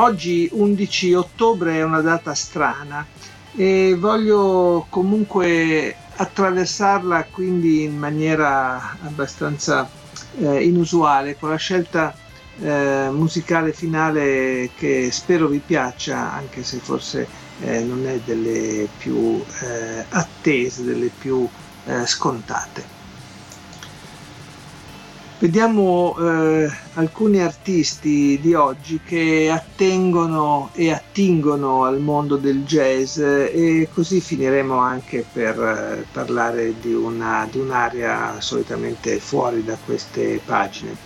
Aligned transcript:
Oggi 0.00 0.48
11 0.52 1.14
ottobre 1.14 1.78
è 1.78 1.82
una 1.82 2.00
data 2.00 2.32
strana 2.32 3.04
e 3.56 3.96
voglio 3.98 4.86
comunque 4.90 5.92
attraversarla 6.14 7.24
quindi 7.24 7.82
in 7.82 7.98
maniera 7.98 8.96
abbastanza 9.02 9.90
eh, 10.38 10.62
inusuale 10.62 11.36
con 11.36 11.48
la 11.48 11.56
scelta 11.56 12.14
eh, 12.60 13.08
musicale 13.10 13.72
finale 13.72 14.70
che 14.76 15.10
spero 15.10 15.48
vi 15.48 15.58
piaccia 15.58 16.32
anche 16.32 16.62
se 16.62 16.78
forse 16.78 17.26
eh, 17.60 17.82
non 17.82 18.06
è 18.06 18.20
delle 18.24 18.86
più 18.98 19.42
eh, 19.62 20.04
attese, 20.10 20.84
delle 20.84 21.10
più 21.18 21.44
eh, 21.86 22.06
scontate. 22.06 22.97
Vediamo 25.40 26.16
eh, 26.18 26.68
alcuni 26.94 27.40
artisti 27.40 28.40
di 28.42 28.54
oggi 28.54 28.98
che 29.04 29.48
attengono 29.48 30.70
e 30.72 30.90
attingono 30.90 31.84
al 31.84 32.00
mondo 32.00 32.34
del 32.34 32.64
jazz 32.64 33.18
e 33.18 33.88
così 33.94 34.20
finiremo 34.20 34.76
anche 34.76 35.24
per 35.32 35.56
eh, 35.56 36.04
parlare 36.10 36.74
di, 36.80 36.92
una, 36.92 37.46
di 37.48 37.60
un'area 37.60 38.40
solitamente 38.40 39.20
fuori 39.20 39.62
da 39.62 39.78
queste 39.84 40.40
pagine. 40.44 40.96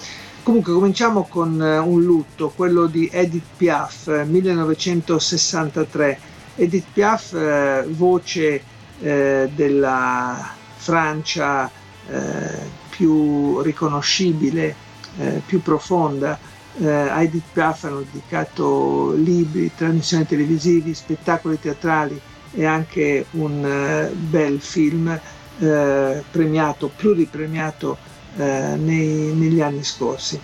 Comunque 0.42 0.72
cominciamo 0.72 1.24
con 1.24 1.60
eh, 1.62 1.76
un 1.76 2.02
lutto, 2.02 2.54
quello 2.56 2.86
di 2.86 3.10
Edith 3.12 3.44
Piaf, 3.58 4.24
1963. 4.24 6.18
Edith 6.54 6.86
Piaf, 6.90 7.34
eh, 7.34 7.84
voce 7.86 8.62
eh, 8.98 9.50
della 9.54 10.54
Francia 10.76 11.70
eh, 12.08 12.80
più 12.94 13.60
riconoscibile, 13.62 14.74
eh, 15.18 15.40
più 15.44 15.62
profonda. 15.62 16.38
Eh, 16.78 16.88
a 16.88 17.22
Edith 17.22 17.52
Piaf 17.52 17.84
hanno 17.84 18.04
dedicato 18.10 19.12
libri, 19.12 19.70
trasmissioni 19.74 20.26
televisivi, 20.26 20.94
spettacoli 20.94 21.58
teatrali 21.58 22.20
e 22.54 22.66
anche 22.66 23.26
un 23.32 23.64
uh, 23.64 24.14
bel 24.14 24.60
film 24.60 25.08
uh, 25.08 26.22
premiato, 26.30 26.90
pluripremiato 26.94 27.96
uh, 28.36 28.42
nei, 28.42 29.32
negli 29.34 29.60
anni 29.62 29.82
scorsi. 29.84 30.38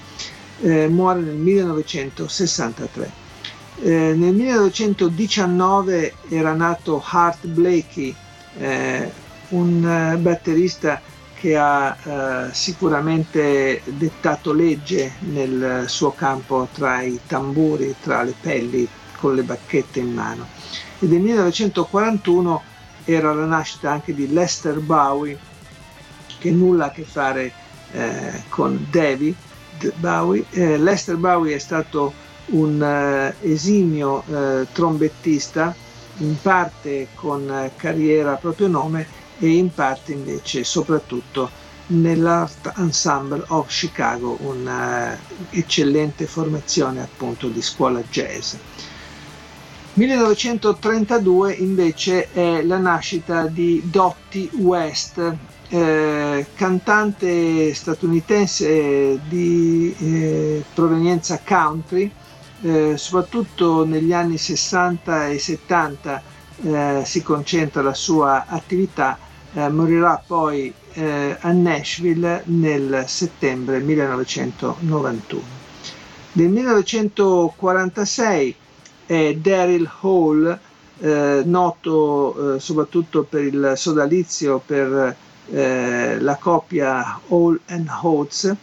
muore 0.61 1.21
nel 1.21 1.37
1963. 1.37 3.13
nel 3.83 4.17
1919 4.17 6.15
era 6.31 6.53
nato 6.55 7.03
Hart 7.05 7.47
Blakey, 7.47 8.13
un 9.51 10.19
batterista 10.21 11.01
che 11.39 11.57
ha 11.57 11.97
eh, 12.03 12.53
sicuramente 12.53 13.81
dettato 13.85 14.53
legge 14.53 15.13
nel 15.21 15.85
suo 15.87 16.11
campo 16.11 16.67
tra 16.73 17.01
i 17.03 17.21
tamburi, 17.27 17.95
tra 18.03 18.23
le 18.23 18.35
pelli 18.39 18.89
con 19.17 19.35
le 19.35 19.43
bacchette 19.43 20.01
in 20.01 20.13
mano. 20.13 20.47
E 20.99 21.07
nel 21.07 21.21
1941 21.21 22.63
era 23.05 23.33
la 23.33 23.45
nascita 23.45 23.93
anche 23.93 24.15
di 24.15 24.33
Lester 24.33 24.81
Bowie, 24.81 25.39
che 26.39 26.51
nulla 26.51 26.87
a 26.87 26.91
che 26.91 27.05
fare 27.05 27.53
eh, 27.93 28.43
con 28.49 28.87
David 28.91 29.37
Bowie. 29.97 30.45
Eh, 30.51 30.77
Lester 30.77 31.17
Bowie 31.17 31.55
è 31.55 31.59
stato 31.59 32.13
un 32.47 32.83
eh, 32.83 33.35
esimio 33.49 34.25
eh, 34.27 34.67
trombettista, 34.73 35.75
in 36.19 36.35
parte 36.43 37.09
con 37.15 37.49
eh, 37.49 37.71
carriera 37.77 38.33
a 38.33 38.37
proprio 38.37 38.67
nome, 38.67 39.07
e 39.39 39.49
in 39.49 39.73
parte 39.73 40.13
invece 40.13 40.65
soprattutto 40.65 41.67
nell'Art 41.89 42.73
Ensemble 42.77 43.45
of 43.49 43.69
Chicago, 43.69 44.37
un'eccellente 44.41 46.27
formazione 46.27 47.01
appunto 47.03 47.49
di 47.49 47.63
scuola 47.63 48.03
jazz. 48.11 48.55
1932 49.95 51.55
invece 51.55 52.31
è 52.31 52.63
la 52.63 52.79
nascita 52.79 53.47
di 53.47 53.83
Dottie 53.85 54.49
West, 54.53 55.37
eh, 55.71 56.47
cantante 56.55 57.75
statunitense 57.75 59.19
di 59.27 59.95
eh, 59.99 60.65
provenienza 60.73 61.41
country, 61.45 62.11
eh, 62.61 62.97
soprattutto 62.97 63.85
negli 63.85 64.13
anni 64.13 64.39
60 64.39 65.29
e 65.29 65.39
70 65.39 66.23
eh, 66.61 67.03
si 67.05 67.23
concentra 67.23 67.83
la 67.83 67.95
sua 67.95 68.47
attività 68.47 69.19
eh, 69.55 69.69
morirà 69.69 70.23
poi 70.25 70.73
eh, 70.93 71.37
a 71.41 71.51
Nashville 71.53 72.43
nel 72.47 73.05
settembre 73.07 73.81
1991. 73.81 75.43
Nel 76.33 76.49
1946 76.51 78.55
è 79.07 79.35
Daryl 79.35 79.91
Hall, 80.03 80.59
eh, 81.01 81.43
noto 81.45 82.57
eh, 82.57 82.61
soprattutto 82.61 83.23
per 83.23 83.43
il 83.43 83.73
sodalizio 83.77 84.61
per 84.65 85.17
eh, 85.51 86.21
la 86.21 86.37
coppia 86.37 87.21
Hall 87.29 87.59
and 87.69 87.89
Oates, 88.03 88.55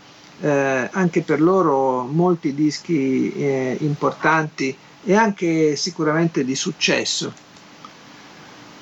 eh, 0.41 0.89
anche 0.91 1.21
per 1.21 1.41
loro 1.41 2.03
molti 2.03 2.53
dischi 2.53 3.75
importanti 3.79 4.75
e 5.03 5.15
anche 5.15 5.75
sicuramente 5.75 6.43
di 6.43 6.55
successo. 6.55 7.44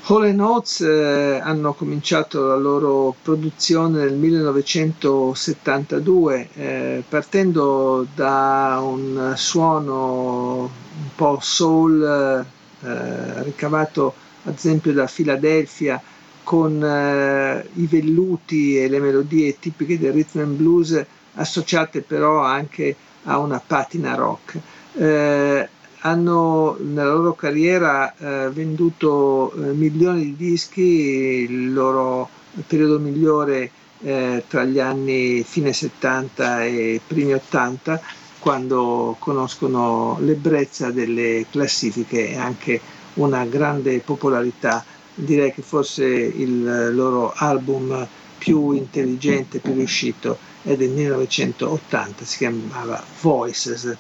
Hall 0.06 0.38
Oates 0.38 0.82
eh, 0.82 1.40
hanno 1.42 1.72
cominciato 1.74 2.48
la 2.48 2.58
loro 2.58 3.16
produzione 3.22 4.04
nel 4.04 4.16
1972 4.16 6.50
eh, 6.56 7.02
partendo 7.08 8.06
da 8.14 8.82
un 8.84 9.32
suono 9.38 10.64
un 10.64 10.70
po' 11.16 11.38
soul 11.40 12.46
eh, 12.82 13.44
ricavato 13.44 14.14
ad 14.44 14.56
esempio 14.56 14.92
da 14.92 15.08
Philadelphia 15.08 16.02
con 16.44 16.84
eh, 16.84 17.66
i 17.76 17.88
velluti 17.88 18.78
e 18.78 18.90
le 18.90 19.00
melodie 19.00 19.58
tipiche 19.58 19.98
del 19.98 20.12
rhythm 20.12 20.40
and 20.40 20.58
blues 20.58 21.02
associate 21.36 22.02
però 22.02 22.44
anche 22.44 22.94
a 23.24 23.38
una 23.38 23.62
patina 23.66 24.16
rock. 24.16 24.60
Eh, 24.96 25.70
hanno 26.06 26.78
nella 26.82 27.14
loro 27.14 27.34
carriera 27.34 28.14
eh, 28.18 28.50
venduto 28.50 29.54
eh, 29.54 29.72
milioni 29.72 30.24
di 30.24 30.36
dischi, 30.36 30.82
il 30.82 31.72
loro 31.74 32.28
periodo 32.68 33.00
migliore 33.00 33.72
eh, 34.02 34.44
tra 34.48 34.66
gli 34.66 34.80
anni 34.80 35.44
fine 35.44 35.72
70 35.72 36.66
e 36.66 37.00
primi 37.06 37.34
80, 37.34 38.02
quando 38.40 39.16
conoscono 39.18 40.18
l'ebbrezza 40.20 40.92
delle 40.92 41.46
classifiche 41.50 42.30
e 42.30 42.36
anche 42.38 42.82
una 43.14 43.46
grande 43.46 44.00
popolarità. 44.00 44.84
Direi 45.16 45.54
che 45.54 45.62
forse 45.62 46.06
il 46.06 46.94
loro 46.94 47.32
album 47.34 48.06
più 48.38 48.72
intelligente, 48.72 49.60
più 49.60 49.74
riuscito 49.74 50.38
è 50.64 50.76
del 50.76 50.90
1980, 50.90 52.26
si 52.26 52.38
chiamava 52.40 53.02
Voices 53.22 53.96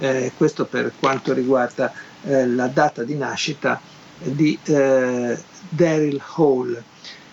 eh, 0.00 0.32
questo 0.36 0.64
per 0.64 0.92
quanto 0.98 1.32
riguarda 1.32 1.92
eh, 2.24 2.46
la 2.46 2.66
data 2.66 3.04
di 3.04 3.14
nascita 3.14 3.80
di 4.22 4.58
eh, 4.64 5.38
Daryl 5.68 6.20
Hall. 6.36 6.82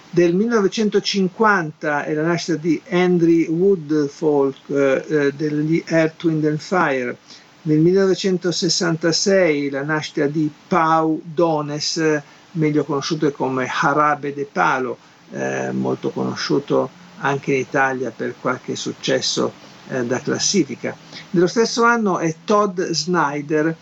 Del 0.10 0.34
1950 0.36 2.04
è 2.06 2.14
la 2.14 2.24
nascita 2.24 2.58
di 2.58 2.82
Andrew 2.90 3.52
Woodfolk 3.52 4.70
eh, 4.70 5.06
eh, 5.08 5.32
degli 5.34 5.84
Earth, 5.88 6.24
Wind 6.24 6.46
and 6.46 6.60
Fire. 6.60 7.16
Nel 7.64 7.80
1966 7.80 9.70
la 9.70 9.84
nascita 9.84 10.26
di 10.28 10.50
Pau 10.68 11.22
Dones, 11.24 12.22
meglio 12.52 12.84
conosciuto 12.86 13.30
come 13.32 13.68
Harabe 13.70 14.34
de 14.34 14.48
Palo, 14.50 14.98
eh, 15.32 15.72
molto 15.72 16.10
conosciuto 16.12 16.90
anche 17.20 17.54
in 17.54 17.60
Italia 17.60 18.12
per 18.16 18.36
qualche 18.40 18.76
successo 18.76 19.52
eh, 19.90 20.06
da 20.06 20.20
classifica. 20.20 20.96
Dello 21.30 21.48
stesso 21.48 21.84
anno 21.84 22.20
è 22.20 22.34
Todd 22.44 22.82
Snyder, 22.82 23.76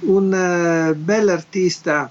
un 0.00 0.32
eh, 0.32 0.94
bell'artista 0.94 2.10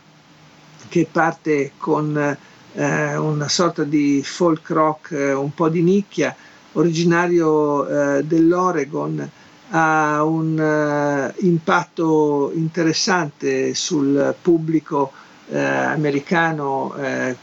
che 0.87 1.07
parte 1.11 1.71
con 1.77 2.37
eh, 2.73 3.17
una 3.17 3.47
sorta 3.49 3.83
di 3.83 4.21
folk 4.23 4.69
rock 4.69 5.11
eh, 5.11 5.33
un 5.33 5.53
po' 5.53 5.69
di 5.69 5.81
nicchia, 5.81 6.35
originario 6.73 7.87
eh, 7.87 8.23
dell'Oregon, 8.23 9.29
ha 9.73 10.21
un 10.23 10.59
uh, 10.59 11.45
impatto 11.45 12.51
interessante 12.53 13.73
sul 13.73 14.35
pubblico 14.41 15.13
americano 15.53 16.93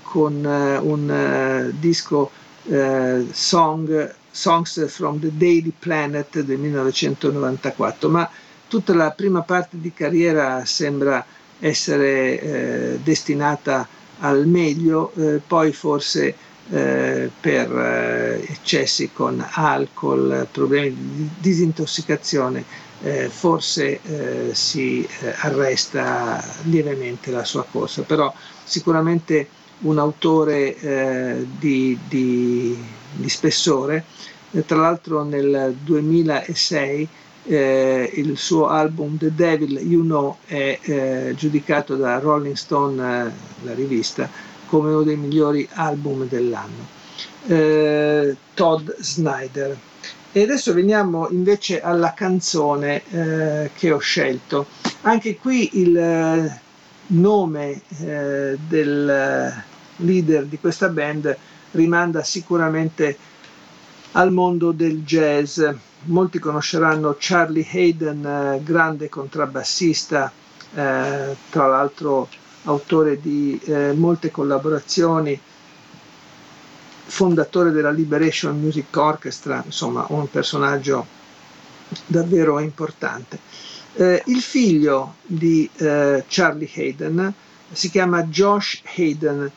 con 0.03 0.45
un 0.45 1.73
disco 1.79 2.31
song, 3.33 4.15
Songs 4.31 4.91
from 4.91 5.21
the 5.21 5.31
Daily 5.37 5.73
Planet 5.77 6.41
del 6.41 6.59
1994, 6.59 8.09
ma 8.09 8.29
tutta 8.69 8.95
la 8.95 9.11
prima 9.11 9.43
parte 9.43 9.81
di 9.81 9.93
carriera 9.93 10.65
sembra 10.65 11.25
essere 11.59 12.99
destinata 13.03 13.87
al 14.21 14.47
meglio, 14.47 15.13
poi 15.47 15.73
forse 15.73 16.35
eh, 16.71 17.31
per 17.41 17.71
eh, 17.77 18.45
eccessi 18.53 19.11
con 19.13 19.45
alcol, 19.53 20.47
problemi 20.51 20.97
di 21.15 21.29
disintossicazione, 21.39 22.65
eh, 23.03 23.29
forse 23.29 24.01
eh, 24.03 24.55
si 24.55 25.03
eh, 25.05 25.35
arresta 25.41 26.43
lievemente 26.65 27.31
la 27.31 27.45
sua 27.45 27.65
corsa, 27.65 28.03
però 28.03 28.33
sicuramente 28.65 29.49
un 29.81 29.99
autore 29.99 30.77
eh, 30.77 31.47
di, 31.59 31.99
di, 32.09 32.77
di, 33.13 33.29
spessore. 33.29 34.05
tra 34.67 34.79
l'altro 34.79 35.23
nel 35.25 35.77
2006 35.83 37.09
il 37.49 38.33
suo 38.37 38.67
album 38.67 39.17
The 39.17 39.35
Devil 39.35 39.79
You 39.79 40.03
Know 40.03 40.37
è 40.45 41.33
giudicato 41.35 41.97
da 41.97 42.19
Rolling 42.19 42.55
Stone, 42.55 43.33
la 43.63 43.75
rivista, 43.75 44.29
come 44.67 44.91
uno 44.91 45.03
dei 45.03 45.17
migliori 45.17 45.67
album 45.73 46.29
dell'anno. 46.29 46.97
Eh, 47.47 48.37
Todd 48.55 48.91
Snyder. 48.99 49.77
E 50.31 50.43
adesso 50.43 50.75
veniamo 50.75 51.29
invece 51.31 51.81
alla 51.81 52.13
canzone 52.13 53.03
eh, 53.11 53.71
che 53.75 53.91
ho 53.91 53.99
scelto. 53.99 54.67
Anche 55.03 55.37
qui 55.37 55.81
il 55.81 55.97
eh, 55.97 56.61
nome 57.09 57.81
eh, 58.01 58.59
del 58.69 59.55
leader 59.97 60.45
di 60.45 60.59
questa 60.59 60.89
band 60.89 61.37
rimanda 61.73 62.23
sicuramente 62.23 63.17
al 64.13 64.33
mondo 64.33 64.73
del 64.73 65.05
jazz. 65.05 65.63
Molti 66.05 66.39
conosceranno 66.39 67.17
Charlie 67.19 67.67
Hayden, 67.71 68.25
eh, 68.25 68.61
grande 68.63 69.09
contrabbassista, 69.09 70.31
eh, 70.75 71.37
tra 71.51 71.67
l'altro 71.67 72.29
autore 72.65 73.21
di 73.21 73.59
eh, 73.65 73.93
molte 73.93 74.31
collaborazioni, 74.31 75.39
fondatore 77.05 77.71
della 77.71 77.91
Liberation 77.91 78.61
Music 78.61 78.95
Orchestra, 78.97 79.63
insomma 79.65 80.05
un 80.09 80.31
personaggio 80.31 81.07
davvero 82.07 82.59
importante. 82.59 83.39
Eh, 83.95 84.23
il 84.27 84.41
figlio 84.41 85.15
di 85.25 85.69
eh, 85.77 86.25
Charlie 86.29 86.71
Hayden 86.73 87.33
si 87.73 87.91
chiama 87.91 88.23
Josh 88.25 88.83
Hayden 88.97 89.51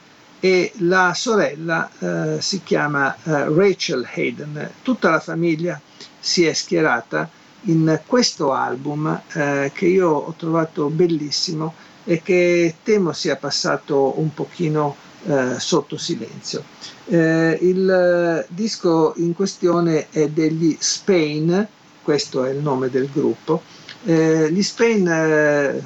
e 0.44 0.72
la 0.80 1.14
sorella 1.14 1.88
eh, 2.00 2.42
si 2.42 2.64
chiama 2.64 3.16
eh, 3.16 3.46
Rachel 3.48 4.08
Hayden. 4.12 4.72
Tutta 4.82 5.12
la 5.12 5.20
famiglia 5.20 5.80
si 6.20 6.46
è 6.46 6.54
schierata 6.54 7.30
in 7.66 8.02
questo 8.08 8.52
album 8.52 9.22
eh, 9.34 9.72
che 9.74 9.86
io 9.86 10.10
ho 10.10 10.34
trovato 10.36 10.88
bellissimo 10.88 11.76
e 12.04 12.24
che 12.24 12.76
temo 12.84 13.14
sia 13.14 13.36
passato 13.36 14.20
un 14.20 14.34
pochino 14.34 14.96
eh, 15.26 15.60
sotto 15.60 15.96
silenzio. 15.98 16.64
Eh, 17.06 17.60
il 17.62 18.46
disco 18.50 19.14
in 19.18 19.36
questione 19.36 20.08
è 20.10 20.28
degli 20.28 20.76
Spain, 20.80 21.68
questo 22.02 22.44
è 22.46 22.50
il 22.50 22.62
nome 22.62 22.90
del 22.90 23.10
gruppo. 23.12 23.62
Eh, 24.06 24.52
gli 24.52 24.64
Spain 24.64 25.08
eh, 25.08 25.84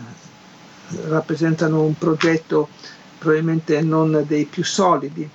rappresentano 1.07 1.81
un 1.81 1.97
progetto 1.97 2.69
probabilmente 3.17 3.81
non 3.81 4.23
dei 4.27 4.45
più 4.45 4.63
solidi. 4.63 5.27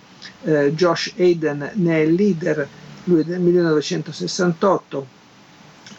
Eh, 0.42 0.72
Josh 0.74 1.12
Hayden 1.16 1.70
ne 1.74 1.94
è 1.94 1.98
il 2.00 2.14
leader, 2.14 2.66
lui 3.04 3.20
è 3.20 3.24
del 3.24 3.40
1968 3.40 5.18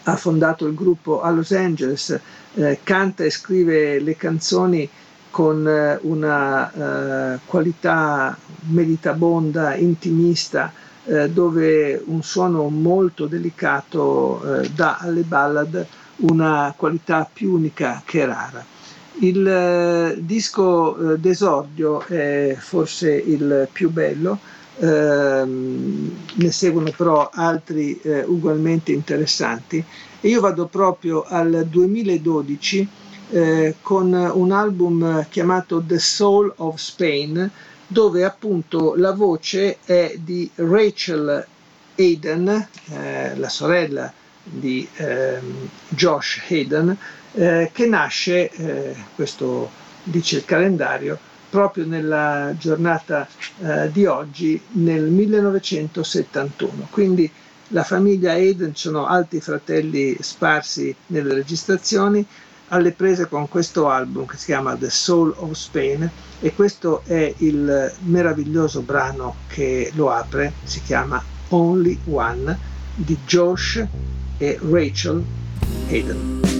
ha 0.04 0.16
fondato 0.16 0.66
il 0.66 0.74
gruppo 0.74 1.22
a 1.22 1.30
Los 1.30 1.52
Angeles, 1.52 2.20
eh, 2.56 2.80
canta 2.84 3.24
e 3.24 3.30
scrive 3.30 4.00
le 4.00 4.16
canzoni 4.16 4.90
con 5.30 5.68
eh, 5.68 6.00
una 6.04 7.34
eh, 7.36 7.40
qualità 7.46 8.36
meditabonda, 8.70 9.76
intimista, 9.76 10.74
eh, 11.06 11.30
dove 11.30 12.02
un 12.06 12.22
suono 12.24 12.68
molto 12.70 13.28
delicato 13.28 14.62
eh, 14.62 14.70
dà 14.70 14.98
alle 14.98 15.22
ballad 15.22 15.86
una 16.18 16.74
qualità 16.76 17.28
più 17.32 17.54
unica 17.54 18.02
che 18.06 18.26
rara. 18.26 18.64
Il 19.20 19.46
eh, 19.48 20.16
disco 20.20 21.16
d'esordio 21.18 22.06
è 22.06 22.56
forse 22.58 23.12
il 23.12 23.68
più 23.72 23.90
bello, 23.92 24.40
ehm, 24.80 26.12
ne 26.36 26.52
seguono 26.52 26.92
però 26.96 27.30
altri 27.32 28.00
eh, 28.02 28.24
ugualmente 28.24 28.92
interessanti. 28.92 29.84
E 30.22 30.28
io 30.28 30.40
vado 30.40 30.66
proprio 30.68 31.24
al 31.24 31.68
2012 31.70 32.88
eh, 33.32 33.76
con 33.82 34.14
un 34.14 34.52
album 34.52 35.26
chiamato 35.30 35.84
The 35.86 36.00
Soul 36.00 36.54
of 36.58 36.78
Spain 36.78 37.50
dove 37.88 38.24
appunto 38.24 38.96
la 38.96 39.12
voce 39.12 39.80
è 39.84 40.16
di 40.18 40.50
Rachel 40.56 41.46
Hayden, 41.96 42.68
eh, 42.90 43.36
la 43.36 43.50
sorella 43.50 44.12
di 44.44 44.88
ehm, 44.96 45.70
Josh 45.90 46.42
Hayden, 46.48 46.98
eh, 47.34 47.70
che 47.74 47.86
nasce, 47.86 48.50
eh, 48.50 48.96
questo 49.16 49.70
dice 50.04 50.38
il 50.38 50.46
calendario, 50.46 51.18
proprio 51.50 51.86
nella 51.86 52.54
giornata 52.58 53.28
eh, 53.60 53.92
di 53.92 54.06
oggi 54.06 54.60
nel 54.72 55.04
1971. 55.04 56.88
Quindi 56.90 57.30
la 57.70 57.84
famiglia 57.84 58.36
Eden 58.38 58.76
sono 58.76 59.06
altri 59.06 59.40
fratelli 59.42 60.18
sparsi 60.20 60.94
nelle 61.08 61.34
registrazioni 61.34 62.26
alle 62.70 62.94
prese 62.94 63.28
con 63.28 63.50
questo 63.50 63.90
album 63.90 64.26
che 64.26 64.38
si 64.38 64.46
chiama 64.46 64.76
The 64.76 64.90
Soul 64.90 65.34
of 65.38 65.52
Spain 65.52 66.10
e 66.40 66.54
questo 66.54 67.04
è 67.06 67.34
il 67.38 67.94
meraviglioso 68.04 68.82
brano 68.82 69.36
che 69.48 69.92
lo 69.96 70.10
apre, 70.10 70.54
si 70.64 70.82
chiama 70.82 71.22
Only 71.50 72.00
One 72.06 72.58
di 72.96 73.18
Josh 73.26 73.86
e 74.38 74.60
Rachel 74.62 75.24
Hayden. 75.90 76.51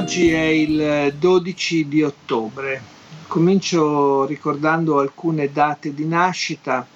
Oggi 0.00 0.32
è 0.32 0.46
il 0.46 1.12
12 1.18 1.86
di 1.86 2.02
ottobre. 2.02 2.80
Comincio 3.26 4.24
ricordando 4.24 4.98
alcune 4.98 5.52
date 5.52 5.92
di 5.92 6.06
nascita. 6.06 6.86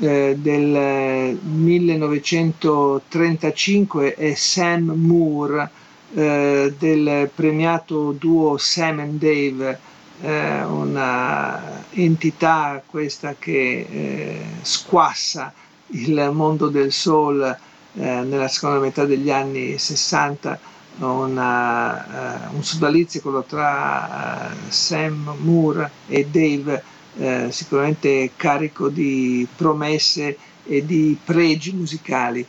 Eh, 0.00 0.34
del 0.36 1.38
1935 1.40 4.16
è 4.16 4.34
Sam 4.34 4.94
Moore, 4.96 5.70
eh, 6.14 6.74
del 6.76 7.30
premiato 7.32 8.10
duo 8.10 8.56
Sam 8.56 8.98
and 8.98 9.20
Dave, 9.20 9.78
eh, 10.20 10.64
una 10.64 11.84
entità 11.92 12.82
questa 12.84 13.36
che 13.38 13.86
eh, 13.88 14.40
squassa 14.62 15.52
il 15.90 16.30
mondo 16.32 16.66
del 16.66 16.90
soul 16.90 17.42
eh, 17.44 17.56
nella 17.94 18.48
seconda 18.48 18.80
metà 18.80 19.04
degli 19.04 19.30
anni 19.30 19.78
60, 19.78 20.58
una, 20.98 22.48
uh, 22.50 22.54
un 22.56 22.62
sodalizio 22.64 23.20
quello 23.20 23.44
tra 23.44 24.50
uh, 24.52 24.70
Sam 24.70 25.34
Moore 25.40 25.90
e 26.08 26.26
Dave, 26.26 26.82
uh, 27.14 27.50
sicuramente 27.50 28.30
carico 28.36 28.88
di 28.88 29.46
promesse 29.56 30.36
e 30.64 30.84
di 30.84 31.16
pregi 31.24 31.72
musicali. 31.72 32.46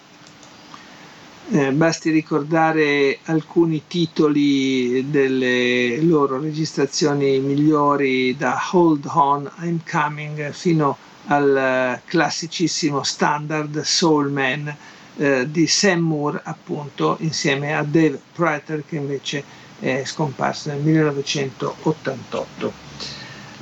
Eh, 1.52 1.72
basti 1.72 2.12
ricordare 2.12 3.20
alcuni 3.24 3.88
titoli 3.88 5.10
delle 5.10 6.00
loro 6.00 6.40
registrazioni 6.40 7.40
migliori 7.40 8.38
da 8.38 8.62
Hold 8.72 9.06
On, 9.12 9.50
I'm 9.62 9.80
Coming 9.90 10.52
fino 10.52 10.96
al 11.26 12.02
classicissimo 12.06 13.02
standard 13.02 13.82
Soul 13.82 14.30
Man 14.30 14.76
eh, 15.20 15.52
di 15.52 15.68
Sam 15.68 16.00
Moore 16.00 16.40
appunto 16.44 17.18
insieme 17.20 17.76
a 17.76 17.84
Dave 17.84 18.20
Prater 18.32 18.86
che 18.88 18.96
invece 18.96 19.44
è 19.78 20.04
scomparso 20.06 20.70
nel 20.70 20.80
1988. 20.80 22.74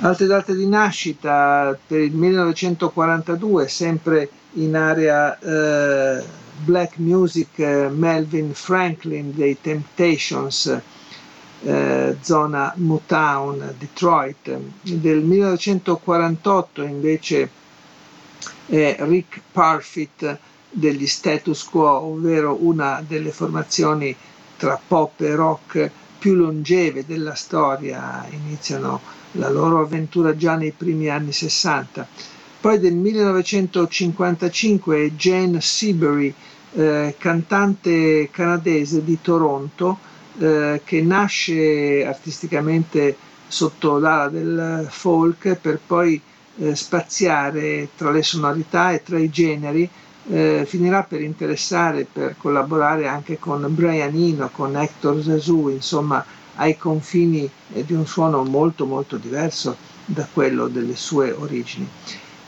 Altre 0.00 0.26
date 0.26 0.54
di 0.54 0.68
nascita 0.68 1.76
per 1.84 1.98
il 1.98 2.14
1942 2.14 3.66
sempre 3.66 4.30
in 4.52 4.76
area 4.76 5.36
eh, 5.38 6.24
black 6.64 6.98
music 6.98 7.58
eh, 7.58 7.88
Melvin 7.88 8.54
Franklin 8.54 9.34
dei 9.34 9.60
Temptations, 9.60 10.80
eh, 11.62 12.16
zona 12.20 12.72
Motown, 12.76 13.74
Detroit. 13.76 14.56
Del 14.82 15.22
1948 15.22 16.82
invece 16.82 17.50
è 18.66 18.96
Rick 19.00 19.40
Parfit 19.50 20.38
degli 20.70 21.06
Status 21.06 21.64
Quo, 21.64 21.88
ovvero 21.88 22.58
una 22.60 23.02
delle 23.06 23.30
formazioni 23.30 24.14
tra 24.56 24.80
pop 24.84 25.20
e 25.20 25.34
rock 25.34 25.90
più 26.18 26.34
longeve 26.34 27.04
della 27.06 27.34
storia, 27.34 28.26
iniziano 28.30 29.00
la 29.32 29.48
loro 29.48 29.80
avventura 29.80 30.36
già 30.36 30.56
nei 30.56 30.72
primi 30.72 31.08
anni 31.08 31.32
60. 31.32 32.06
Poi 32.60 32.78
del 32.80 32.94
1955 32.94 35.14
Jane 35.14 35.60
Seabury, 35.60 36.34
eh, 36.74 37.14
cantante 37.18 38.28
canadese 38.32 39.04
di 39.04 39.18
Toronto, 39.22 39.98
eh, 40.38 40.80
che 40.84 41.00
nasce 41.02 42.04
artisticamente 42.04 43.16
sotto 43.46 43.98
l'ala 43.98 44.28
del 44.28 44.86
folk 44.90 45.54
per 45.54 45.78
poi 45.84 46.20
eh, 46.58 46.74
spaziare 46.74 47.88
tra 47.96 48.10
le 48.10 48.22
sonorità 48.22 48.92
e 48.92 49.02
tra 49.02 49.18
i 49.18 49.30
generi, 49.30 49.88
eh, 50.30 50.64
finirà 50.66 51.02
per 51.02 51.20
interessare, 51.22 52.06
per 52.10 52.36
collaborare 52.36 53.06
anche 53.06 53.38
con 53.38 53.64
Brian 53.74 54.14
Eno, 54.14 54.50
con 54.52 54.76
Hector 54.76 55.22
Zazou, 55.22 55.68
insomma 55.68 56.24
ai 56.56 56.76
confini 56.76 57.48
eh, 57.72 57.84
di 57.84 57.92
un 57.94 58.06
suono 58.06 58.42
molto 58.44 58.84
molto 58.86 59.16
diverso 59.16 59.76
da 60.04 60.26
quello 60.32 60.68
delle 60.68 60.96
sue 60.96 61.30
origini. 61.32 61.88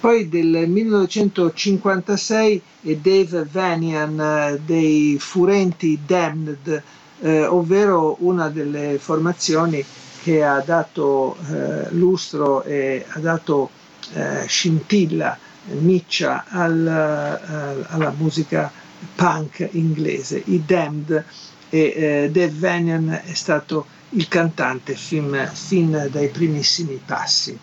Poi 0.01 0.29
del 0.29 0.67
1956 0.69 2.63
è 2.83 2.95
Dave 2.97 3.47
Vanian 3.51 4.19
eh, 4.21 4.61
dei 4.65 5.17
Furenti 5.19 5.99
Damned, 6.07 6.83
eh, 7.21 7.45
ovvero 7.45 8.17
una 8.21 8.49
delle 8.49 8.99
formazioni 8.99 9.85
che 10.23 10.43
ha 10.43 10.63
dato 10.65 11.37
eh, 11.51 11.91
lustro 11.91 12.63
e 12.63 13.05
ha 13.09 13.19
dato 13.19 13.69
eh, 14.15 14.45
scintilla, 14.47 15.39
miccia 15.79 16.45
al, 16.49 16.87
eh, 16.87 17.87
alla 17.89 18.15
musica 18.17 18.71
punk 19.15 19.69
inglese. 19.73 20.43
I 20.47 20.63
Damned 20.65 21.25
e 21.69 21.79
eh, 21.79 22.31
Dave 22.31 22.53
Vanian 22.55 23.23
è 23.25 23.35
stato 23.35 23.87
il 24.11 24.27
cantante 24.29 24.95
fin, 24.95 25.49
fin 25.53 26.09
dai 26.11 26.29
primissimi 26.29 27.01
passi. 27.05 27.57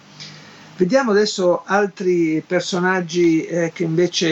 Vediamo 0.78 1.12
adesso 1.12 1.64
altri 1.66 2.44
personaggi 2.46 3.44
eh, 3.44 3.72
che 3.74 3.84
invece 3.84 4.28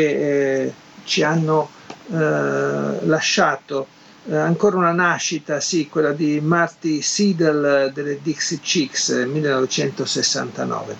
eh, 0.65 0.74
ci 1.03 1.24
hanno 1.24 1.69
eh, 2.12 3.05
lasciato. 3.05 3.88
Eh, 4.27 4.36
ancora 4.36 4.77
una 4.77 4.91
nascita, 4.91 5.60
sì, 5.60 5.88
quella 5.88 6.12
di 6.12 6.39
Marty 6.39 7.01
Seidel 7.01 7.91
delle 7.93 8.19
Dixie 8.22 8.60
Chicks 8.60 9.10
1969. 9.27 10.95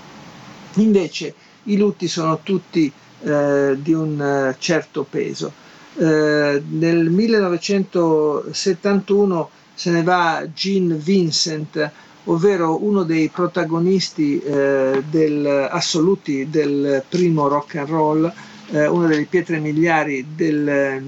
Invece 0.76 1.34
i 1.66 1.78
lutti 1.78 2.08
sono 2.08 2.40
tutti 2.42 2.92
eh, 3.24 3.78
di 3.80 3.94
un 3.94 4.20
eh, 4.22 4.56
certo 4.60 5.06
peso. 5.10 5.52
nel 5.98 7.10
1971 7.10 9.50
se 9.76 9.92
ne 9.92 10.04
va 10.04 10.46
Gene 10.54 10.96
Vincent, 10.96 11.92
ovvero 12.26 12.84
uno 12.84 13.04
dei 13.04 13.30
protagonisti 13.30 14.40
eh, 14.40 15.04
del, 15.08 15.68
assoluti 15.70 16.50
del 16.50 17.04
primo 17.08 17.48
rock 17.48 17.76
and 17.76 17.90
roll, 17.90 18.34
eh, 18.72 18.88
una 18.88 19.08
delle 19.08 19.26
pietre 19.26 19.60
miliari 19.60 20.26
del, 20.34 21.04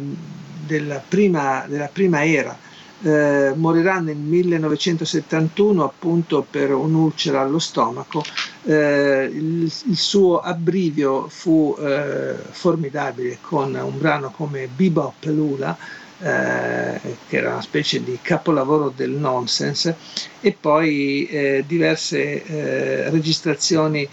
della, 0.65 1.01
prima, 1.07 1.65
della, 1.67 1.89
prima, 1.91 2.25
era. 2.25 2.55
Eh, 3.03 3.53
morirà 3.55 3.99
nel 3.99 4.15
1971 4.17 5.83
appunto 5.83 6.45
per 6.49 6.73
un'ulcera 6.73 7.41
allo 7.41 7.59
stomaco. 7.59 8.23
Eh, 8.63 9.29
il, 9.31 9.63
il, 9.63 9.97
suo 9.97 10.39
abbrivio 10.39 11.27
fu 11.27 11.75
eh, 11.79 12.35
formidabile 12.49 13.37
con 13.41 13.75
un 13.75 13.97
brano 13.99 14.31
come 14.31 14.67
Bebop 14.67 15.23
Lula 15.25 15.77
eh, 16.19 16.99
che 17.27 17.37
era 17.37 17.51
una 17.51 17.61
specie 17.61 18.03
di 18.03 18.17
capolavoro 18.21 18.91
del 18.95 19.11
nonsense, 19.11 19.95
e 20.41 20.55
poi 20.59 21.27
eh, 21.27 21.63
diverse 21.67 22.43
eh, 22.43 23.09
registrazioni 23.09 24.07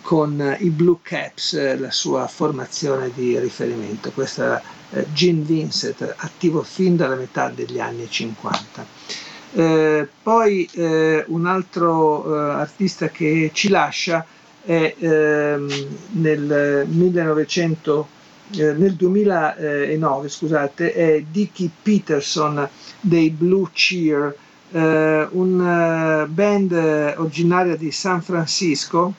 con 0.00 0.56
i 0.60 0.70
Blue 0.70 0.96
Caps, 1.02 1.76
la 1.78 1.90
sua 1.90 2.26
formazione 2.26 3.10
di 3.14 3.38
riferimento. 3.38 4.10
Eh, 4.16 4.77
Gene 5.12 5.42
Vincent, 5.42 6.14
attivo 6.16 6.62
fin 6.62 6.96
dalla 6.96 7.16
metà 7.16 7.50
degli 7.50 7.78
anni 7.78 8.08
50. 8.08 8.86
Eh, 9.54 10.08
poi 10.22 10.68
un 11.26 11.46
altro 11.46 12.34
artista 12.34 13.08
che 13.08 13.50
ci 13.52 13.68
lascia 13.68 14.24
è 14.64 14.94
ehm, 14.98 15.68
nel 16.12 16.86
1900 16.86 18.08
eh, 18.56 18.72
nel 18.72 18.94
2009 18.94 20.28
scusate, 20.28 20.92
è 20.94 21.22
Dickie 21.30 21.70
Peterson 21.82 22.66
dei 23.00 23.28
Blue 23.30 23.68
Cheer, 23.72 24.34
eh, 24.70 25.28
una 25.32 26.26
band 26.26 26.72
originaria 27.18 27.76
di 27.76 27.90
San 27.90 28.22
Francisco, 28.22 29.12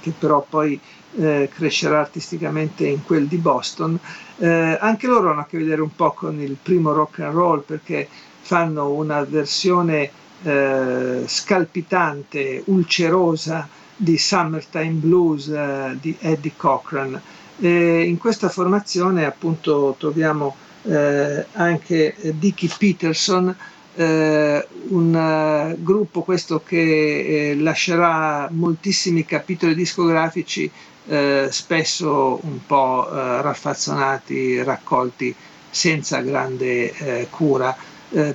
che 0.00 0.12
però 0.18 0.44
poi 0.46 0.78
eh, 1.16 1.48
crescerà 1.54 2.00
artisticamente 2.00 2.86
in 2.86 3.02
quel 3.02 3.26
di 3.26 3.36
Boston. 3.38 3.98
Eh, 4.38 4.76
anche 4.80 5.06
loro 5.06 5.30
hanno 5.30 5.40
a 5.40 5.46
che 5.46 5.58
vedere 5.58 5.80
un 5.80 5.94
po' 5.94 6.12
con 6.12 6.40
il 6.40 6.56
primo 6.60 6.92
rock 6.92 7.20
and 7.20 7.32
roll 7.34 7.62
perché 7.64 8.08
fanno 8.40 8.90
una 8.90 9.22
versione 9.24 10.10
eh, 10.42 11.22
scalpitante, 11.26 12.62
ulcerosa 12.66 13.68
di 13.96 14.18
Summertime 14.18 14.90
Blues 14.92 15.48
eh, 15.48 15.96
di 16.00 16.16
Eddie 16.20 16.52
Cochran. 16.56 17.20
In 17.56 18.18
questa 18.18 18.48
formazione 18.48 19.24
appunto 19.24 19.94
troviamo 19.96 20.56
eh, 20.82 21.46
anche 21.52 22.16
Dicky 22.36 22.68
Peterson, 22.76 23.54
eh, 23.94 24.66
un 24.88 25.14
uh, 25.14 25.82
gruppo 25.82 26.22
questo 26.22 26.62
che 26.64 27.50
eh, 27.50 27.56
lascerà 27.56 28.48
moltissimi 28.50 29.24
capitoli 29.24 29.74
discografici, 29.74 30.70
eh, 31.06 31.48
spesso 31.50 32.38
un 32.42 32.64
po' 32.66 33.08
eh, 33.08 33.42
raffazzonati, 33.42 34.62
raccolti 34.62 35.34
senza 35.70 36.20
grande 36.20 37.26
cura. 37.30 37.76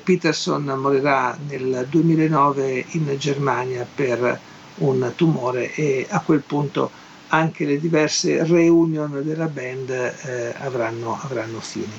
Peterson 0.03 0.63
morirà 0.65 1.37
nel 1.47 1.87
2009 1.89 2.85
in 2.89 3.15
Germania 3.17 3.87
per 3.95 4.37
un 4.79 5.13
tumore 5.15 5.73
e 5.73 6.05
a 6.09 6.19
quel 6.19 6.41
punto 6.41 6.91
anche 7.29 7.65
le 7.65 7.79
diverse 7.79 8.43
reunion 8.43 9.21
della 9.23 9.47
band 9.47 9.89
eh, 9.89 10.53
avranno, 10.59 11.19
avranno, 11.21 11.59
fine. 11.59 11.93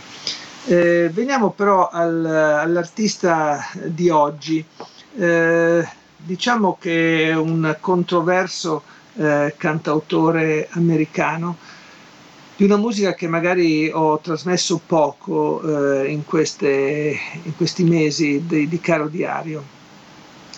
Eh, 0.66 1.10
veniamo 1.12 1.50
però 1.50 1.88
al, 1.88 2.24
all'artista 2.24 3.64
di 3.84 4.08
oggi. 4.08 4.64
Eh, 5.16 5.88
diciamo 6.16 6.76
che 6.78 7.28
è 7.30 7.34
un 7.34 7.76
controverso 7.80 8.82
eh, 9.16 9.54
cantautore 9.56 10.68
americano 10.70 11.56
di 12.60 12.66
una 12.66 12.76
musica 12.76 13.14
che 13.14 13.26
magari 13.26 13.90
ho 13.90 14.18
trasmesso 14.20 14.82
poco 14.84 15.62
eh, 16.02 16.10
in, 16.10 16.26
queste, 16.26 17.18
in, 17.42 17.56
questi 17.56 17.84
mesi 17.84 18.44
di, 18.46 18.68
di, 18.68 18.80
Caro 18.80 19.08
Diario. 19.08 19.64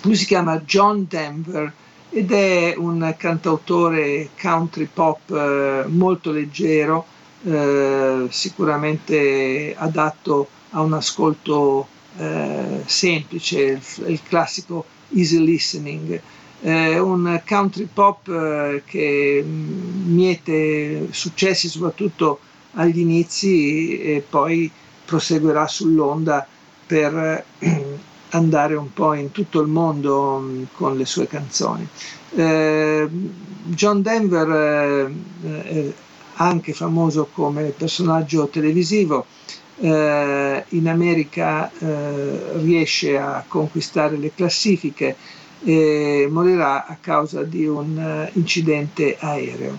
Lui 0.03 0.17
si 0.17 0.27
chiama 0.27 0.59
John 0.63 1.07
Denver 1.09 1.73
ed 2.11 2.33
è 2.33 2.75
un 2.77 3.15
cantautore 3.17 4.31
country 4.37 4.89
pop 4.93 5.31
eh, 5.31 5.85
molto 5.87 6.33
leggero, 6.33 7.07
eh, 7.45 8.27
sicuramente 8.31 9.73
adatto 9.79 10.49
a 10.71 10.81
un 10.81 10.95
ascolto 10.95 11.87
eh, 12.17 12.83
semplice, 12.85 13.61
il, 13.61 13.83
il 14.09 14.21
classico 14.25 14.85
easy 15.11 15.39
listening 15.39 16.21
eh, 16.63 16.99
un 16.99 17.41
country 17.47 17.89
pop 17.93 18.29
eh, 18.29 18.83
che 18.87 19.45
miete 19.45 21.09
successi 21.11 21.69
soprattutto 21.69 22.39
agli 22.75 23.01
inizi 23.01 24.01
e 24.01 24.25
poi 24.29 24.71
proseguirà 25.05 25.67
sull'onda 25.67 26.47
per 26.87 27.45
eh, 27.59 27.99
andare 28.31 28.77
un 28.77 28.93
po' 28.93 29.13
in 29.15 29.33
tutto 29.33 29.61
il 29.61 29.69
mondo 29.69 30.39
mm, 30.39 30.63
con 30.75 30.97
le 30.97 31.05
sue 31.05 31.27
canzoni. 31.27 31.87
Eh, 32.35 33.09
John 33.65 34.01
Denver 34.01 35.11
eh, 35.45 35.95
anche 36.37 36.73
famoso 36.73 37.29
come 37.33 37.75
personaggio 37.77 38.49
televisivo, 38.49 39.27
in 39.79 40.89
America 40.89 41.71
riesce 42.61 43.19
a 43.19 43.45
conquistare 43.49 44.17
le 44.17 44.33
classifiche 44.35 45.17
e 45.65 46.29
morirà 46.31 46.87
a 46.87 46.97
causa 47.01 47.43
di 47.43 47.67
un 47.67 47.97
uh, 47.97 48.39
incidente 48.39 49.17
aereo. 49.19 49.79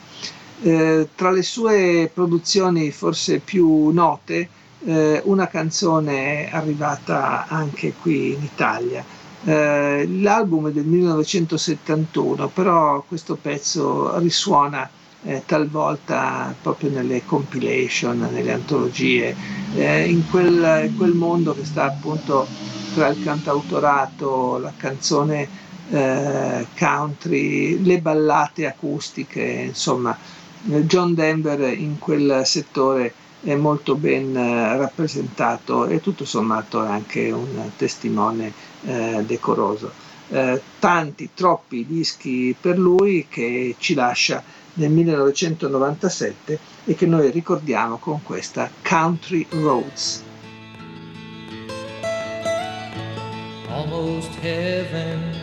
Eh, 0.61 1.09
tra 1.15 1.29
le 1.29 1.43
sue 1.43 2.09
produzioni 2.13 2.89
forse 2.91 3.39
più 3.39 3.89
note, 3.89 4.47
eh, 4.85 5.21
una 5.25 5.47
canzone 5.47 6.49
è 6.49 6.55
arrivata 6.55 7.47
anche 7.47 7.93
qui 8.01 8.33
in 8.33 8.43
Italia. 8.43 9.03
Eh, 9.45 10.07
l'album 10.21 10.69
è 10.69 10.71
del 10.71 10.85
1971, 10.85 12.47
però 12.47 13.03
questo 13.05 13.35
pezzo 13.35 14.17
risuona 14.19 14.89
eh, 15.25 15.43
talvolta 15.45 16.53
proprio 16.61 16.91
nelle 16.91 17.25
compilation, 17.25 18.29
nelle 18.31 18.53
antologie, 18.53 19.35
eh, 19.75 20.09
in 20.09 20.29
quel, 20.29 20.87
in, 20.87 20.95
quel, 20.95 21.13
mondo 21.13 21.53
che 21.53 21.65
sta 21.65 21.83
appunto 21.85 22.47
tra 22.93 23.07
il 23.07 23.21
cantautorato, 23.21 24.59
la 24.59 24.71
canzone 24.77 25.62
eh, 25.89 26.65
country, 26.77 27.81
le 27.83 27.99
ballate 27.99 28.65
acustiche, 28.65 29.41
insomma 29.41 30.17
John 30.65 31.13
Denver 31.13 31.77
in 31.77 31.99
quel 31.99 32.43
settore 32.45 33.13
è 33.41 33.53
molto 33.55 33.95
ben 33.95 34.35
eh, 34.35 34.77
rappresentato 34.77 35.85
e 35.87 35.99
tutto 35.99 36.23
sommato 36.23 36.83
è 36.83 36.87
anche 36.87 37.31
un 37.31 37.71
testimone 37.75 38.53
eh, 38.85 39.23
decoroso. 39.25 40.11
Tanti, 40.79 41.29
troppi 41.35 41.85
dischi 41.85 42.55
per 42.59 42.79
lui 42.79 43.27
che 43.29 43.75
ci 43.77 43.93
lascia 43.93 44.41
nel 44.75 44.89
1997 44.89 46.59
e 46.85 46.95
che 46.95 47.05
noi 47.05 47.29
ricordiamo 47.29 47.97
con 47.97 48.23
questa 48.23 48.69
Country 48.81 49.45
Roads. 49.51 50.23
Almost 53.69 54.31
heaven 54.41 55.42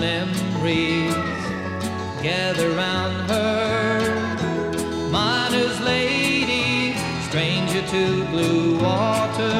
memories 0.00 1.14
gather 2.22 2.70
round 2.70 3.30
her. 3.30 4.00
Miner's 5.10 5.80
lady, 5.80 6.94
stranger 7.28 7.82
to 7.88 8.24
blue 8.30 8.78
water. 8.78 9.56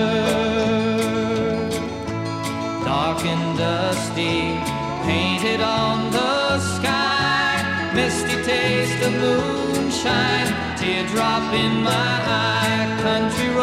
Dark 2.85 3.25
and 3.25 3.59
dusty, 3.59 4.59
painted 5.07 5.61
on 5.61 6.11
the 6.11 6.59
sky. 6.59 7.93
Misty 7.95 8.43
taste 8.43 9.03
of 9.07 9.13
moonshine, 9.13 10.51
teardrop 10.77 11.55
in 11.55 11.83
my 11.83 12.13
eye. 12.45 12.99
Country 13.03 13.55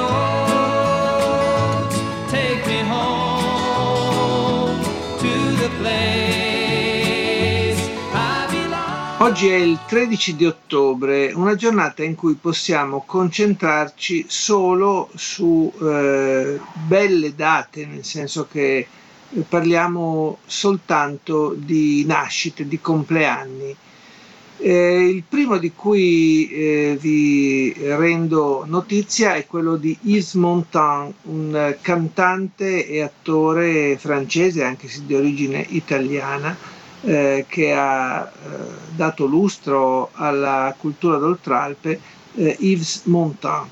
Oggi 9.24 9.48
è 9.48 9.56
il 9.56 9.80
13 9.88 10.36
di 10.36 10.46
ottobre, 10.46 11.32
una 11.32 11.56
giornata 11.56 12.04
in 12.04 12.14
cui 12.14 12.34
possiamo 12.34 13.06
concentrarci 13.06 14.26
solo 14.28 15.10
su 15.16 15.72
eh, 15.82 16.60
belle 16.86 17.34
date, 17.34 17.86
nel 17.86 18.04
senso 18.04 18.50
che 18.52 18.86
parliamo 19.48 20.40
soltanto 20.46 21.56
di 21.56 22.04
nascite, 22.06 22.68
di 22.68 22.82
compleanni. 22.82 23.74
Eh, 24.58 25.08
il 25.08 25.24
primo 25.24 25.58
di 25.58 25.72
cui 25.72 26.50
eh, 26.50 26.98
vi 27.00 27.74
rendo 27.80 28.66
notizia 28.68 29.36
è 29.36 29.48
quello 29.48 29.78
di 29.78 29.98
Yves 30.02 30.34
Montand, 30.34 31.14
un 31.24 31.78
cantante 31.80 32.86
e 32.86 33.02
attore 33.02 33.98
francese, 33.98 34.66
anche 34.66 34.90
se 34.90 35.06
di 35.06 35.16
origine 35.16 35.66
italiana, 35.70 36.73
eh, 37.04 37.46
che 37.48 37.74
ha 37.74 38.24
eh, 38.24 38.50
dato 38.96 39.26
lustro 39.26 40.10
alla 40.14 40.74
cultura 40.78 41.18
d'Oltralpe, 41.18 42.00
eh, 42.36 42.56
Yves 42.60 43.02
Montand. 43.06 43.70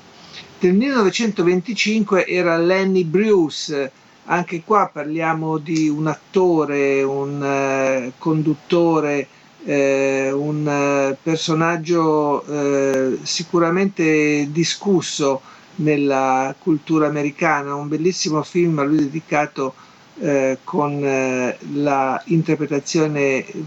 Nel 0.60 0.74
1925 0.74 2.26
era 2.26 2.56
Lenny 2.56 3.04
Bruce, 3.04 3.90
anche 4.26 4.62
qua 4.64 4.88
parliamo 4.92 5.58
di 5.58 5.88
un 5.88 6.06
attore, 6.06 7.02
un 7.02 7.42
eh, 7.42 8.12
conduttore, 8.18 9.26
eh, 9.64 10.30
un 10.32 10.66
eh, 10.68 11.16
personaggio 11.20 12.44
eh, 12.44 13.18
sicuramente 13.22 14.48
discusso 14.50 15.40
nella 15.76 16.54
cultura 16.58 17.06
americana, 17.06 17.74
un 17.74 17.88
bellissimo 17.88 18.42
film 18.42 18.78
a 18.78 18.84
lui 18.84 18.98
dedicato 18.98 19.74
eh, 20.20 20.58
con 20.62 21.04
eh, 21.04 21.56
la 21.72 22.22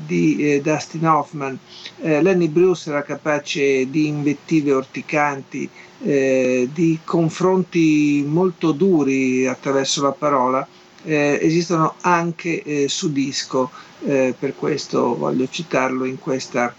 di 0.05 0.37
eh, 0.37 0.61
Dustin 0.61 1.07
Hoffman. 1.07 1.57
Eh, 2.01 2.21
Lenny 2.21 2.47
Bruce 2.47 2.89
era 2.89 3.01
capace 3.01 3.89
di 3.89 4.07
invettive 4.07 4.71
orticanti, 4.71 5.69
eh, 6.03 6.69
di 6.71 6.99
confronti 7.03 8.23
molto 8.27 8.71
duri 8.71 9.47
attraverso 9.47 10.03
la 10.03 10.11
parola, 10.11 10.67
esistono 11.07 11.97
anche 12.01 12.87
su 12.87 13.11
disco 13.11 13.69
per 13.99 14.55
questo 14.57 15.15
voglio 15.15 15.47
citarlo 15.47 16.03
in 16.05 16.17
questa 16.17 16.73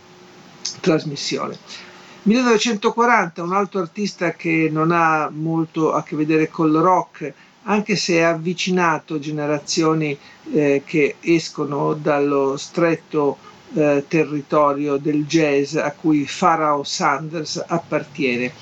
trasmissione. 0.80 1.56
1940, 2.26 3.44
un 3.44 3.52
altro 3.52 3.80
artista 3.80 4.32
che 4.32 4.68
non 4.68 4.90
ha 4.90 5.30
molto 5.32 5.92
a 5.92 6.02
che 6.02 6.16
vedere 6.16 6.48
col 6.48 6.72
rock, 6.72 7.32
anche 7.68 7.96
se 7.96 8.22
ha 8.22 8.30
avvicinato 8.30 9.18
generazioni 9.18 10.16
eh, 10.52 10.82
che 10.84 11.16
escono 11.20 11.94
dallo 11.94 12.56
stretto 12.56 13.38
eh, 13.74 14.04
territorio 14.06 14.96
del 14.96 15.26
jazz 15.26 15.74
a 15.74 15.92
cui 15.92 16.28
Pharaoh 16.38 16.84
Sanders 16.84 17.62
appartiene. 17.66 18.52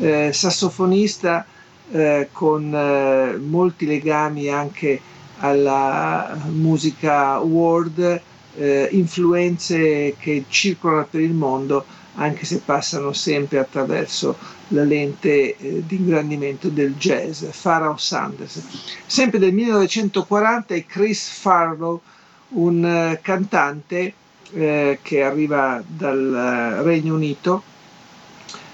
Eh, 0.00 0.30
sassofonista 0.32 1.44
eh, 1.90 2.28
con 2.32 2.72
eh, 2.74 3.36
molti 3.36 3.86
legami 3.86 4.48
anche 4.48 5.00
alla 5.38 6.38
musica 6.50 7.38
world, 7.40 8.20
eh, 8.54 8.88
influenze 8.92 10.14
che 10.18 10.44
circolano 10.48 11.06
per 11.10 11.20
il 11.20 11.32
mondo, 11.34 11.84
anche 12.14 12.44
se 12.44 12.58
passano 12.58 13.12
sempre 13.12 13.58
attraverso 13.58 14.36
la 14.68 14.84
lente 14.84 15.56
eh, 15.56 15.82
di 15.86 15.96
ingrandimento 15.96 16.68
del 16.68 16.94
jazz, 16.96 17.44
Pharaoh 17.60 17.96
Sanders. 17.96 18.62
Sempre 19.06 19.38
del 19.38 19.52
1940 19.52 20.74
è 20.74 20.84
Chris 20.84 21.28
Farlow, 21.28 22.00
un 22.50 22.84
eh, 22.84 23.18
cantante 23.22 24.14
eh, 24.52 24.98
che 25.00 25.22
arriva 25.22 25.82
dal 25.86 26.34
eh, 26.34 26.82
Regno 26.82 27.14
Unito, 27.14 27.62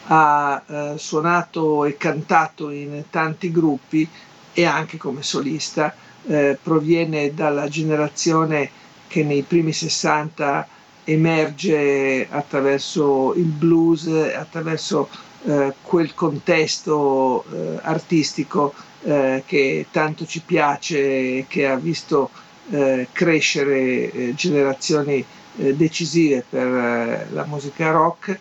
ha 0.07 0.63
eh, 0.67 0.95
suonato 0.97 1.85
e 1.85 1.97
cantato 1.97 2.71
in 2.71 3.05
tanti 3.11 3.53
gruppi 3.53 4.09
e 4.53 4.65
anche 4.65 4.97
come 4.97 5.23
solista, 5.23 5.95
eh, 6.27 6.59
proviene 6.61 7.33
dalla 7.35 7.69
generazione 7.69 8.71
che 9.07 9.23
nei 9.23 9.43
primi 9.43 9.73
60 9.73 10.67
emerge 11.09 12.27
attraverso 12.29 13.33
il 13.35 13.45
blues, 13.47 14.07
attraverso 14.07 15.09
eh, 15.47 15.73
quel 15.81 16.13
contesto 16.15 17.45
eh, 17.51 17.79
artistico 17.83 18.75
eh, 19.05 19.43
che 19.47 19.87
tanto 19.91 20.27
ci 20.27 20.43
piace, 20.45 21.47
che 21.49 21.67
ha 21.67 21.77
visto 21.77 22.31
eh, 22.71 23.09
crescere 23.13 24.13
eh, 24.13 24.35
generazioni 24.35 25.25
eh, 25.57 25.75
decisive 25.75 26.45
per 26.47 27.27
la 27.33 27.45
musica 27.47 27.91
rock, 27.91 28.39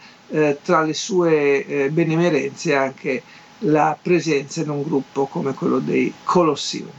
tra 0.62 0.82
le 0.82 0.94
sue 0.94 1.88
benemerenze 1.90 2.76
anche 2.76 3.24
la 3.60 3.98
presenza 4.00 4.60
in 4.60 4.70
un 4.70 4.84
gruppo 4.84 5.26
come 5.28 5.54
quello 5.54 5.80
dei 5.80 6.14
Colosseum. 6.26 6.90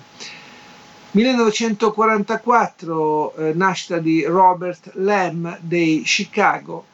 1944 1.18 3.34
eh, 3.34 3.52
nascita 3.52 3.98
di 3.98 4.22
Robert 4.22 4.92
Lamb 4.94 5.58
dei 5.60 6.02
Chicago, 6.02 6.84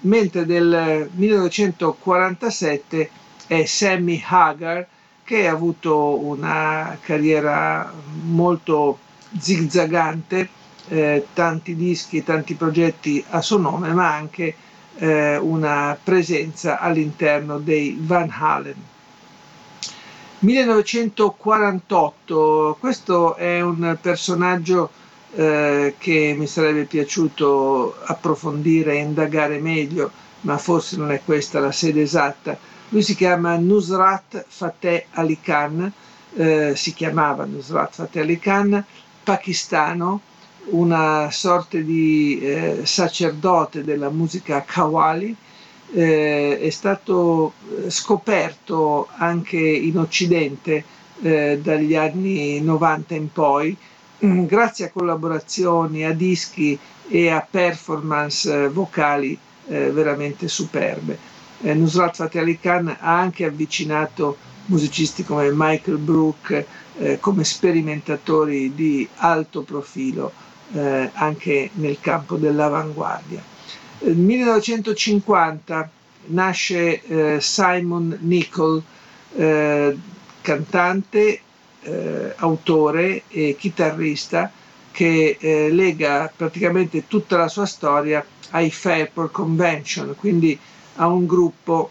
mentre 0.00 0.44
del 0.44 1.08
1947 1.10 3.10
è 3.46 3.64
Sammy 3.64 4.22
Hagar 4.26 4.86
che 5.24 5.48
ha 5.48 5.52
avuto 5.52 6.22
una 6.22 6.98
carriera 7.00 7.90
molto 8.24 8.98
zigzagante, 9.38 10.50
eh, 10.88 11.28
tanti 11.32 11.74
dischi 11.74 12.22
tanti 12.22 12.52
progetti 12.52 13.24
a 13.30 13.40
suo 13.40 13.56
nome, 13.56 13.94
ma 13.94 14.12
anche 14.12 14.54
eh, 14.96 15.38
una 15.38 15.96
presenza 16.02 16.78
all'interno 16.78 17.56
dei 17.56 17.96
Van 17.98 18.28
Halen. 18.30 18.90
1948, 20.42 22.76
questo 22.80 23.36
è 23.36 23.60
un 23.60 23.96
personaggio 24.00 24.90
eh, 25.34 25.94
che 25.98 26.34
mi 26.36 26.48
sarebbe 26.48 26.82
piaciuto 26.84 27.94
approfondire 28.04 28.94
e 28.94 29.02
indagare 29.02 29.60
meglio, 29.60 30.10
ma 30.40 30.58
forse 30.58 30.96
non 30.96 31.12
è 31.12 31.20
questa 31.24 31.60
la 31.60 31.70
sede 31.70 32.02
esatta. 32.02 32.58
Lui 32.88 33.02
si 33.02 33.14
chiama 33.14 33.54
Nusrat 33.56 34.44
Fateh 34.48 35.06
Ali 35.12 35.38
Khan, 35.40 35.92
eh, 36.34 36.72
si 36.74 36.92
chiamava 36.92 37.44
Nusrat 37.44 37.94
Fateh 37.94 38.22
Ali 38.22 38.40
Khan, 38.40 38.84
pakistano, 39.22 40.22
una 40.70 41.30
sorta 41.30 41.78
di 41.78 42.40
eh, 42.40 42.80
sacerdote 42.82 43.84
della 43.84 44.10
musica 44.10 44.64
Qawwali, 44.66 45.36
eh, 45.92 46.58
è 46.60 46.70
stato 46.70 47.52
eh, 47.84 47.90
scoperto 47.90 49.08
anche 49.16 49.58
in 49.58 49.98
Occidente 49.98 50.84
eh, 51.22 51.60
dagli 51.62 51.94
anni 51.94 52.60
90 52.60 53.14
in 53.14 53.30
poi, 53.30 53.76
grazie 54.18 54.86
a 54.86 54.90
collaborazioni, 54.90 56.04
a 56.04 56.12
dischi 56.12 56.78
e 57.08 57.28
a 57.30 57.46
performance 57.48 58.64
eh, 58.64 58.68
vocali 58.68 59.38
eh, 59.68 59.90
veramente 59.90 60.48
superbe. 60.48 61.18
Eh, 61.60 61.74
Nusrat 61.74 62.16
Fateh 62.16 62.40
Ali 62.40 62.58
Khan 62.58 62.88
ha 62.88 63.18
anche 63.18 63.44
avvicinato 63.44 64.36
musicisti 64.66 65.24
come 65.24 65.50
Michael 65.52 65.98
Brook 65.98 66.64
come 67.20 67.42
sperimentatori 67.42 68.74
di 68.74 69.08
alto 69.16 69.62
profilo 69.62 70.30
anche 71.14 71.70
nel 71.74 71.98
campo 72.00 72.36
dell'avanguardia. 72.36 73.42
Nel 74.04 74.16
1950 74.16 75.90
nasce 76.26 77.02
eh, 77.02 77.40
Simon 77.40 78.18
Nicol, 78.22 78.82
eh, 79.36 79.96
cantante, 80.40 81.40
eh, 81.82 82.32
autore 82.36 83.22
e 83.28 83.56
chitarrista 83.58 84.50
che 84.90 85.36
eh, 85.38 85.70
lega 85.70 86.32
praticamente 86.34 87.06
tutta 87.06 87.36
la 87.36 87.48
sua 87.48 87.64
storia 87.66 88.24
ai 88.50 88.70
Fairport 88.70 89.30
Convention, 89.32 90.14
quindi 90.18 90.58
a 90.96 91.06
un 91.06 91.24
gruppo 91.26 91.90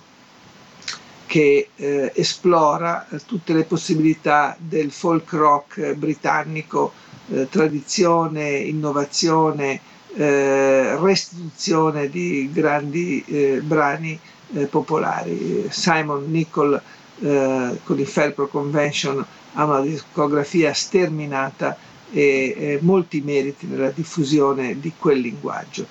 che 1.25 1.69
eh, 1.75 2.11
esplora 2.13 3.07
tutte 3.25 3.53
le 3.53 3.63
possibilità 3.63 4.55
del 4.59 4.91
folk 4.91 5.31
rock 5.31 5.93
britannico, 5.93 6.91
eh, 7.29 7.47
tradizione, 7.49 8.49
innovazione, 8.57 9.79
eh, 10.15 10.97
restituzione 10.99 12.09
di 12.09 12.49
grandi 12.51 13.23
eh, 13.27 13.61
brani 13.63 14.19
eh, 14.53 14.65
popolari. 14.65 15.67
Simon 15.69 16.29
Nicol 16.29 16.81
eh, 17.21 17.79
con 17.83 17.99
il 17.99 18.07
Felpro 18.07 18.47
Convention 18.47 19.23
ha 19.53 19.65
una 19.65 19.81
discografia 19.81 20.73
sterminata 20.73 21.75
e, 22.11 22.55
e 22.57 22.79
molti 22.81 23.21
meriti 23.21 23.67
nella 23.67 23.89
diffusione 23.89 24.79
di 24.79 24.91
quel 24.97 25.19
linguaggio. 25.19 25.85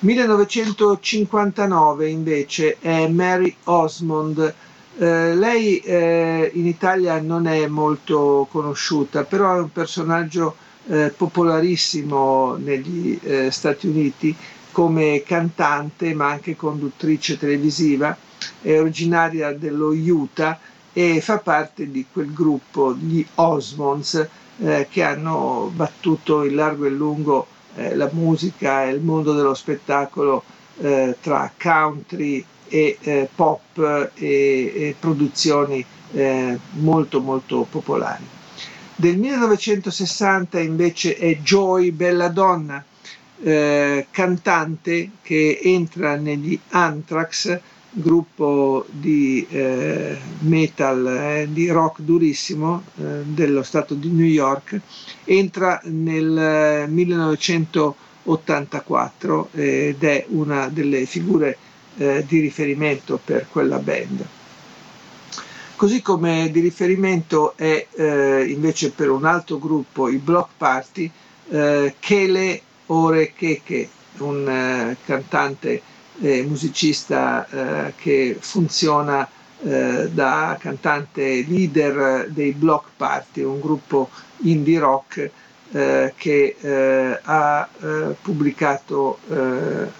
1959 0.00 2.08
invece 2.08 2.76
è 2.80 3.06
Mary 3.08 3.54
Osmond. 3.64 4.54
Eh, 4.98 5.34
lei 5.34 5.76
eh, 5.78 6.50
in 6.54 6.66
Italia 6.66 7.20
non 7.20 7.46
è 7.46 7.66
molto 7.66 8.46
conosciuta, 8.50 9.24
però 9.24 9.56
è 9.56 9.60
un 9.60 9.72
personaggio 9.72 10.56
eh, 10.88 11.12
popolarissimo 11.16 12.56
negli 12.56 13.18
eh, 13.22 13.50
Stati 13.50 13.86
Uniti 13.86 14.34
come 14.72 15.22
cantante 15.24 16.12
ma 16.12 16.28
anche 16.28 16.54
conduttrice 16.54 17.38
televisiva, 17.38 18.14
è 18.60 18.78
originaria 18.78 19.52
dello 19.52 19.88
Utah 19.88 20.58
e 20.92 21.20
fa 21.20 21.38
parte 21.38 21.90
di 21.90 22.06
quel 22.12 22.32
gruppo, 22.32 22.94
gli 22.94 23.24
Osmonds, 23.36 24.28
eh, 24.58 24.86
che 24.90 25.02
hanno 25.02 25.70
battuto 25.74 26.44
in 26.44 26.54
largo 26.54 26.84
e 26.84 26.90
lungo 26.90 27.46
eh, 27.74 27.94
la 27.94 28.08
musica 28.12 28.84
e 28.84 28.90
il 28.90 29.00
mondo 29.00 29.32
dello 29.32 29.54
spettacolo 29.54 30.42
eh, 30.78 31.16
tra 31.20 31.50
country 31.58 32.44
e 32.68 32.98
eh, 33.00 33.28
pop 33.34 34.10
e, 34.14 34.72
e 34.74 34.96
produzioni 34.98 35.84
molto 36.78 37.20
molto 37.20 37.66
popolari. 37.68 38.35
Del 38.98 39.18
1960 39.18 40.58
invece 40.58 41.18
è 41.18 41.36
Joy 41.40 41.90
Belladonna, 41.90 42.82
eh, 43.42 44.06
cantante 44.10 45.10
che 45.20 45.60
entra 45.62 46.16
negli 46.16 46.58
Anthrax, 46.70 47.60
gruppo 47.90 48.86
di 48.88 49.46
eh, 49.50 50.16
metal, 50.38 51.06
eh, 51.08 51.46
di 51.52 51.68
rock 51.68 52.00
durissimo 52.00 52.84
eh, 52.96 53.20
dello 53.24 53.62
stato 53.62 53.92
di 53.92 54.08
New 54.10 54.24
York, 54.24 54.80
entra 55.24 55.78
nel 55.84 56.86
1984 56.88 59.48
eh, 59.52 59.88
ed 59.88 60.02
è 60.04 60.24
una 60.28 60.68
delle 60.68 61.04
figure 61.04 61.58
eh, 61.98 62.24
di 62.26 62.40
riferimento 62.40 63.20
per 63.22 63.46
quella 63.50 63.76
band. 63.78 64.26
Così 65.76 66.00
come 66.00 66.50
di 66.50 66.60
riferimento 66.60 67.54
è 67.54 67.86
eh, 67.96 68.44
invece 68.48 68.92
per 68.92 69.10
un 69.10 69.26
altro 69.26 69.58
gruppo, 69.58 70.08
i 70.08 70.16
Block 70.16 70.52
Party, 70.56 71.10
eh, 71.50 71.96
Kele 72.00 72.62
Orekeke, 72.86 73.86
un 74.20 74.48
eh, 74.48 74.96
cantante 75.04 75.82
e 76.18 76.42
musicista 76.44 77.46
eh, 77.88 77.92
che 77.94 78.38
funziona 78.40 79.28
eh, 79.64 80.08
da 80.10 80.56
cantante 80.58 81.44
leader 81.46 82.30
dei 82.30 82.52
Block 82.52 82.88
Party, 82.96 83.42
un 83.42 83.60
gruppo 83.60 84.08
indie 84.44 84.78
rock 84.78 85.30
eh, 85.72 86.14
che 86.16 86.56
eh, 86.58 87.20
ha 87.22 87.68
pubblicato 88.22 89.18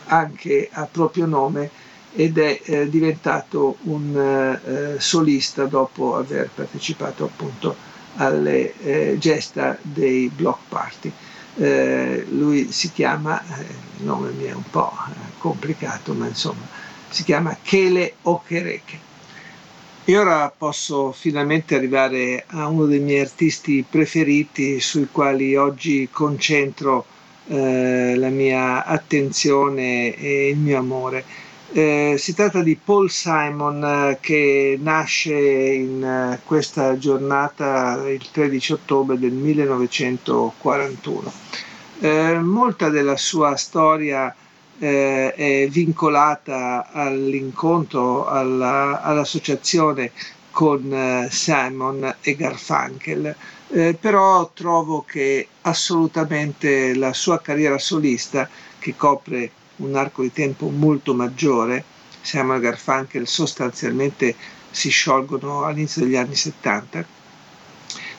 anche 0.07 0.71
a 0.73 0.89
proprio 0.91 1.27
nome 1.27 1.71
ed 2.16 2.38
è 2.38 2.61
eh, 2.64 2.88
diventato 2.88 3.76
un 3.83 4.16
eh, 4.16 4.98
solista 4.98 5.66
dopo 5.66 6.16
aver 6.16 6.48
partecipato 6.52 7.24
appunto 7.24 7.76
alle 8.14 8.72
eh, 8.81 9.16
gesta 9.18 9.76
dei 9.83 10.31
block 10.35 10.61
party. 10.70 11.12
Eh, 11.59 12.24
lui 12.31 12.72
si 12.72 12.90
chiama, 12.90 13.38
eh, 13.42 13.61
il 13.98 14.05
nome 14.05 14.31
mi 14.31 14.44
è 14.44 14.52
un 14.52 14.62
po' 14.70 14.92
eh, 15.09 15.12
complicato, 15.37 16.14
ma 16.14 16.26
insomma, 16.26 16.66
si 17.11 17.22
chiama 17.22 17.55
Kele 17.62 18.14
Okereke. 18.22 19.05
E 20.07 20.16
ora 20.16 20.50
posso 20.57 21.12
finalmente 21.12 21.74
arrivare 21.74 22.44
a 22.46 22.66
uno 22.68 22.87
dei 22.87 23.00
miei 23.00 23.20
artisti 23.20 23.85
preferiti 23.88 24.81
sui 24.81 25.09
quali 25.12 25.55
oggi 25.55 26.09
concentro 26.11 27.07
la 27.48 28.29
mia 28.29 28.85
attenzione 28.85 30.16
e 30.16 30.48
il 30.48 30.57
mio 30.57 30.79
amore 30.79 31.24
Eh, 31.72 32.14
si 32.16 32.33
tratta 32.33 32.62
di 32.62 32.76
Paul 32.76 33.11
Simon 33.11 33.83
eh, 33.85 34.18
che 34.20 34.79
nasce 34.81 35.35
in 35.35 36.00
eh, 36.02 36.40
questa 36.44 36.96
giornata 36.96 38.09
il 38.09 38.24
13 38.31 38.72
ottobre 38.74 39.18
del 39.18 39.33
1941. 39.33 41.33
Eh, 41.98 42.38
molta 42.38 42.88
della 42.88 43.16
sua 43.16 43.57
storia 43.57 44.33
eh, 44.79 45.35
è 45.35 45.68
vincolata 45.68 46.88
all'incontro, 46.92 48.29
alla, 48.29 49.02
all'associazione 49.02 50.12
con 50.52 51.26
Simon 51.31 52.14
e 52.22 52.37
Garfunkel, 52.37 53.35
però 54.00 54.50
trovo 54.55 55.02
che 55.02 55.48
assolutamente 55.62 56.94
la 56.94 57.12
sua 57.12 57.40
carriera 57.40 57.79
solista, 57.79 58.48
che 58.79 58.94
copre 58.96 59.50
un 59.77 59.95
arco 59.97 60.23
di 60.23 60.33
tempo 60.33 60.69
molto 60.69 61.15
maggiore, 61.15 61.85
Simon 62.21 62.57
e 62.57 62.61
Garfunkel 62.61 63.27
sostanzialmente 63.27 64.35
si 64.71 64.91
sciolgono 64.91 65.65
all'inizio 65.65 66.03
degli 66.03 66.17
anni 66.17 66.35
70. 66.35 67.05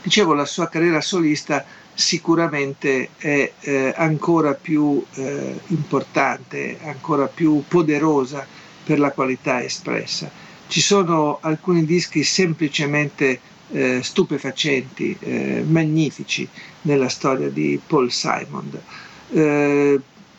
Dicevo, 0.01 0.33
la 0.33 0.45
sua 0.45 0.69
carriera 0.69 1.01
solista 1.01 1.65
sicuramente 1.93 3.09
è 3.17 3.51
eh, 3.59 3.93
ancora 3.97 4.53
più 4.53 5.03
eh, 5.15 5.59
importante, 5.67 6.77
ancora 6.83 7.27
più 7.27 7.63
poderosa 7.67 8.45
per 8.83 8.99
la 8.99 9.11
qualità 9.11 9.63
espressa. 9.63 10.29
Ci 10.67 10.79
sono 10.79 11.39
alcuni 11.41 11.85
dischi 11.85 12.23
semplicemente 12.23 13.39
eh, 13.71 14.01
stupefacenti, 14.01 15.17
eh, 15.19 15.63
magnifici 15.67 16.47
nella 16.83 17.09
storia 17.09 17.49
di 17.49 17.79
Paul 17.85 18.11
Simon. 18.11 18.79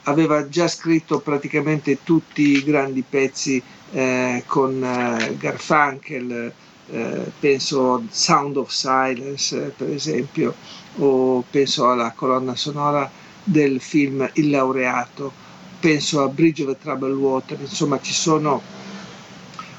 Aveva 0.09 0.49
già 0.49 0.69
scritto 0.69 1.21
praticamente 1.21 1.99
tutti 2.03 2.41
i 2.41 2.65
grandi 2.65 3.05
pezzi 3.07 3.63
eh, 3.93 4.43
con 4.47 4.83
eh, 4.83 5.37
Garfunkel, 5.37 6.51
eh, 6.91 7.33
penso 7.39 8.03
Sound 8.09 8.57
of 8.57 8.71
Silence 8.71 9.55
eh, 9.55 9.69
per 9.69 9.91
esempio, 9.91 10.55
o 10.97 11.45
penso 11.51 11.91
alla 11.91 12.13
colonna 12.17 12.57
sonora 12.57 13.11
del 13.45 13.83
film 13.83 14.27
Il 14.35 14.49
laureato, 14.49 15.31
penso 15.79 16.23
a 16.23 16.29
Bridge 16.29 16.65
of 16.65 16.79
Troubled 16.81 17.15
Water, 17.15 17.61
insomma 17.61 18.01
ci 18.01 18.15
sono 18.15 18.63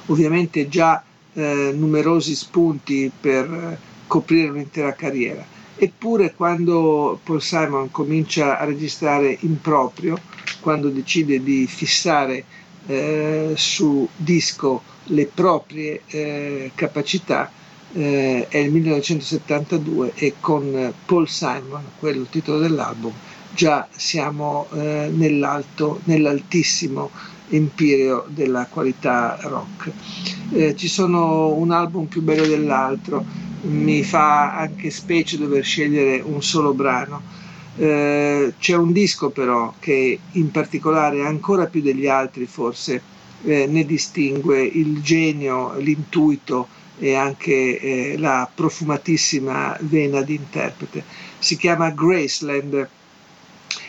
ovviamente 0.05 0.69
già 0.69 1.03
eh, 1.33 1.71
numerosi 1.73 2.35
spunti 2.35 3.11
per 3.19 3.51
eh, 3.51 3.79
coprire 4.05 4.49
un'intera 4.49 4.93
carriera 4.93 5.57
Eppure 5.81 6.33
quando 6.33 7.21
Paul 7.23 7.41
Simon 7.41 7.89
comincia 7.89 8.59
a 8.59 8.65
registrare 8.65 9.37
in 9.41 9.61
proprio, 9.61 10.19
quando 10.59 10.89
decide 10.89 11.41
di 11.41 11.67
fissare 11.67 12.43
eh, 12.85 13.53
su 13.55 14.05
disco 14.13 14.81
le 15.05 15.25
proprie 15.27 16.01
eh, 16.07 16.71
capacità, 16.75 17.49
eh, 17.93 18.47
è 18.49 18.57
il 18.57 18.71
1972 18.73 20.11
e 20.15 20.33
con 20.41 20.93
Paul 21.05 21.29
Simon, 21.29 21.85
quello 21.97 22.25
titolo 22.29 22.59
dell'album, 22.59 23.13
già 23.53 23.87
siamo 23.89 24.67
eh, 24.73 25.09
nell'alto, 25.13 26.01
nell'altissimo 26.03 27.09
empireo 27.49 28.25
della 28.27 28.67
qualità 28.69 29.37
rock. 29.41 29.91
Eh, 30.51 30.75
ci 30.75 30.87
sono 30.87 31.53
un 31.53 31.71
album 31.71 32.05
più 32.05 32.21
bello 32.21 32.45
dell'altro, 32.45 33.23
mi 33.61 34.03
fa 34.03 34.55
anche 34.55 34.89
specie 34.89 35.37
dover 35.37 35.63
scegliere 35.63 36.21
un 36.21 36.41
solo 36.41 36.73
brano. 36.73 37.21
Eh, 37.77 38.53
c'è 38.59 38.75
un 38.75 38.91
disco 38.91 39.29
però 39.29 39.73
che 39.79 40.19
in 40.31 40.51
particolare 40.51 41.25
ancora 41.25 41.67
più 41.67 41.81
degli 41.81 42.07
altri 42.07 42.45
forse 42.45 43.01
eh, 43.43 43.67
ne 43.67 43.85
distingue 43.85 44.61
il 44.61 45.01
genio, 45.01 45.75
l'intuito 45.77 46.67
e 46.99 47.15
anche 47.15 47.79
eh, 47.79 48.17
la 48.17 48.49
profumatissima 48.53 49.77
vena 49.81 50.21
di 50.21 50.35
interprete. 50.35 51.03
Si 51.39 51.55
chiama 51.55 51.91
Graceland, 51.91 52.89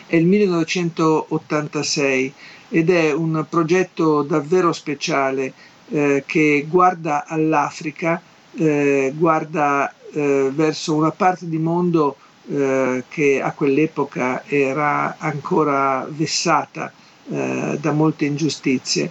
è 0.06 0.16
il 0.16 0.26
1986 0.26 2.32
ed 2.70 2.88
è 2.88 3.12
un 3.12 3.44
progetto 3.48 4.22
davvero 4.22 4.72
speciale 4.72 5.52
eh, 5.90 6.22
che 6.24 6.64
guarda 6.68 7.26
all'Africa 7.26 8.22
eh, 8.56 9.12
guarda 9.16 9.92
eh, 10.12 10.50
verso 10.52 10.94
una 10.94 11.10
parte 11.10 11.48
di 11.48 11.58
mondo 11.58 12.16
eh, 12.48 13.04
che 13.08 13.40
a 13.40 13.52
quell'epoca 13.52 14.44
era 14.46 15.16
ancora 15.18 16.06
vessata 16.08 16.92
eh, 17.28 17.78
da 17.80 17.92
molte 17.92 18.24
ingiustizie. 18.24 19.10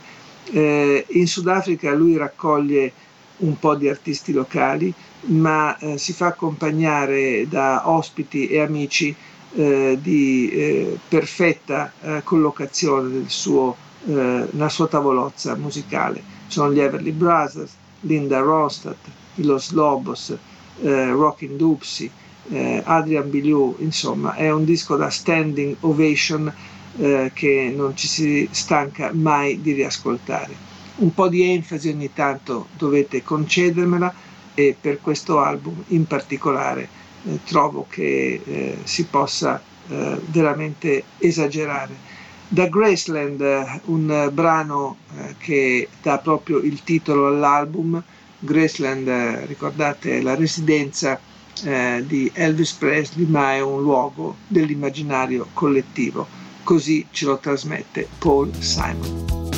Eh, 0.52 1.06
in 1.10 1.28
Sudafrica 1.28 1.93
lui 1.93 2.17
raccoglie 2.17 2.91
un 3.38 3.58
po' 3.58 3.76
di 3.76 3.88
artisti 3.88 4.34
locali, 4.34 4.93
ma 5.28 5.78
si 5.95 6.13
fa 6.13 6.28
accompagnare 6.28 7.45
da 7.48 7.89
ospiti 7.89 8.48
e 8.48 8.60
amici 8.60 9.15
di 9.51 10.97
perfetta 11.07 11.91
collocazione 12.23 13.09
del 13.09 13.29
suo, 13.29 13.75
nella 14.03 14.69
sua 14.69 14.88
tavolozza 14.88 15.55
musicale. 15.55 16.21
Sono 16.47 16.71
gli 16.71 16.79
Everly 16.79 17.12
Brothers, 17.12 17.71
Linda 18.01 18.39
Ronstadt, 18.39 19.07
Los 19.35 19.71
Lobos, 19.71 20.35
eh, 20.81 21.09
Rockin' 21.12 21.57
Dupsy, 21.57 22.09
eh, 22.49 22.81
Adrian 22.85 23.29
Biliou, 23.29 23.75
insomma 23.79 24.35
è 24.35 24.49
un 24.51 24.65
disco 24.65 24.95
da 24.95 25.09
standing 25.09 25.75
ovation 25.81 26.51
eh, 26.97 27.31
che 27.33 27.73
non 27.75 27.95
ci 27.95 28.07
si 28.07 28.47
stanca 28.51 29.12
mai 29.13 29.62
di 29.62 29.73
riascoltare. 29.73 30.67
Un 30.97 31.13
po' 31.13 31.29
di 31.29 31.43
enfasi 31.43 31.89
ogni 31.89 32.12
tanto 32.13 32.67
dovete 32.77 33.23
concedermela 33.23 34.13
e 34.53 34.75
per 34.79 34.99
questo 35.01 35.39
album 35.39 35.83
in 35.88 36.05
particolare 36.05 36.89
eh, 37.27 37.39
trovo 37.45 37.86
che 37.89 38.41
eh, 38.43 38.77
si 38.84 39.05
possa 39.05 39.62
eh, 39.88 40.19
veramente 40.27 41.03
esagerare. 41.17 42.08
Da 42.47 42.67
Graceland, 42.67 43.82
un 43.86 44.29
brano 44.34 44.97
che 45.38 45.88
dà 46.01 46.17
proprio 46.17 46.58
il 46.58 46.82
titolo 46.84 47.27
all'album, 47.27 48.01
Graceland, 48.39 49.08
eh, 49.08 49.45
ricordate, 49.45 50.17
è 50.17 50.21
la 50.21 50.36
residenza 50.36 51.19
eh, 51.63 52.03
di 52.08 52.32
Elvis 52.34 52.71
Presley, 52.73 53.25
ma 53.25 53.53
è 53.53 53.62
un 53.62 53.82
luogo 53.82 54.38
dell'immaginario 54.47 55.47
collettivo. 55.53 56.25
Così 56.63 57.05
ce 57.12 57.25
lo 57.25 57.38
trasmette 57.38 58.08
Paul 58.17 58.53
Simon. 58.60 59.48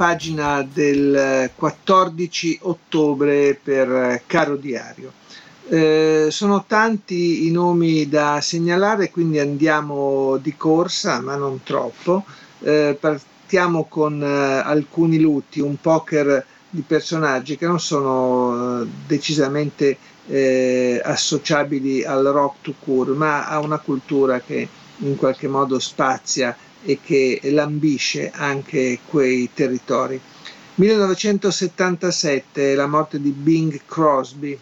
Pagina 0.00 0.62
del 0.62 1.50
14 1.54 2.60
ottobre 2.62 3.54
per 3.62 4.22
Caro 4.24 4.56
Diario. 4.56 5.12
Eh, 5.68 6.28
sono 6.30 6.64
tanti 6.66 7.46
i 7.46 7.50
nomi 7.50 8.08
da 8.08 8.40
segnalare, 8.40 9.10
quindi 9.10 9.38
andiamo 9.38 10.38
di 10.38 10.56
corsa, 10.56 11.20
ma 11.20 11.36
non 11.36 11.62
troppo. 11.62 12.24
Eh, 12.60 12.96
partiamo 12.98 13.84
con 13.84 14.22
eh, 14.22 14.62
alcuni 14.64 15.20
lutti, 15.20 15.60
un 15.60 15.78
poker 15.78 16.46
di 16.70 16.80
personaggi 16.80 17.58
che 17.58 17.66
non 17.66 17.78
sono 17.78 18.80
eh, 18.80 18.86
decisamente 19.06 19.98
eh, 20.28 20.98
associabili 21.04 22.04
al 22.04 22.24
rock 22.24 22.62
to 22.62 22.74
cure, 22.78 23.12
ma 23.12 23.46
a 23.46 23.58
una 23.58 23.78
cultura 23.78 24.40
che 24.40 24.66
in 25.02 25.16
qualche 25.16 25.46
modo 25.46 25.78
spazia 25.78 26.56
e 26.82 26.98
che 27.02 27.40
lambisce 27.44 28.30
anche 28.34 29.00
quei 29.06 29.50
territori. 29.52 30.20
1977, 30.74 32.74
la 32.74 32.86
morte 32.86 33.20
di 33.20 33.30
Bing 33.30 33.80
Crosby, 33.86 34.58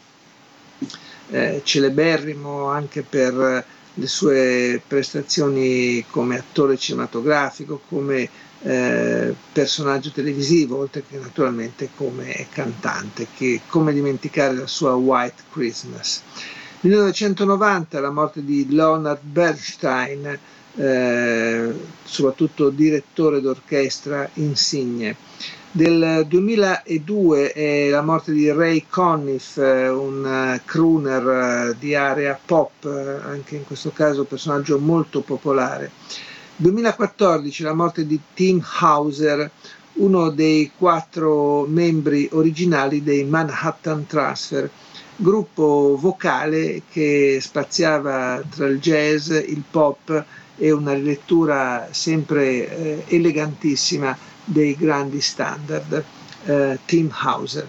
eh, 1.30 1.60
celeberrimo 1.62 2.66
anche 2.66 3.02
per 3.02 3.64
le 3.94 4.06
sue 4.06 4.80
prestazioni 4.86 6.04
come 6.10 6.38
attore 6.38 6.76
cinematografico, 6.76 7.80
come 7.88 8.28
eh, 8.62 9.34
personaggio 9.52 10.10
televisivo, 10.10 10.78
oltre 10.78 11.04
che 11.08 11.18
naturalmente 11.18 11.90
come 11.94 12.46
cantante, 12.52 13.28
che 13.36 13.60
come 13.68 13.92
dimenticare 13.92 14.56
la 14.56 14.66
sua 14.66 14.94
White 14.94 15.44
Christmas. 15.52 16.22
1990 16.80 18.00
la 18.00 18.10
morte 18.10 18.44
di 18.44 18.66
Leonard 18.70 19.20
Bernstein, 19.22 20.38
eh, 20.78 21.72
soprattutto 22.04 22.70
direttore 22.70 23.40
d'orchestra 23.40 24.28
insigne. 24.34 25.16
Del 25.70 26.24
2002 26.26 27.52
è 27.52 27.88
la 27.90 28.00
morte 28.00 28.32
di 28.32 28.50
Ray 28.50 28.86
Conniff, 28.88 29.58
eh, 29.58 29.88
un 29.88 30.58
crooner 30.64 31.74
di 31.78 31.94
area 31.94 32.38
pop, 32.42 32.86
anche 32.86 33.56
in 33.56 33.64
questo 33.66 33.90
caso 33.92 34.24
personaggio 34.24 34.78
molto 34.78 35.20
popolare. 35.20 35.90
2014 36.56 37.62
la 37.62 37.74
morte 37.74 38.06
di 38.06 38.18
Tim 38.34 38.64
Hauser, 38.80 39.50
uno 39.94 40.30
dei 40.30 40.72
quattro 40.76 41.66
membri 41.66 42.28
originali 42.32 43.02
dei 43.02 43.24
Manhattan 43.24 44.06
Transfer, 44.06 44.70
gruppo 45.16 45.96
vocale 46.00 46.82
che 46.90 47.38
spaziava 47.40 48.42
tra 48.48 48.66
il 48.66 48.78
jazz, 48.78 49.30
il 49.30 49.62
pop 49.68 50.24
e 50.58 50.70
una 50.72 50.92
rilettura 50.92 51.88
sempre 51.92 52.68
eh, 52.68 53.04
elegantissima 53.06 54.16
dei 54.44 54.74
grandi 54.76 55.20
standard, 55.20 56.04
eh, 56.44 56.78
Tim 56.84 57.10
Hauser. 57.12 57.68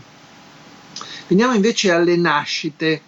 Veniamo 1.28 1.54
invece 1.54 1.92
alle 1.92 2.18
nascite. 2.18 3.02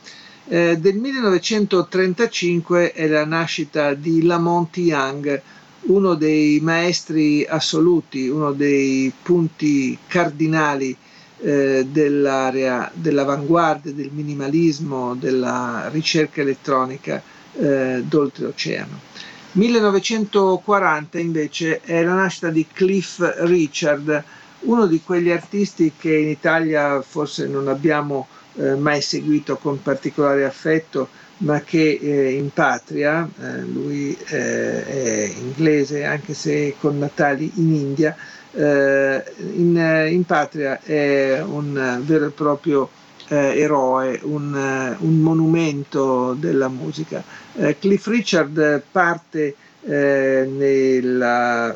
Eh, 0.48 0.78
del 0.78 0.98
1935 0.98 2.92
è 2.94 3.08
la 3.08 3.26
nascita 3.26 3.94
di 3.94 4.24
Lamont 4.24 4.76
Young, 4.78 5.42
uno 5.84 6.14
dei 6.14 6.60
maestri 6.60 7.46
assoluti, 7.48 8.28
uno 8.28 8.52
dei 8.52 9.12
punti 9.24 9.98
cardinali 10.08 10.96
eh, 11.40 11.88
dell'area 11.90 12.92
dell'avanguardia, 12.94 13.92
del 13.92 14.12
minimalismo, 14.12 15.16
della 15.16 15.90
ricerca 15.92 16.42
elettronica 16.42 17.22
eh, 17.54 18.04
d'oltreoceano. 18.06 19.10
1940 19.54 21.20
invece 21.20 21.82
è 21.82 22.02
la 22.04 22.14
nascita 22.14 22.50
di 22.50 22.66
Cliff 22.72 23.20
Richard, 23.40 24.24
uno 24.62 24.86
di 24.88 25.02
quegli 25.04 25.30
artisti 25.30 25.92
che 25.98 26.16
in 26.16 26.30
Italia 26.30 27.02
forse 27.02 27.48
non 27.48 27.68
abbiamo 27.68 28.28
eh, 28.56 28.76
mai 28.76 29.02
seguito 29.02 29.58
con 29.58 29.82
particolare 29.82 30.46
affetto, 30.46 31.10
ma 31.38 31.60
che 31.62 32.00
eh, 32.02 32.32
in 32.32 32.52
patria, 32.52 33.28
eh, 33.42 33.62
lui 33.62 34.16
eh, 34.28 34.86
è 34.86 35.34
inglese 35.38 36.06
anche 36.06 36.34
se 36.34 36.76
con 36.80 36.98
natali 36.98 37.52
in 37.56 37.74
India, 37.74 38.16
eh, 38.54 39.24
in, 39.56 40.08
in, 40.12 40.24
patria 40.26 40.80
è 40.82 41.42
un 41.42 42.02
vero 42.06 42.28
e 42.28 42.30
proprio 42.30 42.90
eh, 43.30 43.60
eroe, 43.60 44.20
un, 44.24 44.96
un, 45.00 45.20
monumento 45.20 46.34
della 46.34 46.68
musica. 46.68 47.24
Eh, 47.58 47.78
Cliff 47.80 48.08
Richard 48.08 48.82
parte 48.92 49.56
nella 49.84 51.76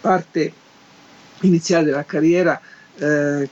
parte 0.00 0.52
iniziale 1.42 1.84
della 1.84 2.04
carriera 2.04 2.58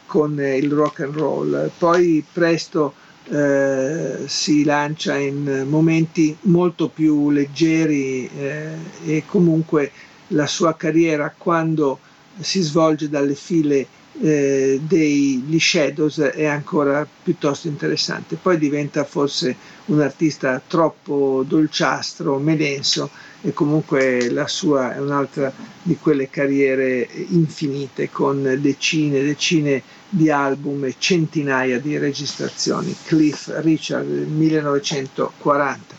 con 0.07 0.41
il 0.41 0.73
rock 0.73 1.01
and 1.01 1.15
roll, 1.15 1.71
poi 1.77 2.25
presto 2.33 2.95
eh, 3.31 4.25
si 4.27 4.65
lancia 4.65 5.17
in 5.17 5.67
momenti 5.69 6.37
molto 6.43 6.89
più 6.89 7.31
leggeri 7.31 8.29
eh, 8.29 8.75
e 9.05 9.23
comunque 9.27 9.93
la 10.29 10.47
sua 10.47 10.75
carriera 10.75 11.33
quando 11.37 11.99
si 12.41 12.61
svolge 12.61 13.09
dalle 13.09 13.35
file 13.35 13.87
eh, 14.21 14.81
degli 14.83 15.59
Shadows 15.61 16.19
è 16.19 16.45
ancora 16.45 17.07
piuttosto 17.23 17.69
interessante. 17.69 18.37
Poi 18.37 18.59
diventa 18.59 19.05
forse 19.05 19.55
un 19.91 20.01
artista 20.01 20.61
troppo 20.67 21.45
dolciastro, 21.47 22.39
melenso 22.39 23.11
e 23.43 23.53
comunque 23.53 24.31
la 24.31 24.47
sua 24.47 24.95
è 24.95 24.99
un'altra 24.99 25.53
di 25.83 25.97
quelle 25.97 26.31
carriere 26.31 27.09
infinite 27.29 28.11
con 28.11 28.59
decine 28.61 29.19
e 29.19 29.25
decine 29.25 29.83
di 30.09 30.31
album 30.31 30.85
e 30.85 30.95
centinaia 30.99 31.81
di 31.81 31.99
registrazioni. 31.99 32.95
Cliff 33.05 33.51
Richard 33.61 34.07
del 34.07 34.27
1940. 34.27 35.99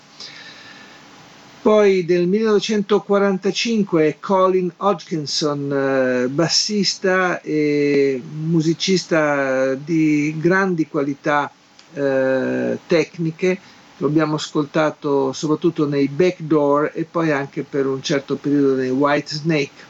Poi 1.62 2.06
del 2.06 2.28
1945 2.28 4.18
Colin 4.20 4.74
Hodgkinson, 4.78 5.72
eh, 5.72 6.28
bassista 6.28 7.40
e 7.42 8.20
musicista 8.26 9.76
di 9.76 10.36
grandi 10.40 10.88
qualità 10.88 11.52
eh, 11.94 12.80
tecniche, 12.88 13.60
lo 14.02 14.08
abbiamo 14.08 14.36
ascoltato 14.36 15.32
soprattutto 15.32 15.88
nei 15.88 16.08
Backdoor 16.08 16.92
e 16.96 17.06
poi 17.06 17.32
anche 17.32 17.62
per 17.62 17.86
un 17.86 18.02
certo 18.02 18.36
periodo 18.36 18.74
nei 18.74 18.90
White 18.90 19.36
Snake. 19.36 19.90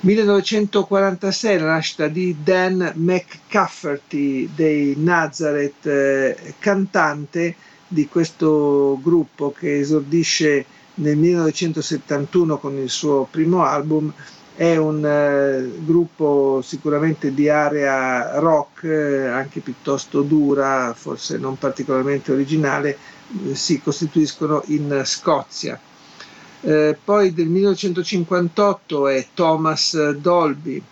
1946 0.00 1.58
la 1.58 1.66
nascita 1.66 2.08
di 2.08 2.36
Dan 2.42 2.92
McCafferty 2.96 4.50
dei 4.52 4.94
Nazareth, 4.96 5.86
eh, 5.86 6.54
cantante 6.58 7.54
di 7.86 8.08
questo 8.08 8.98
gruppo 9.00 9.52
che 9.52 9.78
esordisce 9.78 10.64
nel 10.94 11.16
1971 11.16 12.58
con 12.58 12.76
il 12.76 12.90
suo 12.90 13.28
primo 13.30 13.62
album. 13.62 14.12
È 14.60 14.76
un 14.76 15.04
eh, 15.06 15.70
gruppo 15.84 16.60
sicuramente 16.62 17.32
di 17.32 17.48
area 17.48 18.38
rock, 18.40 18.84
eh, 18.84 19.26
anche 19.26 19.60
piuttosto 19.60 20.20
dura, 20.22 20.92
forse 20.94 21.38
non 21.38 21.56
particolarmente 21.56 22.32
originale, 22.32 22.98
eh, 23.46 23.54
si 23.54 23.80
costituiscono 23.80 24.62
in 24.66 25.02
Scozia 25.04 25.80
eh, 26.62 26.96
poi 27.02 27.32
del 27.32 27.46
1958 27.48 29.08
è 29.08 29.28
Thomas 29.34 30.10
Dolby, 30.10 30.82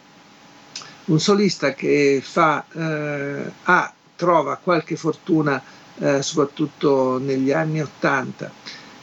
un 1.07 1.20
solista 1.20 1.74
che 1.74 2.20
fa, 2.22 2.64
eh, 2.72 3.52
ha, 3.64 3.92
trova 4.16 4.57
qualche 4.57 4.96
fortuna 4.96 5.62
eh, 5.98 6.22
soprattutto 6.22 7.18
negli 7.18 7.52
anni 7.52 7.83
80. 7.83 8.50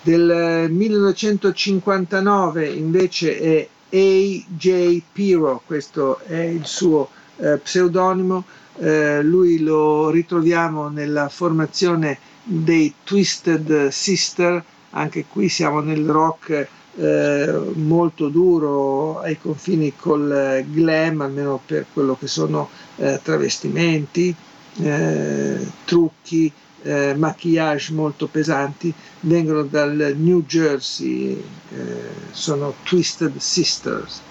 Del 0.02 0.70
1959 0.72 2.68
invece 2.68 3.40
è 3.40 3.68
A.J. 3.96 5.02
Piro, 5.14 5.62
questo 5.66 6.20
è 6.20 6.38
il 6.42 6.66
suo 6.66 7.10
eh, 7.38 7.58
pseudonimo, 7.58 8.44
eh, 8.80 9.24
lui 9.24 9.60
lo 9.60 10.10
ritroviamo 10.10 10.90
nella 10.90 11.30
formazione 11.30 12.18
dei 12.44 12.94
Twisted 13.04 13.88
Sister, 13.88 14.62
anche 14.92 15.26
qui 15.30 15.48
siamo 15.48 15.80
nel 15.80 16.06
rock 16.06 16.68
eh, 16.98 17.62
molto 17.76 18.28
duro 18.28 19.20
ai 19.22 19.40
confini 19.40 19.94
col 19.96 20.66
glam, 20.70 21.22
almeno 21.22 21.62
per 21.66 21.86
quello 21.94 22.18
che 22.20 22.28
sono 22.28 22.70
eh, 22.98 23.20
travestimenti, 23.24 24.36
eh, 24.82 25.66
trucchi, 25.86 26.52
eh, 26.86 27.14
maquillage 27.16 27.92
molto 27.94 28.28
pesanti, 28.28 28.94
vengono 29.22 29.64
dal 29.64 30.14
New 30.18 30.44
Jersey, 30.46 31.32
eh, 31.32 31.44
sono 32.32 32.76
Twisted 32.84 33.36
Sisters. 33.38 34.22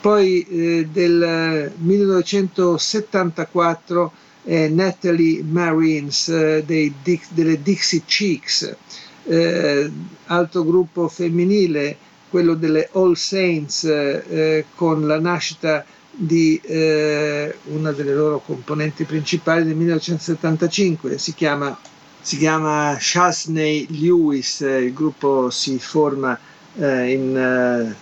Poi 0.00 0.46
eh, 0.48 0.86
del 0.90 1.72
1974 1.76 4.12
è 4.44 4.68
Natalie 4.68 5.42
Marines 5.42 6.60
dei, 6.60 6.94
delle 7.30 7.60
Dixie 7.60 8.02
Cheeks, 8.06 8.76
eh, 9.24 9.90
altro 10.26 10.64
gruppo 10.64 11.08
femminile, 11.08 11.96
quello 12.30 12.54
delle 12.54 12.88
All 12.92 13.14
Saints, 13.14 13.82
eh, 13.84 14.64
con 14.76 15.04
la 15.06 15.18
nascita 15.18 15.84
di 15.84 15.99
eh, 16.62 17.56
una 17.66 17.92
delle 17.92 18.14
loro 18.14 18.40
componenti 18.40 19.04
principali 19.04 19.64
nel 19.64 19.76
1975, 19.76 21.18
si 21.18 21.34
chiama 21.34 21.78
si 22.22 22.36
chiama 22.36 22.96
Chasney 22.98 23.86
Lewis, 23.98 24.60
il 24.60 24.92
gruppo 24.92 25.48
si 25.48 25.78
forma 25.78 26.38
eh, 26.76 27.12
in 27.12 27.34
eh, 27.36 27.94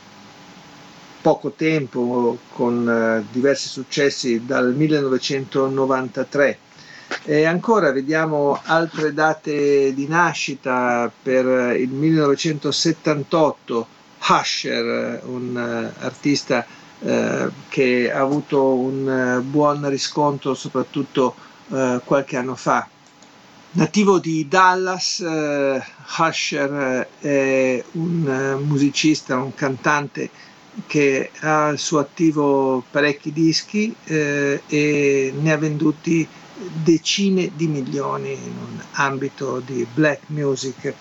poco 1.23 1.53
tempo 1.53 2.37
con 2.53 2.89
eh, 2.89 3.25
diversi 3.31 3.69
successi 3.69 4.45
dal 4.45 4.75
1993. 4.75 6.59
E 7.25 7.45
ancora 7.45 7.93
vediamo 7.93 8.61
altre 8.65 9.15
date 9.15 9.95
di 9.95 10.09
nascita 10.09 11.11
per 11.23 11.77
il 11.77 11.89
1978, 11.91 13.87
Husher, 14.29 15.23
un 15.27 15.91
artista 16.01 16.67
uh, 17.01 17.51
che 17.69 18.11
ha 18.13 18.21
avuto 18.21 18.75
un 18.75 19.39
uh, 19.39 19.43
buon 19.43 19.89
riscontro 19.89 20.55
soprattutto 20.55 21.35
qualche 22.05 22.39
anno 22.39 22.55
fa. 22.55 22.89
Nativo 23.73 24.19
di 24.19 24.49
Dallas, 24.49 25.19
Husher 25.19 27.07
è 27.21 27.85
un 27.93 28.59
musicista, 28.67 29.37
un 29.37 29.55
cantante 29.55 30.31
che 30.87 31.31
ha 31.41 31.67
al 31.67 31.79
suo 31.79 31.99
attivo 31.99 32.83
parecchi 32.91 33.35
dischi 33.35 33.95
e 34.03 35.35
ne 35.39 35.53
ha 35.53 35.59
venduti 35.59 36.27
decine 36.83 37.51
di 37.55 37.67
milioni 37.67 38.33
in 38.33 38.57
un 38.57 38.83
ambito 38.93 39.61
di 39.63 39.87
black 39.93 40.23
music. 40.29 40.95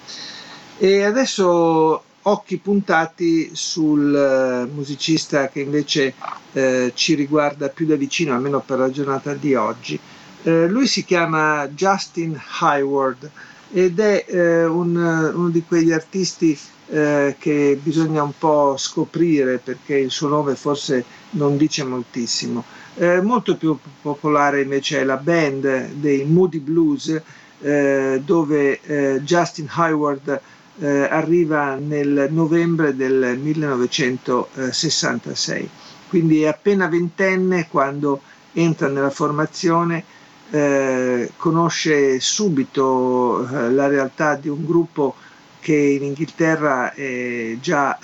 E 0.78 1.04
adesso 1.04 2.04
occhi 2.28 2.58
puntati 2.58 3.52
sul 3.54 4.68
uh, 4.70 4.74
musicista 4.74 5.48
che 5.50 5.62
invece 5.62 6.14
uh, 6.52 6.92
ci 6.94 7.14
riguarda 7.16 7.70
più 7.70 7.86
da 7.86 7.96
vicino, 7.96 8.34
almeno 8.34 8.60
per 8.60 8.80
la 8.80 8.92
giornata 8.92 9.34
di 9.34 9.56
oggi. 9.56 10.00
Uh, 10.44 10.68
lui 10.68 10.88
si 10.88 11.04
chiama 11.04 11.68
Justin 11.68 12.40
Hayward 12.60 13.30
ed 13.72 14.00
è 14.00 14.66
un, 14.66 14.96
uno 14.96 15.50
di 15.50 15.64
quegli 15.68 15.92
artisti 15.92 16.58
che 16.90 17.78
bisogna 17.84 18.24
un 18.24 18.32
po' 18.38 18.78
scoprire 18.78 19.58
perché 19.58 19.98
il 19.98 20.10
suo 20.10 20.30
nome 20.30 20.56
forse 20.56 21.04
non 21.32 21.58
dice 21.58 21.84
moltissimo. 21.84 22.64
Eh, 22.96 23.22
molto 23.22 23.58
più 23.58 23.78
popolare 24.02 24.62
invece 24.62 25.02
è 25.02 25.04
la 25.04 25.18
band 25.18 25.90
dei 25.92 26.24
Moody 26.24 26.60
Blues, 26.60 27.22
eh, 27.60 28.22
dove 28.24 28.80
eh, 28.82 29.22
Justin 29.22 29.68
Hayward 29.70 30.42
eh, 30.80 31.08
arriva 31.10 31.76
nel 31.76 32.28
novembre 32.32 32.96
del 32.96 33.38
1966. 33.38 35.70
Quindi 36.08 36.44
è 36.44 36.48
appena 36.48 36.88
ventenne 36.88 37.68
quando 37.70 38.22
entra 38.54 38.88
nella 38.88 39.10
formazione, 39.10 40.04
eh, 40.50 41.32
conosce 41.36 42.20
subito 42.20 43.48
eh, 43.48 43.72
la 43.72 43.88
realtà 43.88 44.36
di 44.36 44.50
un 44.50 44.66
gruppo 44.66 45.16
che 45.60 45.76
in 45.76 46.04
Inghilterra 46.04 46.94
è 46.94 47.58
già 47.60 47.98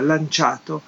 lanciato. 0.00 0.82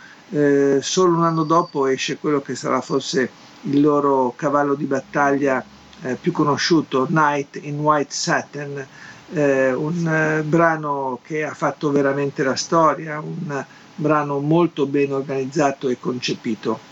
solo 0.80 1.16
un 1.16 1.24
anno 1.24 1.44
dopo 1.44 1.86
esce 1.86 2.16
quello 2.16 2.40
che 2.40 2.54
sarà 2.54 2.80
forse 2.80 3.28
il 3.62 3.80
loro 3.80 4.32
cavallo 4.34 4.74
di 4.74 4.84
battaglia 4.84 5.62
eh, 6.02 6.16
più 6.16 6.32
conosciuto, 6.32 7.06
Night 7.10 7.58
in 7.62 7.78
White 7.78 8.12
Satin, 8.12 8.86
eh, 9.32 9.72
un 9.72 10.06
eh, 10.06 10.42
brano 10.42 11.18
che 11.22 11.44
ha 11.44 11.54
fatto 11.54 11.90
veramente 11.90 12.42
la 12.42 12.56
storia, 12.56 13.20
un 13.20 13.64
brano 13.94 14.38
molto 14.38 14.86
ben 14.86 15.12
organizzato 15.12 15.88
e 15.88 15.98
concepito. 15.98 16.90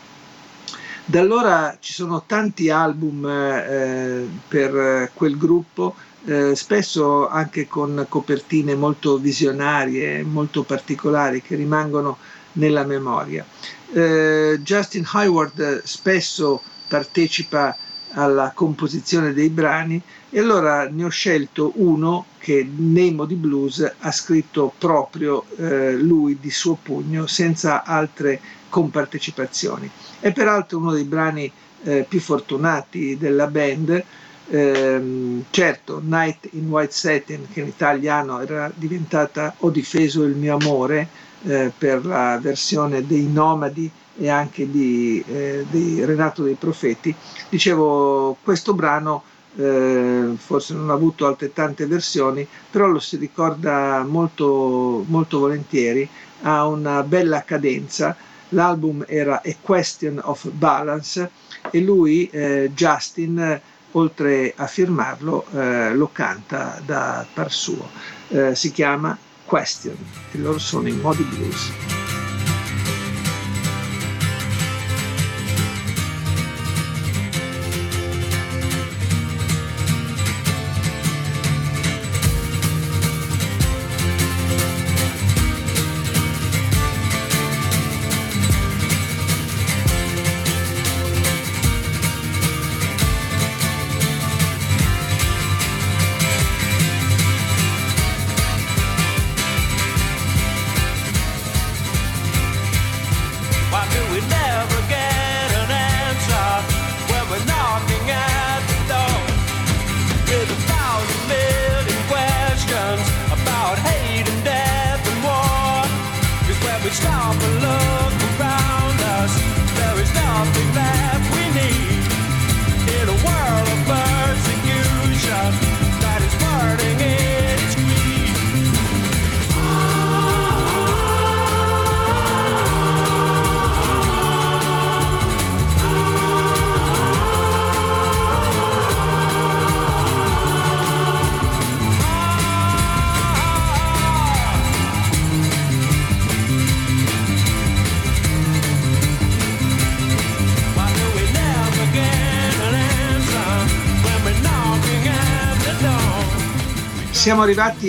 Da 1.05 1.21
allora 1.21 1.77
ci 1.81 1.93
sono 1.93 2.23
tanti 2.25 2.71
album 2.71 3.27
eh, 3.27 4.29
per 4.47 5.11
quel 5.13 5.37
gruppo, 5.37 5.95
eh, 6.25 6.55
spesso 6.55 7.29
anche 7.29 7.67
con 7.67 8.07
copertine 8.09 8.75
molto 8.75 9.19
visionarie, 9.19 10.23
molto 10.23 10.63
particolari 10.63 11.43
che 11.43 11.57
rimangono 11.57 12.19
nella 12.53 12.85
memoria. 12.85 13.45
Eh, 13.93 14.61
Justin 14.63 15.05
Hayward 15.13 15.83
spesso 15.83 16.63
partecipa 16.87 17.77
alla 18.13 18.53
composizione 18.55 19.33
dei 19.33 19.49
brani 19.49 20.01
e 20.31 20.39
allora 20.39 20.89
ne 20.89 21.05
ho 21.05 21.09
scelto 21.09 21.73
uno 21.77 22.27
che 22.39 22.67
Nemo 22.77 23.25
di 23.25 23.35
Blues 23.35 23.95
ha 23.99 24.13
scritto 24.13 24.73
proprio 24.79 25.45
eh, 25.57 25.95
lui 25.97 26.39
di 26.41 26.51
suo 26.51 26.79
pugno 26.81 27.27
senza 27.27 27.85
altre 27.85 28.41
compartecipazioni. 28.69 29.91
È 30.21 30.33
peraltro 30.33 30.79
uno 30.79 30.93
dei 30.93 31.05
brani 31.05 31.51
eh, 31.83 32.07
più 32.09 32.21
fortunati 32.21 33.17
della 33.19 33.49
band. 33.49 34.05
Eh, 34.53 35.43
certo, 35.51 36.01
Night 36.03 36.49
in 36.53 36.69
White 36.69 36.93
Satin, 36.93 37.47
che 37.53 37.61
in 37.61 37.67
italiano 37.67 38.41
era 38.41 38.71
diventata 38.75 39.55
Ho 39.59 39.71
difeso 39.71 40.23
il 40.23 40.37
mio 40.37 40.57
amore, 40.57 41.09
eh, 41.43 41.73
per 41.77 42.05
la 42.05 42.39
versione 42.41 43.07
dei 43.07 43.27
Nomadi 43.27 43.91
e 44.19 44.29
anche 44.29 44.71
di, 44.71 45.23
eh, 45.27 45.65
di 45.71 46.05
Renato 46.05 46.43
dei 46.43 46.55
Profeti. 46.55 47.15
Dicevo, 47.49 48.37
questo 48.43 48.75
brano 48.75 49.23
eh, 49.57 50.33
forse 50.37 50.75
non 50.75 50.91
ha 50.91 50.95
avuto 50.95 51.27
altrettante 51.27 51.87
versioni, 51.87 52.47
però 52.71 52.87
lo 52.87 52.99
si 52.99 53.17
ricorda 53.17 54.05
molto, 54.07 55.05
molto 55.07 55.39
volentieri, 55.39 56.09
ha 56.43 56.67
una 56.67 57.03
bella 57.03 57.43
cadenza. 57.45 58.17
L'album 58.51 59.05
era 59.07 59.43
A 59.45 59.55
Question 59.61 60.21
of 60.23 60.49
Balance 60.51 61.31
e 61.71 61.81
lui, 61.81 62.29
eh, 62.31 62.71
Justin, 62.75 63.61
oltre 63.93 64.53
a 64.57 64.67
firmarlo, 64.67 65.47
eh, 65.53 65.95
lo 65.95 66.11
canta 66.13 66.81
da 66.85 67.25
par 67.33 67.53
suo. 67.53 67.89
Eh, 68.29 68.55
si 68.55 68.73
chiama 68.73 69.17
Question 69.45 69.97
e 70.33 70.39
loro 70.39 70.59
sono 70.59 70.89
i 70.89 70.93
Modi 70.93 71.23
Blues. 71.25 72.00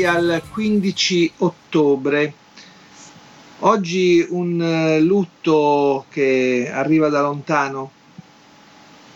Al 0.06 0.42
15 0.52 1.34
ottobre. 1.38 2.34
Oggi 3.60 4.26
un 4.30 4.62
eh, 4.62 5.00
lutto 5.00 6.06
che 6.10 6.70
arriva 6.74 7.08
da 7.10 7.22
lontano 7.22 7.92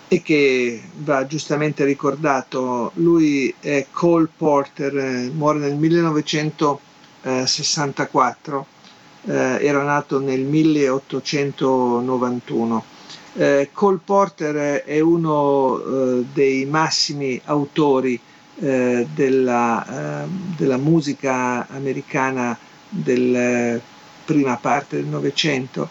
e 0.07 0.21
che 0.21 0.81
va 0.97 1.25
giustamente 1.25 1.83
ricordato. 1.83 2.91
Lui 2.95 3.53
è 3.59 3.87
Cole 3.91 4.29
Porter, 4.35 4.97
eh, 4.97 5.31
muore 5.33 5.59
nel 5.59 5.75
1964, 5.75 8.65
eh, 9.25 9.57
era 9.65 9.83
nato 9.83 10.19
nel 10.19 10.41
1891. 10.41 12.83
Eh, 13.33 13.69
Cole 13.73 13.99
Porter 14.03 14.83
è 14.83 14.99
uno 14.99 15.81
dei 16.31 16.65
massimi 16.65 17.41
autori 17.45 18.19
eh, 18.59 19.07
della, 19.13 20.23
eh, 20.23 20.27
della, 20.57 20.77
musica 20.77 21.67
americana 21.67 22.57
della 22.89 23.79
prima 24.23 24.55
parte 24.57 24.97
del 24.97 25.05
Novecento, 25.05 25.87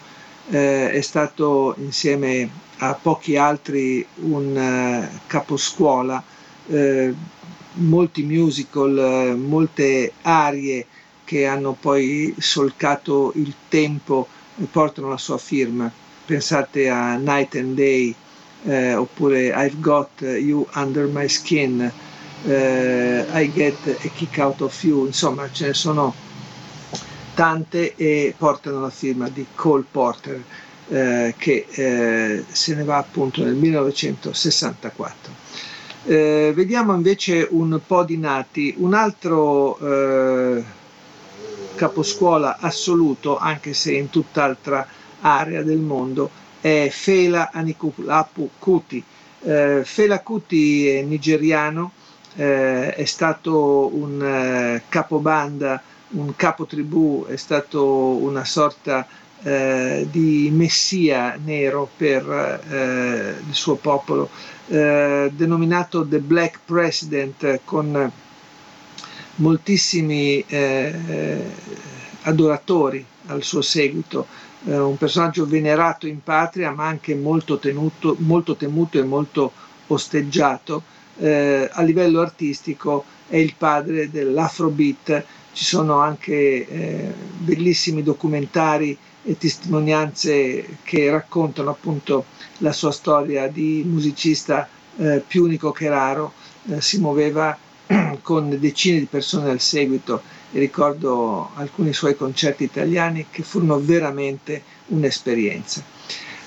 eh, 0.51 0.91
è 0.91 1.01
stato 1.01 1.75
insieme 1.79 2.49
a 2.79 2.95
pochi 2.95 3.37
altri 3.37 4.05
un 4.17 4.57
eh, 4.57 5.21
caposcuola, 5.27 6.23
eh, 6.69 7.15
molti 7.75 8.23
musical, 8.23 9.37
molte 9.39 10.12
arie 10.23 10.87
che 11.25 11.47
hanno 11.47 11.77
poi 11.79 12.35
solcato 12.39 13.33
il 13.37 13.55
tempo 13.69 14.29
e 14.61 14.65
portano 14.71 15.09
la 15.09 15.17
sua 15.19 15.39
firma. 15.39 15.91
Pensate 16.27 16.89
a 16.89 17.17
Night 17.17 17.55
and 17.57 17.75
Day 17.75 18.15
eh, 18.65 18.95
oppure 18.95 19.49
I've 19.49 19.79
Got 19.81 20.21
You 20.21 20.67
Under 20.75 21.07
My 21.07 21.29
Skin, 21.29 21.91
eh, 22.47 23.27
I 23.33 23.53
Get 23.53 23.87
a 23.87 24.09
Kick 24.09 24.39
Out 24.39 24.61
of 24.61 24.83
You, 24.83 25.07
insomma 25.07 25.51
ce 25.51 25.67
ne 25.67 25.75
sono 25.75 26.15
tante 27.35 27.95
e 27.97 28.35
portano 28.37 28.81
la 28.81 28.91
firma 28.91 29.29
di 29.29 29.45
Cole 29.55 29.85
Porter 29.91 30.43
eh, 30.89 31.35
che 31.37 31.67
eh, 31.69 32.45
se 32.51 32.75
ne 32.75 32.85
va 32.85 32.99
appunto 32.99 33.43
nel 33.43 33.55
1964. 33.55 35.33
Eh, 36.07 36.53
vediamo 36.55 36.95
invece 36.95 37.49
un 37.51 37.81
po' 37.87 38.05
di 38.05 38.19
nati, 38.19 38.75
un 38.77 38.93
altro 38.93 39.79
eh, 39.79 40.63
caposcuola 41.75 42.59
assoluto, 42.59 43.39
anche 43.39 43.73
se 43.73 43.93
in 43.93 44.11
tutt'altra 44.11 44.87
area 45.21 45.63
del 45.63 45.79
mondo, 45.79 46.31
è 46.61 46.89
Fela 46.91 47.51
Anikulapu 47.53 48.51
Kuti. 48.59 49.03
Eh, 49.41 49.81
Fela 49.85 50.21
Kuti 50.21 50.89
è 50.89 51.03
nigeriano, 51.03 51.93
eh, 52.37 52.95
è 52.95 53.05
stato 53.05 53.95
un 53.95 54.22
eh, 54.22 54.82
capobanda, 54.89 55.82
un 56.11 56.35
capotribù, 56.37 57.26
è 57.28 57.37
stato 57.37 57.85
una 57.85 58.45
sorta 58.45 59.07
eh, 59.43 60.07
di 60.11 60.51
messia 60.53 61.39
nero 61.43 61.89
per 61.97 62.28
eh, 62.70 63.35
il 63.47 63.55
suo 63.55 63.74
popolo, 63.76 64.30
eh, 64.68 65.30
denominato 65.35 66.07
The 66.07 66.18
Black 66.18 66.61
President 66.64 67.61
con 67.64 68.11
moltissimi 69.37 70.45
eh, 70.47 71.43
adoratori 72.22 73.05
al 73.26 73.43
suo 73.43 73.62
seguito, 73.62 74.26
eh, 74.66 74.78
un 74.78 74.97
personaggio 74.97 75.47
venerato 75.47 76.07
in 76.07 76.22
patria 76.22 76.70
ma 76.70 76.87
anche 76.87 77.14
molto, 77.14 77.59
tenuto, 77.59 78.16
molto 78.18 78.57
temuto 78.57 78.99
e 78.99 79.05
molto 79.05 79.53
osteggiato. 79.89 80.82
Eh, 81.19 81.69
a 81.71 81.83
livello 81.83 82.21
artistico 82.21 83.05
è 83.29 83.37
il 83.37 83.55
padre 83.57 84.11
dell'afrobeat, 84.11 85.25
ci 85.53 85.65
sono 85.65 86.01
anche 86.01 86.67
eh, 86.67 87.12
bellissimi 87.39 88.03
documentari 88.03 88.97
e 89.23 89.39
testimonianze 89.39 90.79
che 90.83 91.11
raccontano 91.11 91.71
appunto 91.71 92.25
la 92.59 92.73
sua 92.73 92.91
storia 92.93 93.47
di 93.49 93.83
musicista 93.87 94.69
eh, 94.97 95.23
più 95.27 95.45
unico 95.45 95.73
che 95.73 95.89
raro, 95.89 96.33
eh, 96.69 96.81
si 96.81 96.99
muoveva 96.99 97.57
con 98.23 98.57
decine 98.61 98.99
di 98.99 99.07
persone 99.07 99.51
al 99.51 99.61
seguito. 99.61 100.23
E 100.53 100.59
ricordo 100.61 101.51
alcuni 101.55 101.93
suoi 101.93 102.17
concerti 102.17 102.65
italiani 102.65 103.27
che 103.31 103.43
furono 103.43 103.79
veramente 103.81 104.62
un'esperienza. 104.89 105.83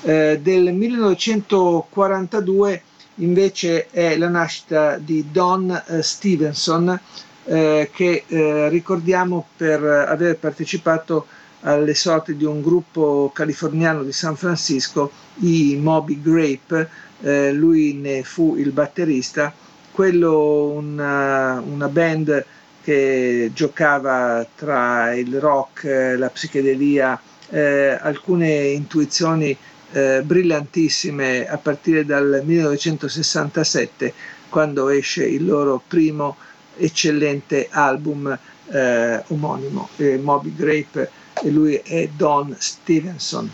Eh, 0.03 0.39
del 0.41 0.73
1942 0.73 2.83
invece 3.17 3.87
è 3.89 4.17
la 4.17 4.29
nascita 4.29 4.97
di 4.97 5.25
Don 5.31 5.71
eh, 5.87 6.01
Stevenson 6.01 6.99
eh, 7.45 7.89
che 7.93 8.23
eh, 8.27 8.69
ricordiamo 8.69 9.47
per 9.55 9.83
aver 9.83 10.37
partecipato 10.37 11.27
alle 11.61 11.95
sorti 11.95 12.35
di 12.35 12.45
un 12.45 12.61
gruppo 12.61 13.31
californiano 13.33 14.03
di 14.03 14.11
San 14.11 14.35
Francisco, 14.35 15.11
i 15.39 15.77
Moby 15.81 16.21
Grape, 16.21 16.89
eh, 17.21 17.51
lui 17.51 17.93
ne 17.93 18.23
fu 18.23 18.55
il 18.57 18.71
batterista, 18.71 19.53
quello 19.91 20.69
una, 20.71 21.59
una 21.65 21.87
band 21.87 22.45
che 22.83 23.51
giocava 23.53 24.45
tra 24.55 25.13
il 25.13 25.39
rock, 25.39 26.15
la 26.17 26.29
psichedelia, 26.29 27.19
eh, 27.49 27.97
alcune 27.99 28.67
intuizioni 28.67 29.57
eh, 29.91 30.21
brillantissime 30.23 31.47
a 31.47 31.57
partire 31.57 32.05
dal 32.05 32.41
1967 32.43 34.13
quando 34.49 34.89
esce 34.89 35.25
il 35.25 35.45
loro 35.45 35.81
primo 35.85 36.35
eccellente 36.77 37.67
album 37.71 38.37
eh, 38.69 39.23
omonimo, 39.27 39.89
eh, 39.97 40.17
Moby 40.17 40.53
Grape 40.55 41.09
e 41.41 41.49
lui 41.49 41.75
è 41.75 42.09
Don 42.15 42.55
Stevenson. 42.57 43.49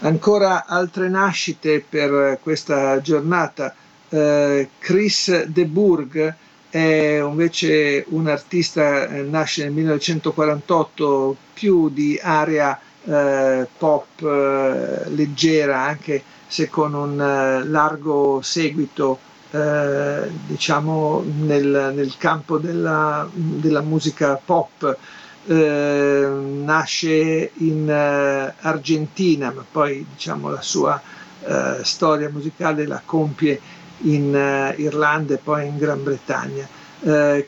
Ancora 0.00 0.66
altre 0.66 1.08
nascite 1.08 1.84
per 1.88 2.38
questa 2.42 3.00
giornata. 3.00 3.74
Eh, 4.08 4.68
Chris 4.78 5.44
De 5.44 5.64
Burgh 5.64 6.34
è 6.68 7.22
invece 7.22 8.04
un 8.08 8.26
artista, 8.26 9.08
eh, 9.08 9.22
nasce 9.22 9.62
nel 9.64 9.72
1948, 9.72 11.36
più 11.54 11.88
di 11.90 12.18
area 12.20 12.78
eh, 13.04 13.66
pop 13.78 14.06
eh, 14.20 15.08
leggera, 15.10 15.80
anche 15.82 16.22
se 16.46 16.68
con 16.68 16.94
un 16.94 17.20
eh, 17.20 17.64
largo 17.64 18.40
seguito 18.42 19.18
eh, 19.50 20.30
diciamo 20.46 21.22
nel, 21.40 21.92
nel 21.94 22.16
campo 22.16 22.58
della, 22.58 23.28
della 23.32 23.80
musica 23.80 24.40
pop 24.42 24.96
eh, 25.46 26.26
nasce 26.62 27.50
in 27.54 27.88
eh, 27.90 28.54
Argentina, 28.60 29.50
ma 29.54 29.64
poi 29.70 30.06
diciamo, 30.12 30.50
la 30.50 30.62
sua 30.62 31.00
storia 31.82 32.28
musicale 32.30 32.86
la 32.86 33.02
compie 33.04 33.60
in 34.02 34.32
Irlanda 34.76 35.34
e 35.34 35.38
poi 35.38 35.66
in 35.66 35.76
Gran 35.76 36.00
Bretagna. 36.04 36.68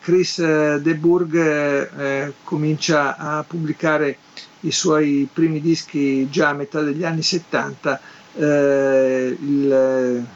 Chris 0.00 0.42
De 0.78 0.94
Burgh 0.96 2.32
comincia 2.42 3.16
a 3.16 3.44
pubblicare 3.46 4.16
i 4.64 4.72
suoi 4.72 5.28
primi 5.32 5.60
dischi 5.60 6.28
già 6.30 6.50
a 6.50 6.54
metà 6.54 6.80
degli 6.80 7.04
anni 7.04 7.22
70, 7.22 8.00
il 8.36 10.26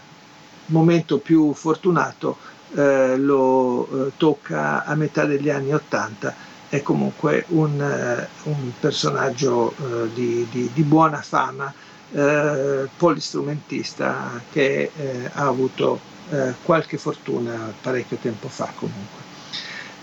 momento 0.67 1.19
più 1.19 1.53
fortunato 1.53 2.37
lo 2.75 4.13
tocca 4.17 4.85
a 4.85 4.95
metà 4.95 5.25
degli 5.25 5.51
anni 5.51 5.73
80 5.75 6.47
è 6.69 6.83
comunque 6.83 7.45
un, 7.49 7.81
eh, 7.81 8.29
un 8.45 8.73
personaggio 8.79 9.73
eh, 9.73 10.13
di, 10.13 10.47
di, 10.51 10.71
di, 10.73 10.83
buona 10.83 11.23
fama, 11.23 11.73
eh, 12.13 12.89
polistrumentista 12.97 14.41
che 14.51 14.91
eh, 14.95 15.31
ha 15.33 15.47
avuto 15.47 15.99
eh, 16.31 16.55
qualche 16.63 16.99
fortuna 16.99 17.73
parecchio 17.81 18.19
tempo 18.19 18.49
fa 18.49 18.71
comunque. 18.75 19.28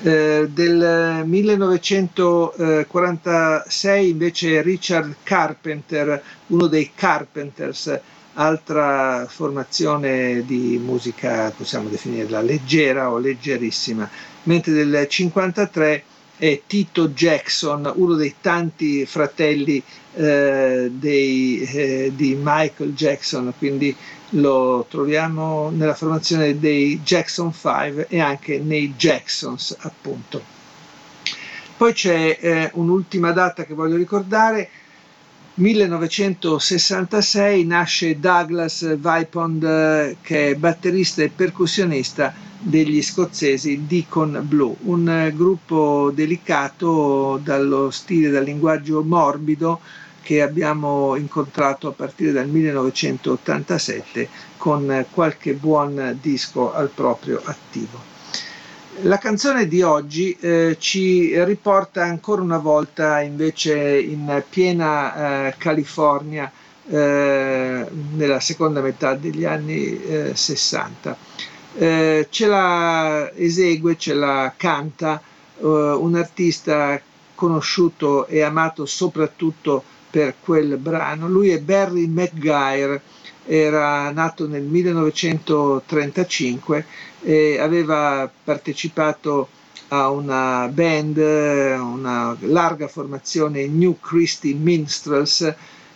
Eh, 0.01 0.47
del 0.51 1.23
1946 1.25 4.09
invece 4.09 4.61
Richard 4.61 5.15
Carpenter, 5.23 6.21
uno 6.47 6.67
dei 6.67 6.91
Carpenters, 6.93 7.97
altra 8.33 9.25
formazione 9.27 10.43
di 10.45 10.77
musica 10.83 11.49
possiamo 11.55 11.87
definirla 11.89 12.41
leggera 12.41 13.09
o 13.09 13.17
leggerissima, 13.17 14.07
mentre 14.43 14.73
del 14.73 14.87
1953 14.87 16.03
è 16.38 16.61
Tito 16.67 17.09
Jackson, 17.09 17.91
uno 17.95 18.15
dei 18.15 18.36
tanti 18.41 19.05
fratelli 19.05 19.81
eh, 20.15 20.89
dei, 20.91 21.61
eh, 21.61 22.11
di 22.15 22.38
Michael 22.39 22.93
Jackson, 22.93 23.53
quindi 23.57 23.95
lo 24.29 24.86
troviamo 24.89 25.69
nella 25.69 25.93
formazione 25.93 26.59
dei 26.59 27.01
Jackson 27.01 27.53
5 27.53 28.07
e 28.09 28.19
anche 28.19 28.59
nei 28.59 28.93
Jacksons 28.95 29.75
appunto. 29.79 30.53
Poi 31.77 31.93
c'è 31.93 32.38
eh, 32.39 32.69
un'ultima 32.73 33.31
data 33.31 33.65
che 33.65 33.73
voglio 33.73 33.97
ricordare, 33.97 34.69
1966 35.57 37.63
nasce 37.63 38.19
Douglas 38.19 38.97
Vipond 38.97 39.63
eh, 39.63 40.17
che 40.21 40.49
è 40.49 40.55
batterista 40.55 41.23
e 41.23 41.29
percussionista 41.29 42.33
degli 42.59 43.01
scozzesi 43.01 43.85
Deacon 43.87 44.43
Blue, 44.45 44.75
un 44.81 45.07
eh, 45.07 45.33
gruppo 45.33 46.11
delicato 46.13 47.39
dallo 47.41 47.89
stile, 47.89 48.31
dal 48.31 48.43
linguaggio 48.43 49.01
morbido 49.01 49.79
che 50.21 50.41
abbiamo 50.41 51.15
incontrato 51.15 51.87
a 51.87 51.93
partire 51.93 52.33
dal 52.33 52.49
1987 52.49 54.27
con 54.57 55.05
qualche 55.11 55.53
buon 55.53 56.17
disco 56.19 56.73
al 56.73 56.89
proprio 56.89 57.41
attivo. 57.45 58.14
La 59.01 59.17
canzone 59.17 59.67
di 59.67 59.81
oggi 59.81 60.35
eh, 60.39 60.77
ci 60.79 61.43
riporta 61.43 62.03
ancora 62.03 62.41
una 62.41 62.57
volta 62.57 63.19
invece 63.21 63.99
in 63.99 64.43
piena 64.49 65.47
eh, 65.47 65.55
California 65.57 66.49
eh, 66.87 67.85
nella 68.13 68.39
seconda 68.39 68.81
metà 68.81 69.15
degli 69.15 69.43
anni 69.45 69.99
60 70.33 71.11
eh, 71.11 71.15
Eh, 71.77 72.27
ce 72.29 72.47
la 72.47 73.31
esegue, 73.35 73.97
ce 73.97 74.13
la 74.13 74.53
canta 74.55 75.21
eh, 75.57 75.65
un 75.65 76.15
artista 76.15 76.97
conosciuto 77.35 78.27
e 78.27 78.41
amato 78.41 78.85
soprattutto 78.85 79.83
per 80.09 80.35
quel 80.41 80.77
brano. 80.77 81.27
Lui 81.27 81.49
è 81.49 81.59
Barry 81.59 82.07
McGuire, 82.07 83.01
era 83.45 84.09
nato 84.11 84.47
nel 84.47 84.63
1935 84.63 86.85
e 87.26 87.57
aveva 87.59 88.30
partecipato 88.43 89.47
a 89.88 90.09
una 90.11 90.69
band, 90.71 91.17
una 91.17 92.38
larga 92.41 92.88
formazione 92.88 93.65
New 93.67 93.97
Christy 93.99 94.53
Minstrels 94.53 95.53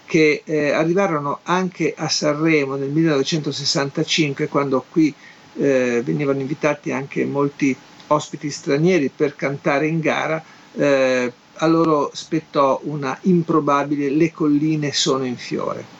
che 0.07 0.41
eh, 0.43 0.71
arrivarono 0.71 1.39
anche 1.43 1.93
a 1.95 2.09
Sanremo 2.09 2.75
nel 2.75 2.89
1965 2.89 4.47
quando 4.47 4.83
qui 4.89 5.13
eh, 5.57 6.01
venivano 6.03 6.39
invitati 6.39 6.91
anche 6.91 7.25
molti 7.25 7.75
ospiti 8.07 8.49
stranieri 8.49 9.11
per 9.15 9.35
cantare 9.35 9.85
in 9.85 9.99
gara. 9.99 10.43
Eh, 10.73 11.31
a 11.61 11.67
loro 11.67 12.09
spettò 12.13 12.79
una 12.85 13.15
improbabile 13.23 14.09
Le 14.09 14.31
colline 14.31 14.91
sono 14.93 15.25
in 15.25 15.37
fiore. 15.37 15.98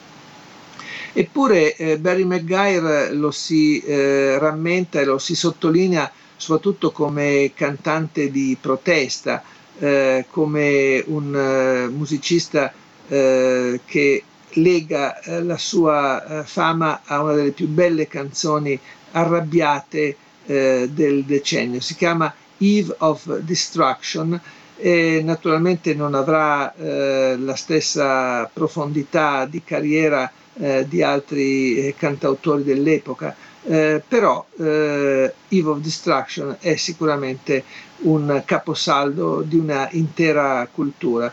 Eppure 1.14 1.76
eh, 1.76 1.98
Barry 1.98 2.24
Maguire 2.24 3.12
lo 3.14 3.32
si 3.32 3.80
eh, 3.80 4.38
rammenta 4.38 5.00
e 5.00 5.06
lo 5.06 5.18
si 5.18 5.36
sottolinea 5.36 6.12
soprattutto 6.40 6.92
come 6.92 7.52
cantante 7.54 8.32
di 8.32 8.56
protesta, 8.60 9.44
eh, 9.78 10.26
come 10.30 11.04
un 11.08 11.36
eh, 11.36 11.90
musicista 11.90 12.72
eh, 13.10 13.82
che 13.86 14.24
lega 14.54 15.20
eh, 15.20 15.44
la 15.44 15.58
sua 15.58 16.44
fama 16.46 17.02
a 17.04 17.22
una 17.22 17.34
delle 17.34 17.52
più 17.52 17.68
belle 17.68 18.08
canzoni 18.08 18.80
arrabbiate 19.12 20.16
del 20.50 21.26
decennio. 21.26 21.80
Si 21.80 21.94
chiama 21.94 22.34
Eve 22.58 22.96
of 23.00 23.38
Destruction 23.42 24.40
e 24.78 25.22
naturalmente 25.24 25.94
non 25.94 26.16
avrà 26.16 26.74
la 26.76 27.56
stessa 27.56 28.50
profondità 28.52 29.46
di 29.46 29.62
carriera 29.64 30.32
eh, 30.58 30.86
di 30.88 31.04
altri 31.04 31.88
eh, 31.88 31.96
cantautori 31.98 32.64
dell'epoca, 32.64 33.36
eh, 33.64 34.02
però 34.08 34.46
eh, 34.58 35.34
Eve 35.50 35.70
of 35.70 35.80
Destruction 35.80 36.56
è 36.60 36.76
sicuramente 36.76 37.64
un 38.00 38.42
caposaldo 38.46 39.42
di 39.42 39.58
una 39.58 39.88
intera 39.92 40.68
cultura. 40.72 41.32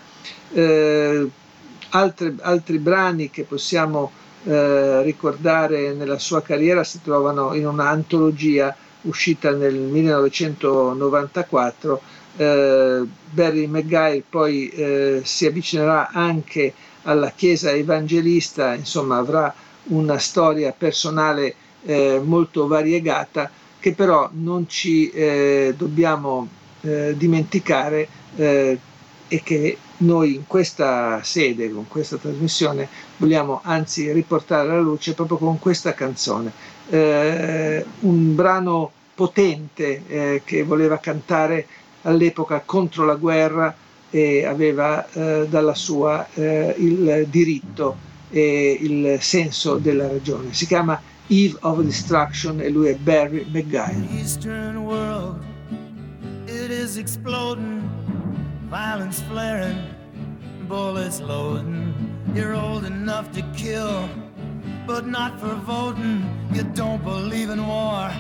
Eh, 0.53 1.29
altri, 1.91 2.35
altri 2.41 2.79
brani 2.79 3.31
che 3.31 3.45
possiamo 3.45 4.11
eh, 4.45 5.03
ricordare 5.03 5.93
nella 5.93 6.19
sua 6.19 6.43
carriera 6.43 6.83
si 6.85 7.01
trovano 7.03 7.55
in 7.55 7.67
un'antologia 7.67 8.75
uscita 9.03 9.51
nel 9.51 9.75
1994. 9.75 12.01
Eh, 12.37 13.03
Barry 13.31 13.67
McGuire 13.67 14.23
poi 14.29 14.69
eh, 14.69 15.21
si 15.25 15.47
avvicinerà 15.47 16.11
anche 16.11 16.75
alla 17.07 17.31
Chiesa 17.31 17.71
evangelista, 17.71 18.75
insomma 18.75 19.17
avrà 19.17 19.55
una 19.85 20.19
storia 20.19 20.73
personale 20.77 21.55
eh, 21.85 22.21
molto 22.23 22.67
variegata 22.67 23.51
che 23.79 23.93
però 23.93 24.29
non 24.33 24.69
ci 24.69 25.11
eh, 25.11 25.75
dobbiamo 25.77 26.49
eh, 26.81 27.15
dimenticare 27.17 28.09
eh, 28.37 28.79
e 29.29 29.43
che 29.43 29.79
noi 29.99 30.35
in 30.35 30.47
questa 30.47 31.23
sede, 31.23 31.71
con 31.71 31.87
questa 31.89 32.17
trasmissione, 32.17 32.89
vogliamo 33.17 33.61
anzi 33.63 34.11
riportare 34.13 34.69
alla 34.71 34.81
luce 34.81 35.15
proprio 35.15 35.39
con 35.39 35.59
questa 35.59 35.95
canzone. 35.95 36.53
Eh, 36.89 37.85
un 38.01 38.35
brano 38.35 38.91
potente 39.15 40.03
eh, 40.07 40.43
che 40.45 40.63
voleva 40.63 40.99
cantare 40.99 41.67
all'epoca 42.03 42.63
contro 42.65 43.05
la 43.05 43.15
guerra, 43.15 43.75
e 44.17 44.47
aveva 44.47 45.07
eh, 45.11 45.47
dalla 45.47 45.75
sua 45.75 46.27
eh, 46.33 46.75
il 46.79 47.27
diritto 47.29 47.99
e 48.31 48.79
il 48.81 49.19
senso 49.21 49.77
della 49.77 50.09
ragione. 50.09 50.55
Si 50.55 50.67
chiama 50.67 50.99
Eve 51.27 51.59
of 51.61 51.83
Destruction 51.83 52.61
e 52.61 52.71
lui 52.71 52.89
è 52.89 52.95
Barry 52.95 53.45
McGuire. 53.51 54.07
Eastern 54.19 54.79
world, 54.79 55.37
it 56.47 56.71
is 56.71 56.97
exploding, 56.97 57.83
violence 58.71 59.21
flaring, 59.29 59.77
bullets 60.67 61.21
loading. 61.21 61.93
You're 62.35 62.55
old 62.55 62.87
enough 62.87 63.31
to 63.33 63.43
kill, 63.55 64.09
but 64.87 65.07
not 65.07 65.39
for 65.39 65.57
voting. 65.67 66.25
You 66.55 66.63
don't 66.75 67.03
believe 67.05 67.51
in 67.51 67.67
war, 67.67 68.11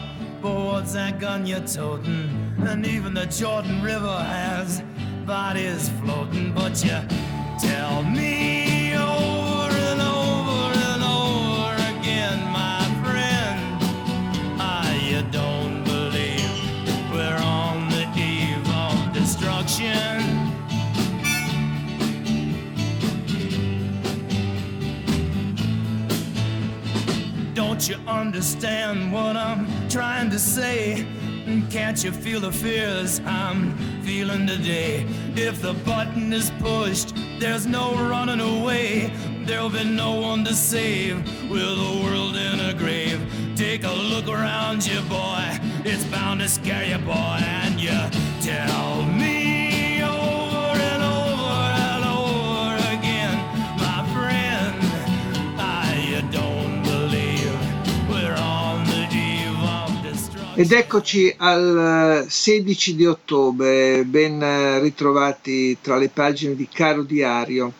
but 0.42 0.54
what's 0.54 0.92
that 0.92 1.18
gun 1.18 1.46
you're 1.46 1.66
toting? 1.66 2.28
And 2.66 2.84
even 2.84 3.14
the 3.14 3.26
Jordan 3.26 3.82
River 3.82 4.18
has 4.18 4.82
bodies 5.26 5.88
floating, 6.00 6.52
but 6.54 6.84
you 6.84 6.96
tell 7.58 8.04
me 8.04 8.94
over 8.94 9.74
and 9.74 10.00
over 10.00 10.78
and 10.92 11.02
over 11.02 11.74
again, 11.98 12.38
my 12.52 12.80
friend, 13.02 13.58
ah, 14.60 14.94
you 14.94 15.22
don't 15.32 15.82
believe 15.82 16.48
we're 17.12 17.40
on 17.42 17.88
the 17.90 18.06
eve 18.16 18.68
of 18.70 19.12
destruction. 19.12 20.22
Don't 27.52 27.88
you 27.88 27.96
understand 28.06 29.12
what 29.12 29.36
I'm 29.36 29.66
trying 29.88 30.30
to 30.30 30.38
say? 30.38 31.04
Can't 31.70 32.02
you 32.04 32.12
feel 32.12 32.40
the 32.40 32.52
fears 32.52 33.20
I'm 33.26 33.95
feeling 34.06 34.46
today? 34.46 35.04
If 35.34 35.60
the 35.60 35.74
button 35.84 36.32
is 36.32 36.52
pushed, 36.60 37.12
there's 37.40 37.66
no 37.66 37.92
running 38.08 38.38
away. 38.38 39.10
There'll 39.44 39.68
be 39.68 39.82
no 39.82 40.20
one 40.20 40.44
to 40.44 40.54
save 40.54 41.16
with 41.50 41.76
the 41.84 42.02
world 42.04 42.36
in 42.36 42.60
a 42.60 42.72
grave. 42.72 43.20
Take 43.56 43.82
a 43.82 43.92
look 44.12 44.28
around 44.28 44.86
you, 44.86 45.00
boy. 45.02 45.58
It's 45.84 46.04
bound 46.04 46.38
to 46.40 46.48
scare 46.48 46.84
you, 46.84 46.98
boy. 46.98 47.38
And 47.58 47.80
you 47.80 47.98
tell 48.40 49.02
me. 49.02 49.25
Ed 60.58 60.72
eccoci 60.72 61.34
al 61.36 62.24
16 62.30 62.96
di 62.96 63.04
ottobre, 63.04 64.04
ben 64.04 64.80
ritrovati 64.80 65.76
tra 65.82 65.98
le 65.98 66.08
pagine 66.08 66.56
di 66.56 66.66
Caro 66.72 67.02
Diario. 67.02 67.74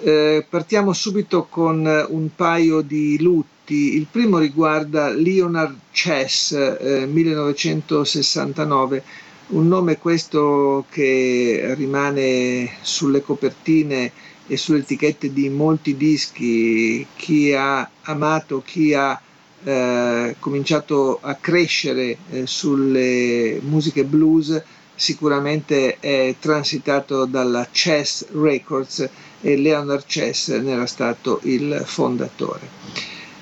Eh, 0.00 0.46
partiamo 0.48 0.94
subito 0.94 1.44
con 1.44 1.84
un 2.08 2.28
paio 2.34 2.80
di 2.80 3.20
lutti. 3.20 3.96
Il 3.96 4.06
primo 4.10 4.38
riguarda 4.38 5.10
Leonard 5.10 5.76
Chess, 5.90 6.52
eh, 6.52 7.04
1969, 7.06 9.04
un 9.48 9.68
nome 9.68 9.98
questo 9.98 10.86
che 10.88 11.74
rimane 11.76 12.76
sulle 12.80 13.20
copertine 13.20 14.10
e 14.46 14.56
sulle 14.56 14.78
etichette 14.78 15.30
di 15.34 15.50
molti 15.50 15.98
dischi. 15.98 17.06
Chi 17.14 17.52
ha 17.52 17.86
amato, 18.04 18.62
chi 18.64 18.94
ha 18.94 19.20
eh, 19.64 20.36
cominciato 20.38 21.18
a 21.20 21.34
crescere 21.34 22.16
eh, 22.30 22.46
sulle 22.46 23.60
musiche 23.62 24.04
blues 24.04 24.62
sicuramente 24.94 25.98
è 25.98 26.34
transitato 26.38 27.24
dalla 27.24 27.66
Chess 27.70 28.26
Records 28.32 29.08
e 29.40 29.56
Leonard 29.56 30.04
Chess 30.06 30.56
ne 30.58 30.72
era 30.72 30.86
stato 30.86 31.40
il 31.42 31.82
fondatore. 31.84 32.68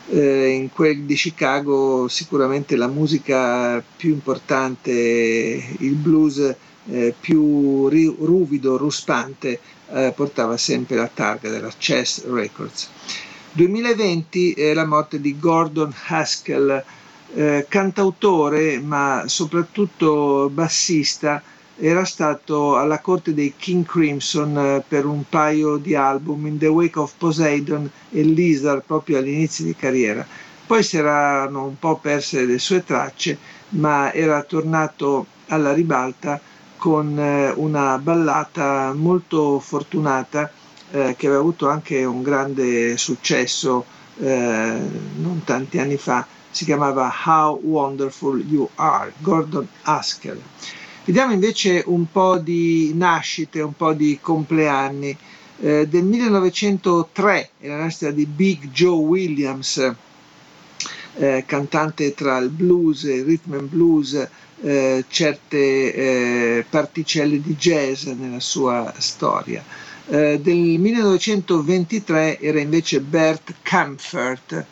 Eh, 0.08 0.48
in 0.48 0.70
quel 0.72 1.02
di 1.02 1.14
Chicago 1.14 2.08
sicuramente 2.08 2.76
la 2.76 2.88
musica 2.88 3.82
più 3.96 4.10
importante, 4.10 4.90
il 4.90 5.94
blues 5.94 6.54
eh, 6.90 7.14
più 7.18 7.88
ri- 7.88 8.16
ruvido, 8.18 8.76
ruspante, 8.76 9.60
eh, 9.92 10.12
portava 10.14 10.56
sempre 10.56 10.96
la 10.96 11.10
targa 11.12 11.50
della 11.50 11.70
Chess 11.76 12.24
Records. 12.26 12.88
2020 13.52 14.52
è 14.52 14.72
la 14.74 14.86
morte 14.86 15.20
di 15.20 15.36
Gordon 15.38 15.92
Haskell, 16.06 16.84
eh, 17.34 17.66
cantautore 17.68 18.78
ma 18.78 19.24
soprattutto 19.26 20.48
bassista, 20.52 21.42
era 21.76 22.04
stato 22.04 22.76
alla 22.76 23.00
corte 23.00 23.34
dei 23.34 23.54
King 23.56 23.84
Crimson 23.84 24.56
eh, 24.56 24.84
per 24.86 25.04
un 25.04 25.24
paio 25.28 25.78
di 25.78 25.96
album, 25.96 26.46
In 26.46 26.58
the 26.58 26.68
Wake 26.68 26.98
of 26.98 27.14
Poseidon 27.18 27.90
e 28.10 28.22
Lizard 28.22 28.84
proprio 28.86 29.18
all'inizio 29.18 29.64
di 29.64 29.74
carriera. 29.74 30.24
Poi 30.66 30.82
si 30.84 30.96
erano 30.98 31.64
un 31.64 31.76
po' 31.76 31.96
perse 31.96 32.44
le 32.44 32.58
sue 32.58 32.84
tracce, 32.84 33.36
ma 33.70 34.12
era 34.12 34.42
tornato 34.44 35.26
alla 35.48 35.72
ribalta 35.72 36.40
con 36.76 37.18
eh, 37.18 37.50
una 37.56 37.98
ballata 37.98 38.92
molto 38.94 39.58
fortunata 39.58 40.50
eh, 40.90 41.14
che 41.16 41.26
aveva 41.26 41.40
avuto 41.40 41.68
anche 41.68 42.04
un 42.04 42.22
grande 42.22 42.96
successo 42.96 43.84
eh, 44.18 44.78
non 45.16 45.42
tanti 45.44 45.78
anni 45.78 45.96
fa 45.96 46.26
si 46.50 46.64
chiamava 46.64 47.12
How 47.24 47.60
Wonderful 47.62 48.40
You 48.46 48.68
Are, 48.74 49.12
Gordon 49.18 49.66
Haskell. 49.82 50.40
Vediamo 51.04 51.32
invece 51.32 51.82
un 51.86 52.10
po' 52.10 52.38
di 52.38 52.92
nascite, 52.94 53.60
un 53.60 53.74
po' 53.74 53.92
di 53.92 54.18
compleanni. 54.20 55.16
Eh, 55.60 55.86
del 55.88 56.04
1903 56.04 57.50
è 57.60 57.68
la 57.68 57.76
nascita 57.76 58.10
di 58.10 58.26
Big 58.26 58.70
Joe 58.70 58.96
Williams, 58.96 59.92
eh, 61.16 61.44
cantante 61.46 62.14
tra 62.14 62.38
il 62.38 62.48
blues 62.50 63.02
il 63.04 63.24
rhythm 63.24 63.52
and 63.54 63.68
blues, 63.68 64.28
eh, 64.62 65.04
certe 65.08 65.94
eh, 65.94 66.64
particelle 66.68 67.40
di 67.40 67.54
jazz 67.56 68.04
nella 68.06 68.40
sua 68.40 68.92
storia. 68.98 69.64
Eh, 70.12 70.40
del 70.40 70.56
1923 70.80 72.40
era 72.40 72.58
invece 72.58 73.00
Bert 73.00 73.54
Kampfert, 73.62 74.64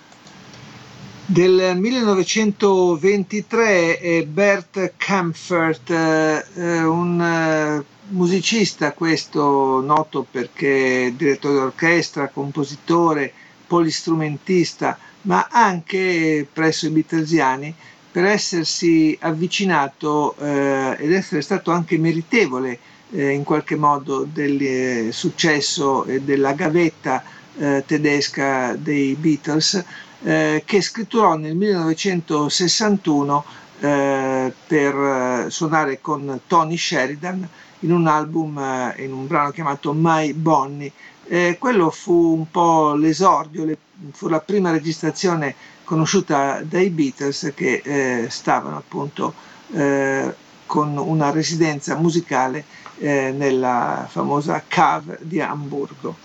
del 1.26 1.76
1923 1.76 3.98
è 4.00 4.24
Bert 4.24 4.94
Kampfert, 4.96 5.90
eh, 5.90 6.82
un 6.82 7.20
eh, 7.22 7.84
musicista 8.08 8.92
questo 8.94 9.80
noto 9.80 10.26
perché 10.28 11.14
direttore 11.16 11.54
d'orchestra, 11.54 12.30
compositore, 12.30 13.32
polistrumentista, 13.64 14.98
ma 15.22 15.46
anche 15.52 16.44
presso 16.52 16.86
i 16.86 16.90
Beatlesiani 16.90 17.72
per 18.10 18.24
essersi 18.24 19.16
avvicinato 19.20 20.34
eh, 20.36 20.96
ed 20.98 21.12
essere 21.12 21.42
stato 21.42 21.70
anche 21.70 21.96
meritevole 21.96 22.80
eh, 23.12 23.30
in 23.30 23.44
qualche 23.44 23.76
modo 23.76 24.24
del 24.30 24.60
eh, 24.60 25.12
successo 25.12 26.04
e 26.04 26.20
della 26.20 26.52
gavetta 26.52 27.22
eh, 27.58 27.82
tedesca 27.86 28.74
dei 28.76 29.14
Beatles 29.14 29.84
eh, 30.22 30.62
che 30.64 30.80
scritturò 30.80 31.36
nel 31.36 31.54
1961 31.54 33.44
eh, 33.80 34.52
per 34.66 34.94
eh, 34.94 35.50
suonare 35.50 36.00
con 36.00 36.40
Tony 36.46 36.76
Sheridan 36.76 37.48
in 37.80 37.92
un 37.92 38.06
album, 38.06 38.58
in 38.98 39.12
un 39.12 39.26
brano 39.26 39.50
chiamato 39.50 39.92
My 39.92 40.32
Bonnie. 40.32 40.90
Quello 41.58 41.90
fu 41.90 42.34
un 42.38 42.50
po' 42.50 42.94
l'esordio, 42.94 43.64
le, 43.66 43.76
fu 44.12 44.28
la 44.28 44.40
prima 44.40 44.70
registrazione 44.70 45.54
conosciuta 45.84 46.62
dai 46.64 46.88
Beatles 46.88 47.52
che 47.54 48.26
stavano 48.30 48.78
appunto 48.78 49.34
con 50.66 50.96
una 50.96 51.30
residenza 51.30 51.96
musicale 51.96 52.64
nella 53.00 54.06
famosa 54.10 54.62
cave 54.66 55.18
di 55.22 55.40
Amburgo. 55.40 56.16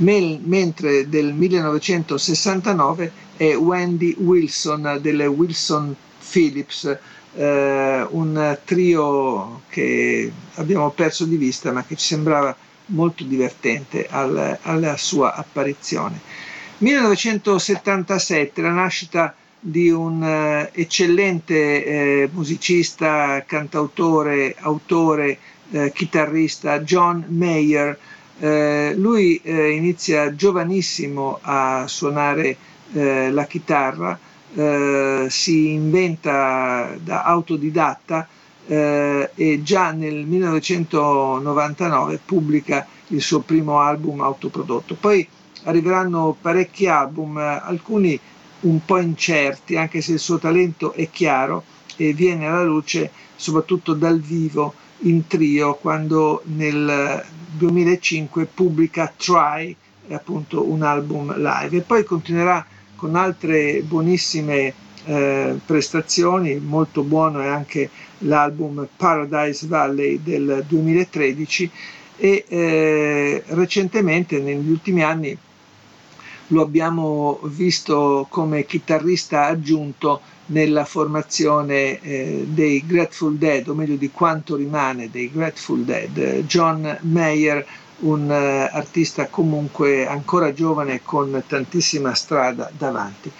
mentre 0.00 1.08
del 1.08 1.32
1969 1.32 3.12
è 3.36 3.54
Wendy 3.56 4.14
Wilson 4.18 4.98
delle 5.00 5.26
Wilson 5.26 5.94
Phillips, 6.30 6.98
eh, 7.34 8.06
un 8.10 8.58
trio 8.64 9.62
che 9.68 10.32
abbiamo 10.54 10.90
perso 10.90 11.24
di 11.24 11.36
vista 11.36 11.72
ma 11.72 11.84
che 11.84 11.96
ci 11.96 12.06
sembrava 12.06 12.54
molto 12.86 13.24
divertente 13.24 14.06
al, 14.08 14.58
alla 14.62 14.96
sua 14.96 15.34
apparizione. 15.34 16.20
1977, 16.78 18.62
la 18.62 18.70
nascita 18.70 19.34
di 19.62 19.90
un 19.90 20.22
uh, 20.22 20.70
eccellente 20.72 21.84
eh, 21.84 22.28
musicista, 22.32 23.44
cantautore, 23.46 24.56
autore, 24.58 25.38
eh, 25.70 25.92
chitarrista, 25.94 26.80
John 26.80 27.26
Mayer, 27.28 27.98
eh, 28.40 28.94
lui 28.96 29.38
eh, 29.42 29.70
inizia 29.72 30.34
giovanissimo 30.34 31.38
a 31.42 31.84
suonare 31.86 32.56
eh, 32.92 33.30
la 33.30 33.44
chitarra, 33.44 34.18
eh, 34.54 35.26
si 35.28 35.72
inventa 35.72 36.96
da 37.00 37.22
autodidatta 37.24 38.26
eh, 38.66 39.30
e 39.34 39.62
già 39.62 39.92
nel 39.92 40.24
1999 40.24 42.20
pubblica 42.24 42.86
il 43.08 43.20
suo 43.20 43.40
primo 43.40 43.80
album 43.80 44.22
autoprodotto. 44.22 44.94
Poi 44.94 45.26
arriveranno 45.64 46.34
parecchi 46.40 46.86
album, 46.86 47.36
alcuni 47.36 48.18
un 48.60 48.84
po' 48.84 48.98
incerti, 48.98 49.76
anche 49.76 50.00
se 50.00 50.12
il 50.12 50.18
suo 50.18 50.38
talento 50.38 50.92
è 50.92 51.10
chiaro 51.10 51.64
e 51.96 52.14
viene 52.14 52.46
alla 52.46 52.64
luce 52.64 53.10
soprattutto 53.36 53.92
dal 53.92 54.18
vivo 54.18 54.72
in 55.00 55.26
trio 55.26 55.74
quando 55.74 56.42
nel 56.46 57.24
2005 57.52 58.46
pubblica 58.46 59.12
Try, 59.16 59.74
appunto 60.10 60.68
un 60.68 60.82
album 60.82 61.34
live. 61.36 61.76
E 61.78 61.80
poi 61.80 62.04
continuerà 62.04 62.64
con 62.96 63.16
altre 63.16 63.80
buonissime 63.82 64.74
eh, 65.04 65.58
prestazioni, 65.64 66.56
molto 66.58 67.02
buono 67.02 67.40
è 67.40 67.46
anche 67.46 67.90
l'album 68.18 68.86
Paradise 68.96 69.66
Valley 69.66 70.20
del 70.22 70.64
2013 70.66 71.70
e 72.16 72.44
eh, 72.46 73.42
recentemente 73.46 74.38
negli 74.40 74.68
ultimi 74.68 75.02
anni 75.02 75.36
lo 76.48 76.62
abbiamo 76.62 77.40
visto 77.44 78.26
come 78.28 78.66
chitarrista 78.66 79.46
aggiunto 79.46 80.20
nella 80.50 80.84
formazione 80.84 82.00
eh, 82.00 82.44
dei 82.48 82.84
Grateful 82.86 83.36
Dead, 83.36 83.68
o 83.68 83.74
meglio 83.74 83.96
di 83.96 84.10
quanto 84.10 84.56
rimane 84.56 85.10
dei 85.10 85.30
Grateful 85.30 85.84
Dead. 85.84 86.44
John 86.44 86.98
Mayer, 87.02 87.64
un 88.00 88.28
uh, 88.30 88.74
artista 88.74 89.28
comunque 89.28 90.06
ancora 90.06 90.54
giovane 90.54 91.02
con 91.02 91.42
tantissima 91.46 92.14
strada 92.14 92.70
davanti. 92.76 93.30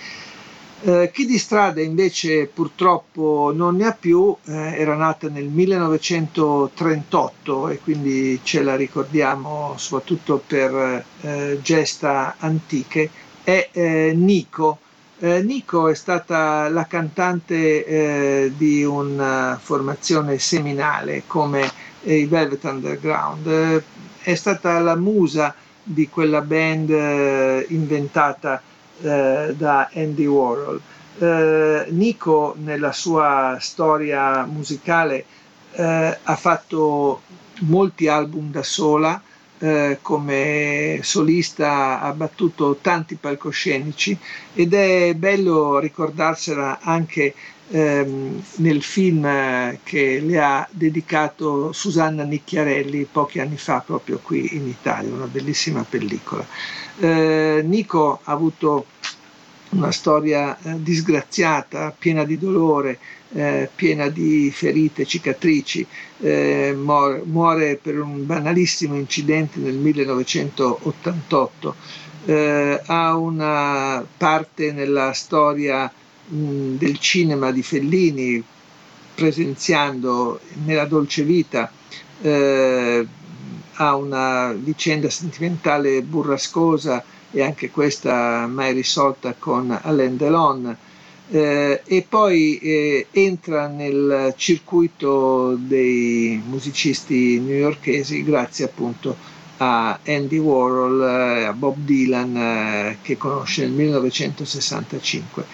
Eh, 0.83 1.11
chi 1.13 1.27
di 1.27 1.37
strada 1.37 1.83
invece 1.83 2.47
purtroppo 2.47 3.53
non 3.55 3.77
ne 3.77 3.85
ha 3.87 3.93
più, 3.93 4.35
eh, 4.47 4.77
era 4.79 4.95
nata 4.95 5.29
nel 5.29 5.45
1938 5.45 7.69
e 7.69 7.79
quindi 7.81 8.41
ce 8.43 8.63
la 8.63 8.77
ricordiamo 8.77 9.75
soprattutto 9.77 10.43
per 10.47 11.05
eh, 11.21 11.59
gesta 11.63 12.37
antiche, 12.39 13.11
è 13.43 13.69
eh, 13.73 14.13
Nico. 14.17 14.79
Eh, 15.23 15.43
Nico 15.43 15.89
è 15.89 15.95
stata 15.95 16.71
la 16.71 16.87
cantante 16.87 17.85
eh, 17.85 18.53
di 18.57 18.85
una 18.85 19.59
formazione 19.63 20.39
seminale 20.39 21.25
come 21.27 21.71
i 22.05 22.25
Velvet 22.25 22.65
Underground, 22.65 23.83
è 24.23 24.35
stata 24.35 24.79
la 24.79 24.97
musa 24.97 25.55
di 25.83 26.09
quella 26.09 26.41
band 26.41 26.89
inventata 27.69 28.63
eh, 29.03 29.55
da 29.55 29.91
Andy 29.93 30.25
Warhol. 30.25 30.81
Eh, 31.19 31.85
Nico 31.91 32.55
nella 32.57 32.93
sua 32.93 33.59
storia 33.61 34.47
musicale 34.47 35.25
eh, 35.73 36.19
ha 36.23 36.37
fatto 36.37 37.21
molti 37.61 38.09
album 38.09 38.51
da 38.51 38.63
sola, 38.63 39.21
eh, 39.61 39.99
come 40.01 41.01
solista 41.03 42.01
ha 42.01 42.13
battuto 42.13 42.79
tanti 42.81 43.17
palcoscenici 43.17 44.17
ed 44.55 44.73
è 44.73 45.15
bello 45.15 45.79
ricordarsela 45.79 46.81
anche 46.81 47.35
ehm, 47.69 48.43
nel 48.57 48.83
film 48.83 49.79
che 49.83 50.21
le 50.21 50.41
ha 50.41 50.67
dedicato 50.71 51.73
Susanna 51.73 52.25
Nicchiarelli 52.25 53.07
pochi 53.11 53.39
anni 53.39 53.59
fa 53.59 53.81
proprio 53.81 54.19
qui 54.23 54.57
in 54.57 54.67
Italia, 54.67 55.13
una 55.13 55.27
bellissima 55.27 55.85
pellicola. 55.89 56.47
Eh, 56.99 57.63
Nico 57.65 58.21
ha 58.23 58.33
avuto 58.33 58.87
una 59.71 59.93
storia 59.93 60.59
eh, 60.63 60.83
disgraziata, 60.83 61.95
piena 61.97 62.25
di 62.25 62.39
dolore, 62.39 62.99
eh, 63.33 63.69
piena 63.75 64.09
di 64.09 64.51
ferite, 64.51 65.05
cicatrici, 65.07 65.87
eh, 66.21 66.75
muore, 66.77 67.23
muore, 67.25 67.77
per 67.81 68.01
un 68.01 68.27
banalissimo 68.27 68.95
incidente 68.97 69.59
nel 69.61 69.75
1988, 69.77 71.75
eh, 72.27 72.83
ha 72.87 73.17
una 73.17 74.05
parte 74.17 74.73
nella 74.73 75.13
storia 75.13 75.91
mh, 76.27 76.75
del 76.77 76.99
cinema 76.99 77.51
di 77.53 77.63
Fellini, 77.63 78.43
presenziando 79.15 80.41
nella 80.65 80.85
dolce 80.87 81.23
vita, 81.23 81.71
eh, 82.23 83.07
ha 83.75 83.97
una 83.97 84.53
vicenda 84.53 85.09
sentimentale 85.09 86.03
burrascosa 86.03 87.03
e 87.31 87.43
anche 87.43 87.71
questa 87.71 88.47
mai 88.47 88.73
risolta 88.73 89.35
con 89.39 89.77
Alain 89.83 90.17
Delon. 90.17 90.77
Eh, 91.33 91.83
e 91.85 92.07
poi 92.09 92.59
eh, 92.59 93.07
entra 93.13 93.69
nel 93.69 94.35
circuito 94.37 95.55
dei 95.57 96.43
musicisti 96.45 97.39
newyorkesi 97.39 98.25
grazie 98.25 98.65
appunto 98.65 99.17
a 99.59 100.01
Andy 100.07 100.39
Warhol, 100.39 101.03
eh, 101.03 101.45
a 101.45 101.53
Bob 101.53 101.77
Dylan 101.79 102.37
eh, 102.37 102.99
che 103.03 103.17
conosce 103.17 103.63
nel 103.63 103.73
1965. 103.73 105.45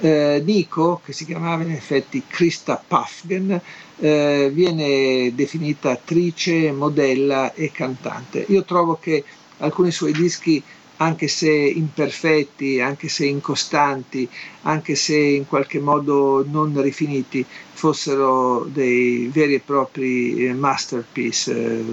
Eh, 0.00 0.42
Nico, 0.44 1.00
che 1.04 1.12
si 1.12 1.24
chiamava 1.24 1.64
in 1.64 1.70
effetti 1.72 2.22
Krista 2.28 2.80
Puffgen, 2.86 3.60
eh, 3.98 4.50
viene 4.52 5.32
definita 5.34 5.90
attrice, 5.92 6.70
modella 6.70 7.54
e 7.54 7.72
cantante. 7.72 8.44
Io 8.48 8.62
trovo 8.64 8.98
che 9.00 9.24
alcuni 9.58 9.90
suoi 9.90 10.12
dischi 10.12 10.62
anche 11.04 11.28
se 11.28 11.50
imperfetti, 11.50 12.80
anche 12.80 13.08
se 13.08 13.26
incostanti, 13.26 14.28
anche 14.62 14.94
se 14.94 15.16
in 15.16 15.46
qualche 15.46 15.78
modo 15.78 16.44
non 16.48 16.80
rifiniti, 16.80 17.44
fossero 17.72 18.64
dei 18.72 19.28
veri 19.32 19.54
e 19.54 19.60
propri 19.60 20.46
eh, 20.46 20.54
masterpiece, 20.54 21.52
eh, 21.80 21.84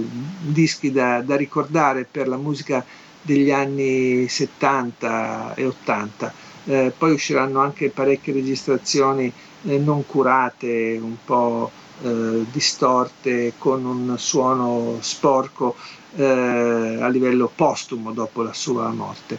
dischi 0.42 0.92
da, 0.92 1.22
da 1.22 1.36
ricordare 1.36 2.08
per 2.10 2.28
la 2.30 2.38
musica 2.38 2.86
degli 3.22 3.52
anni 3.52 4.28
70 4.30 5.56
e 5.56 5.66
80. 5.66 6.34
Eh, 6.66 6.94
poi 6.98 7.12
usciranno 7.14 7.60
anche 7.60 7.90
parecchie 7.90 8.34
registrazioni 8.34 9.32
eh, 9.64 9.78
non 9.78 10.06
curate, 10.06 10.98
un 11.02 11.16
po' 11.26 11.70
eh, 12.04 12.46
distorte, 12.52 13.54
con 13.58 13.84
un 13.86 14.16
suono 14.18 14.98
sporco 15.02 15.76
eh, 16.16 16.98
a 17.00 17.08
livello 17.08 17.50
postumo 17.54 18.12
dopo 18.12 18.42
la 18.42 18.54
sua 18.54 18.90
morte. 18.92 19.38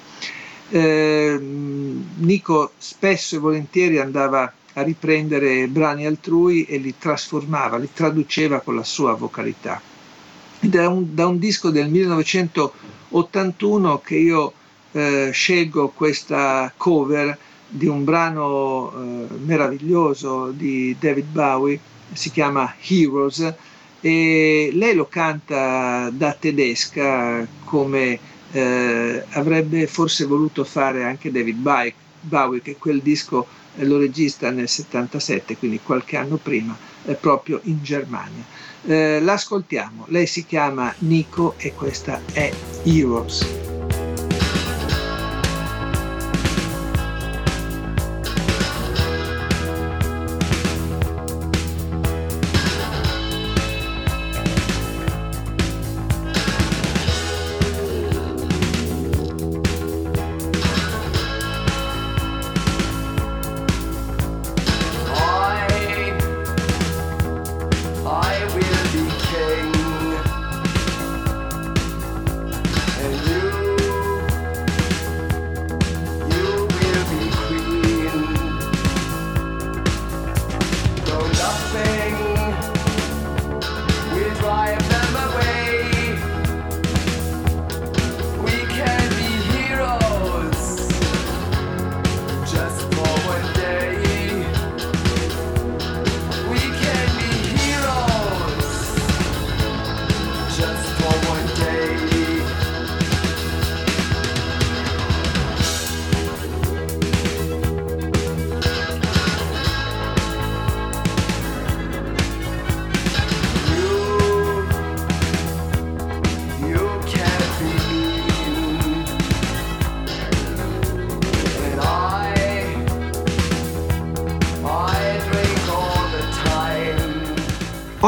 Eh, 0.70 1.38
Nico 1.38 2.72
spesso 2.78 3.36
e 3.36 3.38
volentieri 3.38 3.98
andava 3.98 4.50
a 4.74 4.82
riprendere 4.82 5.68
brani 5.68 6.06
altrui 6.06 6.64
e 6.64 6.78
li 6.78 6.94
trasformava, 6.98 7.76
li 7.76 7.90
traduceva 7.92 8.60
con 8.60 8.76
la 8.76 8.84
sua 8.84 9.12
vocalità. 9.14 9.80
Da 10.60 10.88
un, 10.88 11.14
da 11.14 11.26
un 11.26 11.38
disco 11.38 11.68
del 11.70 11.90
1981 11.90 14.00
che 14.00 14.16
io 14.16 14.52
eh, 14.92 15.30
scelgo 15.32 15.88
questa 15.88 16.72
cover 16.76 17.36
di 17.68 17.86
un 17.86 18.04
brano 18.04 18.92
eh, 18.92 19.26
meraviglioso 19.44 20.50
di 20.50 20.96
David 20.98 21.26
Bowie, 21.26 21.80
si 22.12 22.30
chiama 22.30 22.74
Heroes, 22.86 23.54
e 24.02 24.70
lei 24.72 24.94
lo 24.94 25.06
canta 25.06 26.10
da 26.12 26.32
tedesca 26.32 27.46
come 27.64 28.18
eh, 28.50 29.24
avrebbe 29.30 29.86
forse 29.86 30.24
voluto 30.26 30.64
fare 30.64 31.04
anche 31.04 31.30
David 31.30 31.94
Bowie, 32.20 32.60
che 32.60 32.76
quel 32.76 33.00
disco 33.00 33.46
lo 33.76 33.98
regista 33.98 34.50
nel 34.50 34.68
77, 34.68 35.56
quindi 35.56 35.80
qualche 35.82 36.16
anno 36.16 36.36
prima, 36.36 36.76
eh, 37.06 37.14
proprio 37.14 37.60
in 37.64 37.82
Germania. 37.82 38.44
Eh, 38.84 39.20
l'ascoltiamo, 39.20 40.06
lei 40.08 40.26
si 40.26 40.44
chiama 40.44 40.92
Nico 40.98 41.54
e 41.56 41.72
questa 41.72 42.20
è 42.32 42.52
Heroes. 42.82 43.71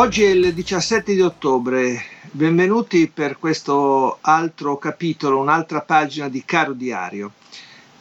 Oggi 0.04 0.22
è 0.22 0.28
il 0.28 0.52
17 0.52 1.14
di 1.14 1.22
ottobre, 1.22 1.98
benvenuti 2.30 3.08
per 3.08 3.38
questo 3.38 4.18
altro 4.20 4.76
capitolo, 4.76 5.40
un'altra 5.40 5.80
pagina 5.80 6.28
di 6.28 6.44
Caro 6.44 6.74
Diario. 6.74 7.32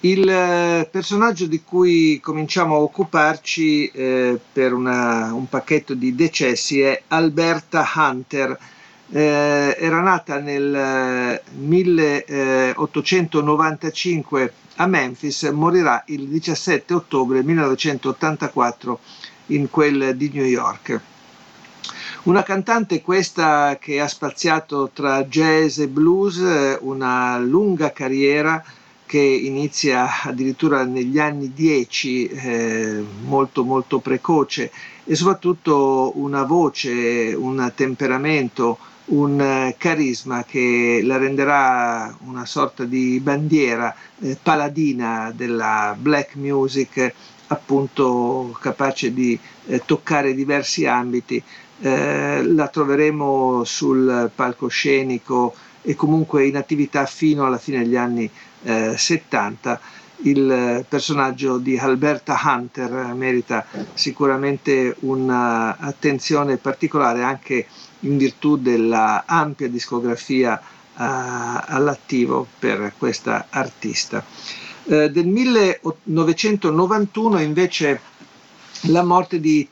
Il 0.01 0.27
eh, 0.27 0.85
personaggio 0.91 1.45
di 1.45 1.63
cui 1.63 2.19
cominciamo 2.19 2.75
a 2.75 2.79
occuparci 2.79 3.87
eh, 3.87 4.37
per 4.51 4.73
una, 4.73 5.33
un 5.33 5.47
pacchetto 5.47 5.93
di 5.93 6.13
decessi 6.13 6.81
è 6.81 7.03
Alberta 7.07 7.89
Hunter. 7.95 8.59
Eh, 9.09 9.77
era 9.79 10.01
nata 10.01 10.39
nel 10.39 11.39
1895 11.55 14.43
eh, 14.43 14.51
a 14.75 14.87
Memphis, 14.87 15.43
morirà 15.43 16.03
il 16.07 16.27
17 16.27 16.93
ottobre 16.93 17.41
1984 17.43 18.99
in 19.47 19.69
quel 19.69 20.17
di 20.17 20.29
New 20.33 20.43
York. 20.43 21.11
Una 22.26 22.41
cantante 22.41 23.01
questa 23.01 23.78
che 23.82 23.99
ha 23.99 24.07
spaziato 24.07 24.91
tra 24.93 25.26
jazz 25.26 25.78
e 25.80 25.89
blues, 25.89 26.78
una 26.80 27.38
lunga 27.38 27.91
carriera 27.91 28.63
che 29.05 29.19
inizia 29.19 30.21
addirittura 30.24 30.86
negli 30.86 31.19
anni 31.19 31.51
10, 31.51 32.28
eh, 32.28 33.03
molto 33.26 33.65
molto 33.65 33.99
precoce 33.99 34.71
e 35.03 35.15
soprattutto 35.15 36.13
una 36.15 36.43
voce, 36.43 37.34
un 37.38 37.69
temperamento, 37.76 38.78
un 39.07 39.74
carisma 39.78 40.45
che 40.45 41.01
la 41.03 41.17
renderà 41.17 42.15
una 42.21 42.45
sorta 42.45 42.86
di 42.86 43.19
bandiera 43.19 43.93
eh, 44.21 44.38
paladina 44.41 45.30
della 45.36 45.93
black 45.99 46.36
music 46.36 47.13
appunto 47.47 48.57
capace 48.61 49.13
di 49.13 49.38
eh, 49.65 49.82
toccare 49.86 50.34
diversi 50.34 50.86
ambiti 50.86 51.43
eh, 51.84 52.41
la 52.45 52.69
troveremo 52.69 53.65
sul 53.65 54.31
palcoscenico 54.34 55.53
e 55.81 55.95
comunque 55.95 56.47
in 56.47 56.55
attività 56.55 57.05
fino 57.05 57.45
alla 57.45 57.57
fine 57.57 57.79
degli 57.79 57.97
anni 57.97 58.29
eh, 58.63 58.97
70. 58.97 59.81
Il 60.25 60.86
personaggio 60.88 61.57
di 61.57 61.77
Alberta 61.77 62.39
Hunter 62.41 63.13
merita 63.13 63.65
sicuramente 63.93 64.95
un'attenzione 64.99 66.55
particolare 66.55 67.21
anche 67.21 67.67
in 68.01 68.15
virtù 68.15 68.55
della 68.55 69.23
ampia 69.25 69.67
discografia 69.67 70.57
uh, 70.57 70.61
all'attivo 70.95 72.47
per 72.57 72.93
questa 72.97 73.47
artista. 73.49 74.23
Eh, 74.86 75.11
del 75.11 75.27
1991 75.27 77.41
invece 77.41 77.99
la 78.88 79.03
morte 79.03 79.41
di 79.41 79.67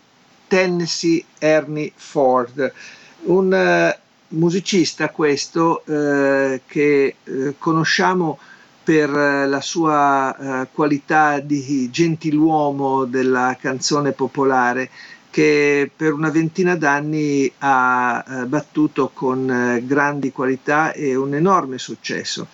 Tennessee 0.52 1.24
Ernie 1.40 1.94
Ford, 1.96 2.74
un 3.22 3.54
uh, 3.54 4.36
musicista 4.36 5.08
questo 5.08 5.82
uh, 5.86 6.60
che 6.66 7.16
uh, 7.24 7.56
conosciamo 7.58 8.38
per 8.84 9.10
la 9.12 9.62
sua 9.62 10.68
qualità 10.74 11.40
di 11.40 11.90
gentiluomo 11.92 13.06
della 13.06 13.56
canzone 13.62 14.12
popolare 14.12 14.90
che 15.30 15.90
per 15.96 16.14
una 16.14 16.32
ventina 16.32 16.76
d'anni 16.76 17.50
ha 17.60 18.44
battuto 18.48 19.12
con 19.14 19.80
grandi 19.86 20.32
qualità 20.32 20.94
e 20.94 21.16
un 21.16 21.36
enorme 21.36 21.78
successo. 21.78 22.48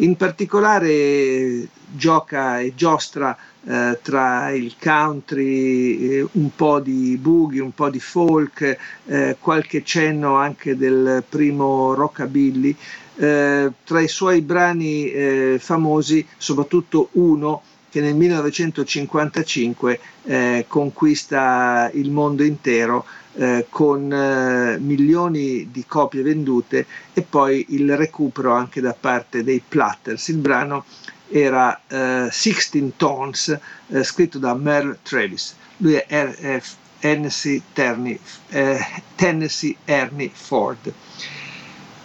In 0.00 0.16
particolare 0.16 1.68
gioca 1.94 2.58
e 2.58 2.74
giostra 2.74 3.36
eh, 3.68 3.98
tra 4.00 4.50
il 4.50 4.76
country, 4.80 5.98
eh, 5.98 6.26
un 6.32 6.54
po' 6.56 6.80
di 6.80 7.18
boogie, 7.20 7.60
un 7.60 7.74
po' 7.74 7.90
di 7.90 8.00
folk, 8.00 8.76
eh, 9.04 9.36
qualche 9.38 9.84
cenno 9.84 10.36
anche 10.36 10.74
del 10.74 11.22
primo 11.28 11.92
rockabilly. 11.92 12.74
Eh, 13.16 13.70
tra 13.84 14.00
i 14.00 14.08
suoi 14.08 14.40
brani 14.40 15.10
eh, 15.10 15.56
famosi, 15.60 16.26
soprattutto 16.38 17.10
uno 17.12 17.60
che 17.90 18.00
nel 18.00 18.14
1955 18.14 20.00
eh, 20.24 20.64
conquista 20.68 21.90
il 21.92 22.10
mondo 22.10 22.44
intero 22.44 23.04
eh, 23.34 23.66
con 23.68 24.10
eh, 24.12 24.78
milioni 24.78 25.68
di 25.70 25.84
copie 25.86 26.22
vendute 26.22 26.86
e 27.12 27.22
poi 27.22 27.66
il 27.70 27.96
recupero 27.96 28.52
anche 28.52 28.80
da 28.80 28.94
parte 28.98 29.44
dei 29.44 29.62
Platters. 29.66 30.28
Il 30.28 30.38
brano 30.38 30.84
era 31.30 31.80
eh, 31.86 32.28
16 32.30 32.92
Tones, 32.96 33.58
eh, 33.88 34.02
scritto 34.04 34.38
da 34.38 34.54
Merle 34.54 34.98
Travis. 35.02 35.54
Lui 35.78 35.94
è 35.94 36.06
R- 36.08 36.62
Tennessee, 37.00 37.62
Terni, 37.72 38.18
eh, 38.48 38.78
Tennessee 39.14 39.76
Ernie 39.84 40.30
Ford. 40.32 40.92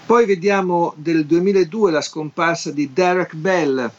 Poi 0.05 0.25
vediamo 0.25 0.93
del 0.97 1.25
2002 1.25 1.91
la 1.91 2.01
scomparsa 2.01 2.71
di 2.71 2.91
Derek 2.93 3.33
Bell, 3.35 3.89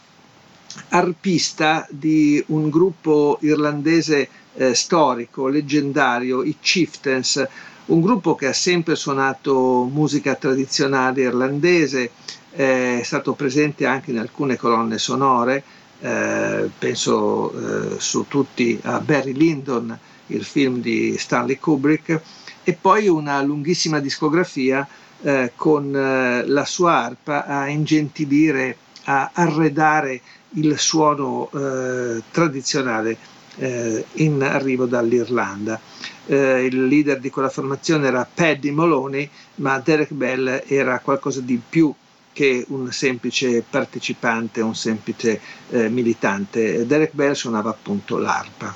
arpista 0.89 1.85
di 1.89 2.43
un 2.47 2.69
gruppo 2.69 3.37
irlandese 3.41 4.29
eh, 4.53 4.73
storico, 4.73 5.47
leggendario, 5.47 6.43
i 6.43 6.57
Chieftains, 6.59 7.45
un 7.87 8.01
gruppo 8.01 8.35
che 8.35 8.47
ha 8.47 8.53
sempre 8.53 8.95
suonato 8.95 9.87
musica 9.91 10.35
tradizionale 10.35 11.21
irlandese, 11.21 12.11
è 12.55 13.01
stato 13.03 13.33
presente 13.33 13.85
anche 13.85 14.11
in 14.11 14.17
alcune 14.17 14.55
colonne 14.55 14.97
sonore, 14.97 15.63
eh, 15.99 16.69
penso 16.77 17.51
eh, 17.51 17.99
su 17.99 18.25
tutti 18.27 18.79
a 18.83 18.99
Barry 18.99 19.33
Lyndon, 19.33 19.97
il 20.27 20.43
film 20.43 20.79
di 20.79 21.17
Stanley 21.17 21.57
Kubrick, 21.57 22.21
e 22.63 22.73
poi 22.79 23.07
una 23.07 23.41
lunghissima 23.41 23.99
discografia 23.99 24.87
eh, 25.21 25.51
con 25.55 25.93
eh, 25.93 26.45
la 26.47 26.65
sua 26.65 27.03
arpa 27.03 27.45
a 27.45 27.67
ingentilire, 27.67 28.77
a 29.03 29.31
arredare 29.33 30.21
il 30.51 30.79
suono 30.79 31.49
eh, 31.53 32.23
tradizionale 32.31 33.17
eh, 33.57 34.05
in 34.13 34.41
arrivo 34.41 34.85
dall'Irlanda. 34.85 35.79
Eh, 36.25 36.65
il 36.65 36.87
leader 36.87 37.19
di 37.19 37.29
quella 37.29 37.49
formazione 37.49 38.07
era 38.07 38.27
Paddy 38.31 38.71
Moloney, 38.71 39.29
ma 39.55 39.77
Derek 39.79 40.11
Bell 40.13 40.63
era 40.65 40.99
qualcosa 40.99 41.41
di 41.41 41.61
più 41.67 41.93
che 42.35 42.65
un 42.67 42.91
semplice 42.91 43.63
partecipante, 43.67 44.59
un 44.59 44.75
semplice 44.75 45.39
eh, 45.69 45.87
militante. 45.87 46.85
Derek 46.85 47.13
Bell 47.13 47.31
suonava 47.31 47.69
appunto 47.69 48.17
l'arpa. 48.17 48.75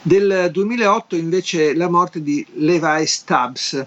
Del 0.00 0.48
2008 0.50 1.16
invece 1.16 1.74
la 1.74 1.90
morte 1.90 2.22
di 2.22 2.44
Levi 2.54 3.06
Stubbs, 3.06 3.84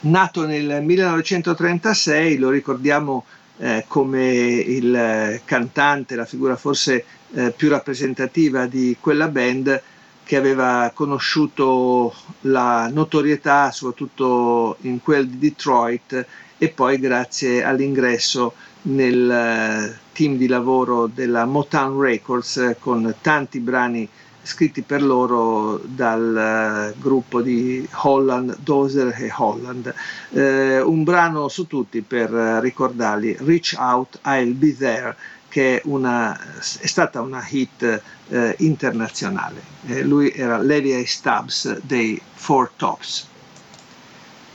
nato 0.00 0.44
nel 0.44 0.82
1936, 0.82 2.36
lo 2.38 2.50
ricordiamo 2.50 3.24
eh, 3.58 3.84
come 3.86 4.32
il 4.32 5.40
cantante, 5.44 6.16
la 6.16 6.24
figura 6.24 6.56
forse 6.56 7.04
eh, 7.34 7.52
più 7.56 7.68
rappresentativa 7.68 8.66
di 8.66 8.96
quella 8.98 9.28
band 9.28 9.82
che 10.24 10.36
aveva 10.36 10.90
conosciuto 10.92 12.12
la 12.42 12.88
notorietà 12.88 13.70
soprattutto 13.70 14.78
in 14.80 15.00
quel 15.00 15.28
di 15.28 15.38
Detroit 15.38 16.26
e 16.58 16.68
poi 16.68 16.98
grazie 16.98 17.62
all'ingresso 17.62 18.54
nel 18.82 19.30
eh, 19.30 19.98
team 20.12 20.36
di 20.36 20.46
lavoro 20.46 21.06
della 21.06 21.44
Motown 21.44 22.00
Records 22.00 22.56
eh, 22.58 22.76
con 22.78 23.14
tanti 23.20 23.58
brani 23.60 24.08
scritti 24.44 24.82
per 24.82 25.02
loro 25.02 25.80
dal 25.84 26.92
uh, 26.94 27.00
gruppo 27.00 27.40
di 27.40 27.88
Holland, 28.02 28.58
Dozer 28.62 29.14
e 29.18 29.32
Holland. 29.34 29.92
Eh, 30.30 30.80
un 30.80 31.02
brano 31.02 31.48
su 31.48 31.66
tutti 31.66 32.02
per 32.02 32.30
ricordarli, 32.30 33.38
Reach 33.40 33.74
Out, 33.78 34.20
I'll 34.24 34.52
Be 34.52 34.76
There, 34.76 35.16
che 35.48 35.76
è, 35.76 35.82
una, 35.86 36.38
è 36.58 36.86
stata 36.86 37.20
una 37.22 37.44
hit 37.48 38.02
eh, 38.28 38.54
internazionale. 38.58 39.62
lui 40.02 40.30
era 40.32 40.58
Levi 40.58 41.04
Stubbs 41.06 41.80
dei 41.80 42.20
Four 42.34 42.70
Tops. 42.76 43.28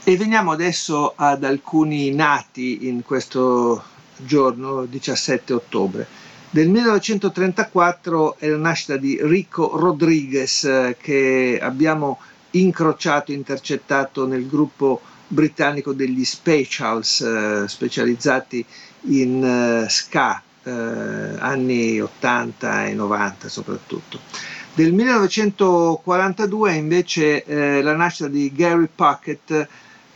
E 0.10 0.18
veniamo 0.18 0.50
adesso 0.52 1.14
ad 1.16 1.44
alcuni 1.44 2.12
nati 2.12 2.88
in 2.88 3.04
questo 3.04 3.84
giorno 4.18 4.86
17 4.86 5.54
ottobre. 5.54 6.08
Del 6.50 6.68
1934 6.68 8.38
è 8.40 8.48
la 8.48 8.58
nascita 8.58 8.98
di 8.98 9.20
Rico 9.22 9.78
Rodriguez 9.78 10.96
che 11.00 11.60
abbiamo 11.62 12.18
incrociato, 12.50 13.32
intercettato 13.32 14.26
nel 14.26 14.48
gruppo 14.48 15.00
britannico 15.28 15.94
degli 15.94 16.26
Specials 16.26 17.22
eh, 17.22 17.66
specializzati 17.68 18.66
in 19.10 19.44
eh, 19.44 19.90
ska 19.90 20.42
eh, 20.64 20.72
anni 20.72 22.02
80 22.02 22.88
e 22.88 22.94
90 22.96 23.48
soprattutto. 23.48 24.20
Del 24.74 24.92
1942 24.92 26.74
invece 26.74 27.44
eh, 27.44 27.84
la 27.84 27.96
nascita 27.96 28.28
di 28.28 28.52
Gary 28.52 28.90
Puckett 28.96 29.68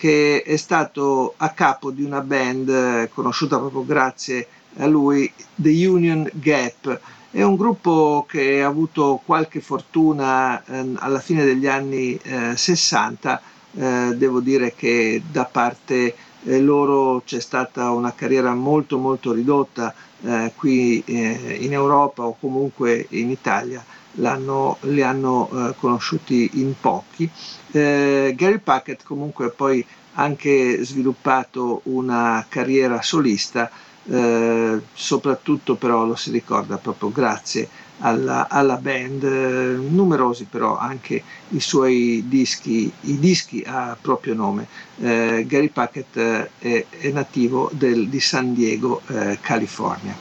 che 0.04 0.44
è 0.46 0.58
stato 0.58 1.34
a 1.38 1.52
capo 1.52 1.90
di 1.90 2.04
una 2.04 2.20
band 2.20 2.68
eh, 2.68 3.10
conosciuta 3.14 3.58
proprio 3.58 3.86
grazie 3.86 4.48
a 4.80 4.86
lui, 4.86 5.32
The 5.56 5.70
Union 5.88 6.30
Gap. 6.34 7.00
È 7.32 7.42
un 7.42 7.56
gruppo 7.56 8.26
che 8.28 8.62
ha 8.62 8.68
avuto 8.68 9.22
qualche 9.26 9.62
fortuna 9.62 10.62
eh, 10.66 10.92
alla 10.96 11.20
fine 11.22 11.46
degli 11.46 11.68
anni 11.68 12.20
eh, 12.22 12.58
60, 12.58 13.42
eh, 13.76 14.14
devo 14.18 14.42
dire 14.42 14.74
che 14.76 15.22
da 15.32 15.46
parte 15.46 16.14
eh, 16.44 16.60
loro 16.60 17.22
c'è 17.26 17.40
stata 17.40 17.90
una 17.92 18.14
carriera 18.14 18.54
molto 18.54 18.98
molto 18.98 19.32
ridotta 19.32 19.96
eh, 20.22 20.52
qui 20.58 21.02
in 21.08 21.72
Europa 21.72 22.24
o 22.24 22.36
comunque 22.38 23.06
in 23.12 23.30
Italia 23.30 23.82
li 24.16 25.02
hanno 25.02 25.48
conosciuti 25.80 26.52
in 26.56 26.74
pochi. 26.80 27.28
Eh, 27.76 28.34
Gary 28.38 28.60
Packett 28.60 29.04
comunque 29.04 29.46
ha 29.46 29.50
poi 29.50 29.84
anche 30.14 30.84
sviluppato 30.84 31.82
una 31.86 32.46
carriera 32.48 33.02
solista, 33.02 33.70
eh, 34.06 34.80
soprattutto 34.94 35.76
però 35.76 36.06
lo 36.06 36.16
si 36.16 36.30
ricorda 36.30 36.78
proprio 36.78 37.10
grazie 37.12 37.68
alla, 38.00 38.48
alla 38.48 38.78
band, 38.78 39.24
eh, 39.24 39.76
numerosi 39.90 40.46
però 40.48 40.78
anche 40.78 41.24
i 41.50 41.60
suoi 41.60 42.24
dischi, 42.28 42.92
i 43.02 43.18
dischi 43.18 43.64
a 43.66 43.98
proprio 44.00 44.36
nome. 44.36 44.68
Eh, 45.00 45.46
Gary 45.48 45.70
Packett 45.70 46.16
eh, 46.18 46.50
è, 46.60 46.86
è 46.90 47.10
nativo 47.10 47.72
del, 47.74 48.08
di 48.08 48.20
San 48.20 48.54
Diego, 48.54 49.02
California. 49.42 50.16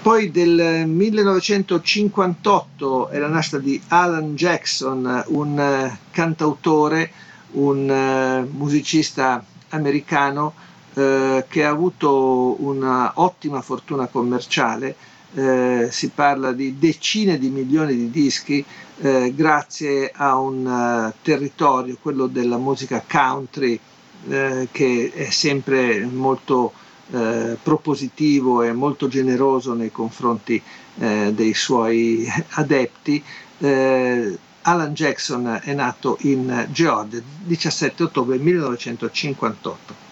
Poi 0.00 0.30
del 0.30 0.86
1958 0.86 3.08
è 3.08 3.18
la 3.18 3.26
nascita 3.28 3.58
di 3.58 3.80
Alan 3.88 4.36
Jackson, 4.36 5.24
un 5.26 5.58
eh, 5.58 5.98
cantautore, 6.12 7.10
un 7.52 7.88
uh, 7.88 8.48
musicista 8.56 9.44
americano 9.70 10.54
uh, 10.94 11.42
che 11.48 11.64
ha 11.64 11.70
avuto 11.70 12.62
un'ottima 12.62 13.60
fortuna 13.60 14.06
commerciale. 14.06 14.94
Uh, 15.32 15.88
si 15.90 16.08
parla 16.10 16.52
di 16.52 16.78
decine 16.78 17.36
di 17.38 17.48
milioni 17.50 17.94
di 17.94 18.10
dischi 18.10 18.64
grazie 19.00 20.10
a 20.12 20.36
un 20.38 21.12
territorio, 21.22 21.96
quello 22.02 22.26
della 22.26 22.56
musica 22.56 23.00
country, 23.08 23.78
che 24.26 25.12
è 25.14 25.30
sempre 25.30 26.04
molto 26.04 26.72
eh, 27.10 27.56
propositivo 27.62 28.62
e 28.62 28.72
molto 28.72 29.08
generoso 29.08 29.74
nei 29.74 29.90
confronti 29.90 30.62
eh, 30.98 31.32
dei 31.34 31.54
suoi 31.54 32.26
adepti. 32.50 33.22
Eh, 33.58 34.38
Alan 34.62 34.92
Jackson 34.92 35.60
è 35.62 35.72
nato 35.72 36.18
in 36.22 36.66
Georgia 36.70 37.16
il 37.16 37.22
17 37.44 38.02
ottobre 38.02 38.36
1958. 38.36 40.06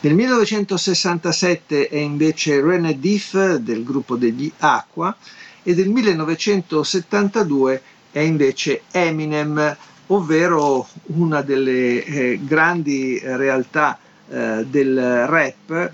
Nel 0.00 0.14
1967 0.14 1.88
è 1.88 1.96
invece 1.96 2.60
René 2.60 2.98
Diff 2.98 3.54
del 3.54 3.84
gruppo 3.84 4.16
degli 4.16 4.52
Aqua 4.58 5.16
e 5.62 5.74
del 5.74 5.88
1972 5.88 7.82
è 8.10 8.18
invece 8.18 8.82
Eminem, 8.90 9.76
ovvero 10.08 10.88
una 11.06 11.40
delle 11.42 12.04
eh, 12.04 12.40
grandi 12.42 13.20
realtà 13.22 13.98
eh, 14.32 14.64
del 14.66 15.26
rap, 15.26 15.92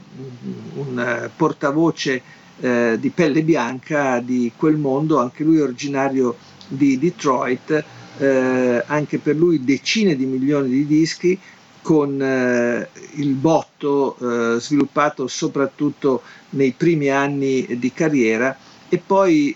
un 0.74 1.30
portavoce 1.34 2.22
eh, 2.60 2.96
di 3.00 3.10
pelle 3.10 3.42
bianca 3.42 4.20
di 4.20 4.52
quel 4.56 4.76
mondo, 4.76 5.18
anche 5.18 5.42
lui 5.42 5.58
originario 5.58 6.36
di 6.68 6.98
Detroit, 6.98 7.84
eh, 8.18 8.84
anche 8.86 9.18
per 9.18 9.34
lui 9.34 9.64
decine 9.64 10.14
di 10.14 10.24
milioni 10.24 10.68
di 10.68 10.86
dischi 10.86 11.36
con 11.82 12.22
eh, 12.22 12.88
il 13.14 13.34
botto 13.34 14.16
eh, 14.20 14.60
sviluppato 14.60 15.26
soprattutto 15.26 16.22
nei 16.50 16.72
primi 16.76 17.08
anni 17.10 17.66
di 17.76 17.92
carriera 17.92 18.56
e 18.88 18.98
poi 19.04 19.54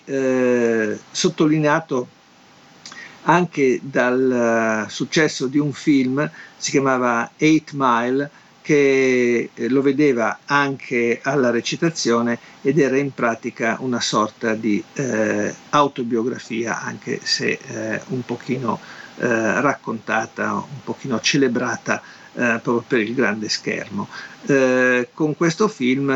sottolineato 1.11 2.09
anche 3.22 3.80
dal 3.83 4.87
successo 4.89 5.47
di 5.47 5.59
un 5.59 5.72
film, 5.72 6.28
si 6.57 6.70
chiamava 6.70 7.30
Eight 7.39 7.70
Mile, 7.72 8.30
che 8.63 9.51
eh, 9.53 9.69
lo 9.69 9.83
vedeva 9.83 10.39
anche 10.47 11.21
alla 11.23 11.51
recitazione 11.51 12.39
ed 12.63 12.79
era 12.79 12.97
in 12.97 13.13
pratica 13.13 13.77
una 13.81 14.01
sorta 14.01 14.55
di 14.55 14.83
eh, 14.95 15.53
autobiografia, 15.71 16.81
anche 16.81 17.19
se 17.23 17.59
eh, 17.61 18.01
un 18.09 18.25
pochino 18.25 18.81
eh, 19.17 19.61
raccontata, 19.61 20.53
un 20.53 20.83
pochino 20.85 21.21
celebrata 21.21 22.01
eh, 22.35 22.61
proprio 22.63 22.85
per 22.87 23.01
il 23.01 23.15
grande 23.15 23.49
schermo. 23.49 24.09
Eh, 24.47 25.09
con 25.13 25.37
questo 25.37 25.69
film 25.69 26.11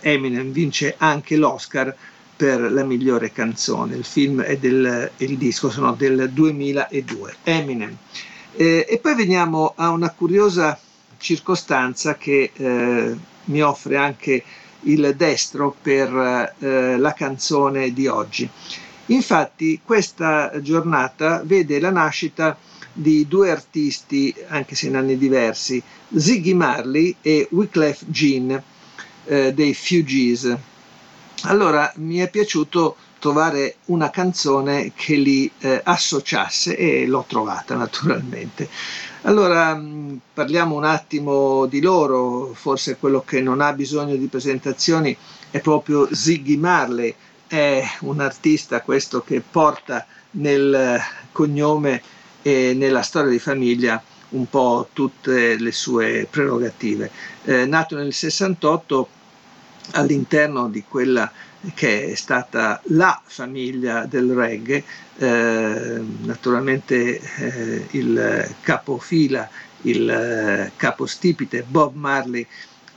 Eminem 0.00 0.52
vince 0.52 0.94
anche 0.98 1.36
l'Oscar 1.36 1.94
per 2.36 2.70
la 2.70 2.84
migliore 2.84 3.32
canzone. 3.32 3.96
Il 3.96 4.04
film 4.04 4.42
e 4.46 4.58
il 4.62 5.38
disco 5.38 5.70
sono 5.70 5.94
del 5.94 6.30
2002. 6.30 7.36
Eminem. 7.44 7.96
e 8.54 8.98
poi 9.00 9.14
veniamo 9.14 9.72
a 9.76 9.90
una 9.90 10.10
curiosa 10.10 10.78
circostanza 11.22 12.16
che 12.16 12.50
eh, 12.52 13.16
mi 13.44 13.62
offre 13.62 13.96
anche 13.96 14.44
il 14.80 15.14
destro 15.16 15.74
per 15.80 16.54
eh, 16.58 16.98
la 16.98 17.12
canzone 17.14 17.92
di 17.92 18.06
oggi. 18.08 18.48
Infatti 19.06 19.80
questa 19.84 20.60
giornata 20.60 21.42
vede 21.44 21.80
la 21.80 21.90
nascita 21.90 22.56
di 22.92 23.26
due 23.26 23.50
artisti, 23.50 24.34
anche 24.48 24.74
se 24.74 24.88
in 24.88 24.96
anni 24.96 25.16
diversi, 25.16 25.82
Ziggy 26.14 26.52
Marley 26.52 27.16
e 27.22 27.48
Wyclef 27.50 28.04
Jean 28.06 28.62
eh, 29.24 29.54
dei 29.54 29.74
Fugees. 29.74 30.54
Allora 31.44 31.90
mi 31.96 32.18
è 32.18 32.28
piaciuto 32.28 32.96
trovare 33.18 33.76
una 33.86 34.10
canzone 34.10 34.92
che 34.96 35.14
li 35.14 35.50
eh, 35.60 35.80
associasse 35.84 36.76
e 36.76 37.06
l'ho 37.06 37.24
trovata 37.26 37.76
naturalmente. 37.76 38.68
Allora 39.24 39.74
mm, 39.76 40.16
parliamo 40.34 40.74
un 40.74 40.84
attimo 40.84 41.66
di 41.66 41.80
loro, 41.80 42.52
forse 42.54 42.96
quello 42.96 43.22
che 43.22 43.40
non 43.40 43.60
ha 43.60 43.72
bisogno 43.72 44.16
di 44.16 44.26
presentazioni 44.26 45.16
è 45.50 45.60
proprio 45.60 46.08
Ziggy 46.12 46.56
Marley, 46.56 47.14
è 47.46 47.84
un 48.00 48.20
artista 48.20 48.80
questo 48.80 49.22
che 49.22 49.40
porta 49.40 50.06
nel 50.32 50.98
cognome 51.30 52.02
e 52.42 52.72
nella 52.74 53.02
storia 53.02 53.30
di 53.30 53.38
famiglia 53.38 54.02
un 54.30 54.48
po' 54.48 54.88
tutte 54.92 55.56
le 55.56 55.72
sue 55.72 56.26
prerogative. 56.28 57.10
Eh, 57.44 57.64
nato 57.66 57.94
nel 57.96 58.12
68 58.12 59.08
all'interno 59.92 60.68
di 60.68 60.82
quella 60.88 61.30
che 61.74 62.12
è 62.12 62.14
stata 62.14 62.80
la 62.86 63.20
famiglia 63.24 64.04
del 64.04 64.32
reggae, 64.32 64.82
eh, 65.18 66.00
naturalmente 66.22 67.20
eh, 67.20 67.86
il 67.90 68.54
capofila, 68.60 69.48
il 69.82 70.08
eh, 70.08 70.72
capostipite 70.76 71.64
Bob 71.66 71.94
Marley 71.94 72.46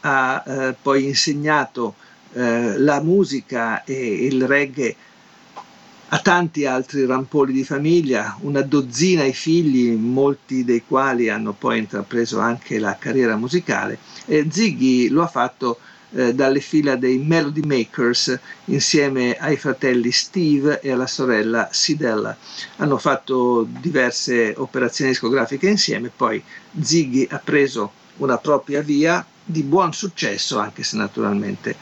ha 0.01 0.43
eh, 0.45 0.75
poi 0.79 1.05
insegnato 1.05 1.95
eh, 2.33 2.77
la 2.77 3.01
musica 3.01 3.83
e 3.83 4.25
il 4.25 4.45
reggae 4.45 4.95
a 6.09 6.19
tanti 6.19 6.65
altri 6.65 7.05
rampoli 7.05 7.51
di 7.51 7.63
famiglia, 7.63 8.37
una 8.41 8.61
dozzina 8.61 9.23
di 9.23 9.33
figli, 9.33 9.91
molti 9.91 10.63
dei 10.63 10.83
quali 10.87 11.29
hanno 11.29 11.53
poi 11.53 11.79
intrapreso 11.79 12.39
anche 12.39 12.77
la 12.77 12.95
carriera 12.97 13.35
musicale. 13.35 13.97
E 14.25 14.47
Ziggy 14.49 15.07
lo 15.09 15.23
ha 15.23 15.27
fatto 15.27 15.79
eh, 16.15 16.33
dalle 16.33 16.61
fila 16.61 16.95
dei 16.95 17.17
Melody 17.17 17.61
Makers 17.61 18.39
insieme 18.65 19.35
ai 19.37 19.57
fratelli 19.57 20.11
Steve 20.11 20.79
e 20.79 20.91
alla 20.91 21.07
sorella 21.07 21.67
Sidella. 21.71 22.35
Hanno 22.77 22.97
fatto 22.97 23.67
diverse 23.69 24.53
operazioni 24.55 25.11
discografiche 25.11 25.67
insieme, 25.67 26.09
poi 26.15 26.41
Ziggy 26.79 27.27
ha 27.29 27.39
preso 27.43 27.91
una 28.17 28.37
propria 28.37 28.81
via 28.81 29.25
di 29.43 29.61
buon 29.63 29.93
successo, 29.93 30.57
anche 30.57 30.83
se 30.83 30.95
naturalmente 30.95 31.75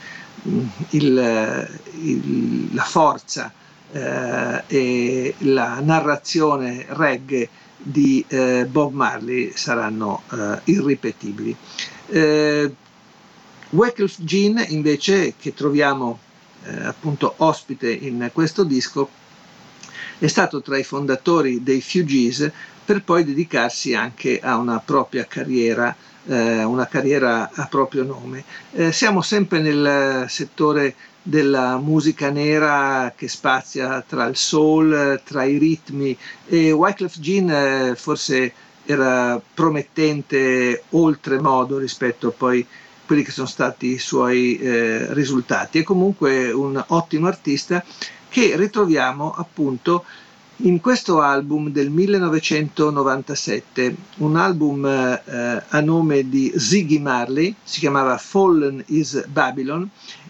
mm, 0.47 0.65
il, 0.89 1.69
il, 2.01 2.69
la 2.73 2.83
forza 2.83 3.53
eh, 3.91 4.63
e 4.65 5.35
la 5.39 5.79
narrazione 5.79 6.85
reggae 6.89 7.49
di 7.77 8.23
eh, 8.27 8.65
Bob 8.67 8.93
Marley 8.93 9.51
saranno 9.53 10.23
eh, 10.31 10.59
irripetibili. 10.65 11.55
Eh, 12.07 12.75
Wycliffe 13.73 14.21
Jean 14.23 14.63
invece 14.67 15.33
che 15.35 15.53
troviamo 15.53 16.19
eh, 16.63 16.83
appunto 16.85 17.33
ospite 17.37 17.91
in 17.91 18.29
questo 18.31 18.63
disco 18.63 19.09
è 20.19 20.27
stato 20.27 20.61
tra 20.61 20.77
i 20.77 20.83
fondatori 20.83 21.63
dei 21.63 21.81
Fugees 21.81 22.51
per 22.85 23.03
poi 23.03 23.23
dedicarsi 23.23 23.95
anche 23.95 24.39
a 24.39 24.57
una 24.57 24.79
propria 24.79 25.25
carriera, 25.25 25.95
eh, 26.27 26.63
una 26.63 26.87
carriera 26.87 27.49
a 27.51 27.65
proprio 27.65 28.03
nome. 28.03 28.43
Eh, 28.73 28.91
siamo 28.91 29.21
sempre 29.21 29.59
nel 29.59 30.29
settore 30.29 30.95
della 31.23 31.77
musica 31.77 32.29
nera 32.29 33.11
che 33.15 33.27
spazia 33.27 34.03
tra 34.07 34.25
il 34.25 34.35
soul, 34.35 35.19
tra 35.23 35.45
i 35.45 35.57
ritmi 35.57 36.15
e 36.47 36.71
Wycliffe 36.71 37.19
Jean 37.19 37.49
eh, 37.49 37.95
forse 37.95 38.53
era 38.85 39.41
promettente 39.53 40.83
oltremodo 40.89 41.77
rispetto 41.79 42.31
poi 42.31 42.65
quelli 43.05 43.23
che 43.23 43.31
sono 43.31 43.47
stati 43.47 43.87
i 43.87 43.97
suoi 43.97 44.57
eh, 44.57 45.13
risultati. 45.13 45.79
È 45.79 45.83
comunque 45.83 46.51
un 46.51 46.83
ottimo 46.87 47.27
artista 47.27 47.83
che 48.29 48.55
ritroviamo 48.55 49.31
appunto 49.31 50.05
in 50.57 50.79
questo 50.79 51.19
album 51.19 51.69
del 51.69 51.89
1997, 51.89 53.95
un 54.17 54.35
album 54.37 54.85
eh, 54.85 55.63
a 55.67 55.79
nome 55.81 56.29
di 56.29 56.53
Ziggy 56.55 56.99
Marley, 56.99 57.55
si 57.63 57.79
chiamava 57.79 58.15
Fallen 58.17 58.83
is 58.87 59.25
Babylon 59.27 59.89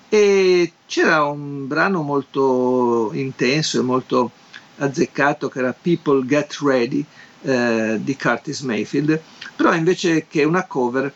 e 0.10 0.72
c'era 0.85 1.26
un 1.26 1.68
brano 1.68 2.02
molto 2.02 3.11
intenso 3.14 3.80
e 3.80 3.84
molto 3.84 4.31
azzeccato 4.77 5.49
che 5.49 5.60
era 5.60 5.76
People 5.80 6.26
Get 6.26 6.57
Ready 6.61 7.06
eh, 7.41 7.99
di 8.02 8.15
Curtis 8.15 8.61
Mayfield, 8.61 9.22
però 9.56 9.76
invece 9.76 10.26
che 10.27 10.43
una 10.45 10.65
cover 10.65 11.14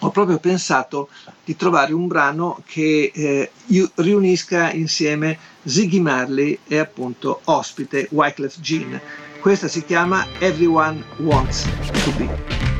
ho 0.00 0.10
proprio 0.10 0.38
pensato 0.38 1.08
di 1.44 1.56
trovare 1.56 1.92
un 1.92 2.06
brano 2.06 2.62
che 2.66 3.10
eh, 3.14 3.50
riunisca 3.96 4.72
insieme 4.72 5.38
Ziggy 5.64 6.00
Marley 6.00 6.58
e 6.66 6.78
appunto 6.78 7.40
ospite 7.44 8.08
Wyclef 8.10 8.60
Jean. 8.60 9.00
Questa 9.40 9.68
si 9.68 9.84
chiama 9.84 10.26
Everyone 10.40 11.02
Wants 11.18 11.68
to 12.02 12.10
Be. 12.12 12.73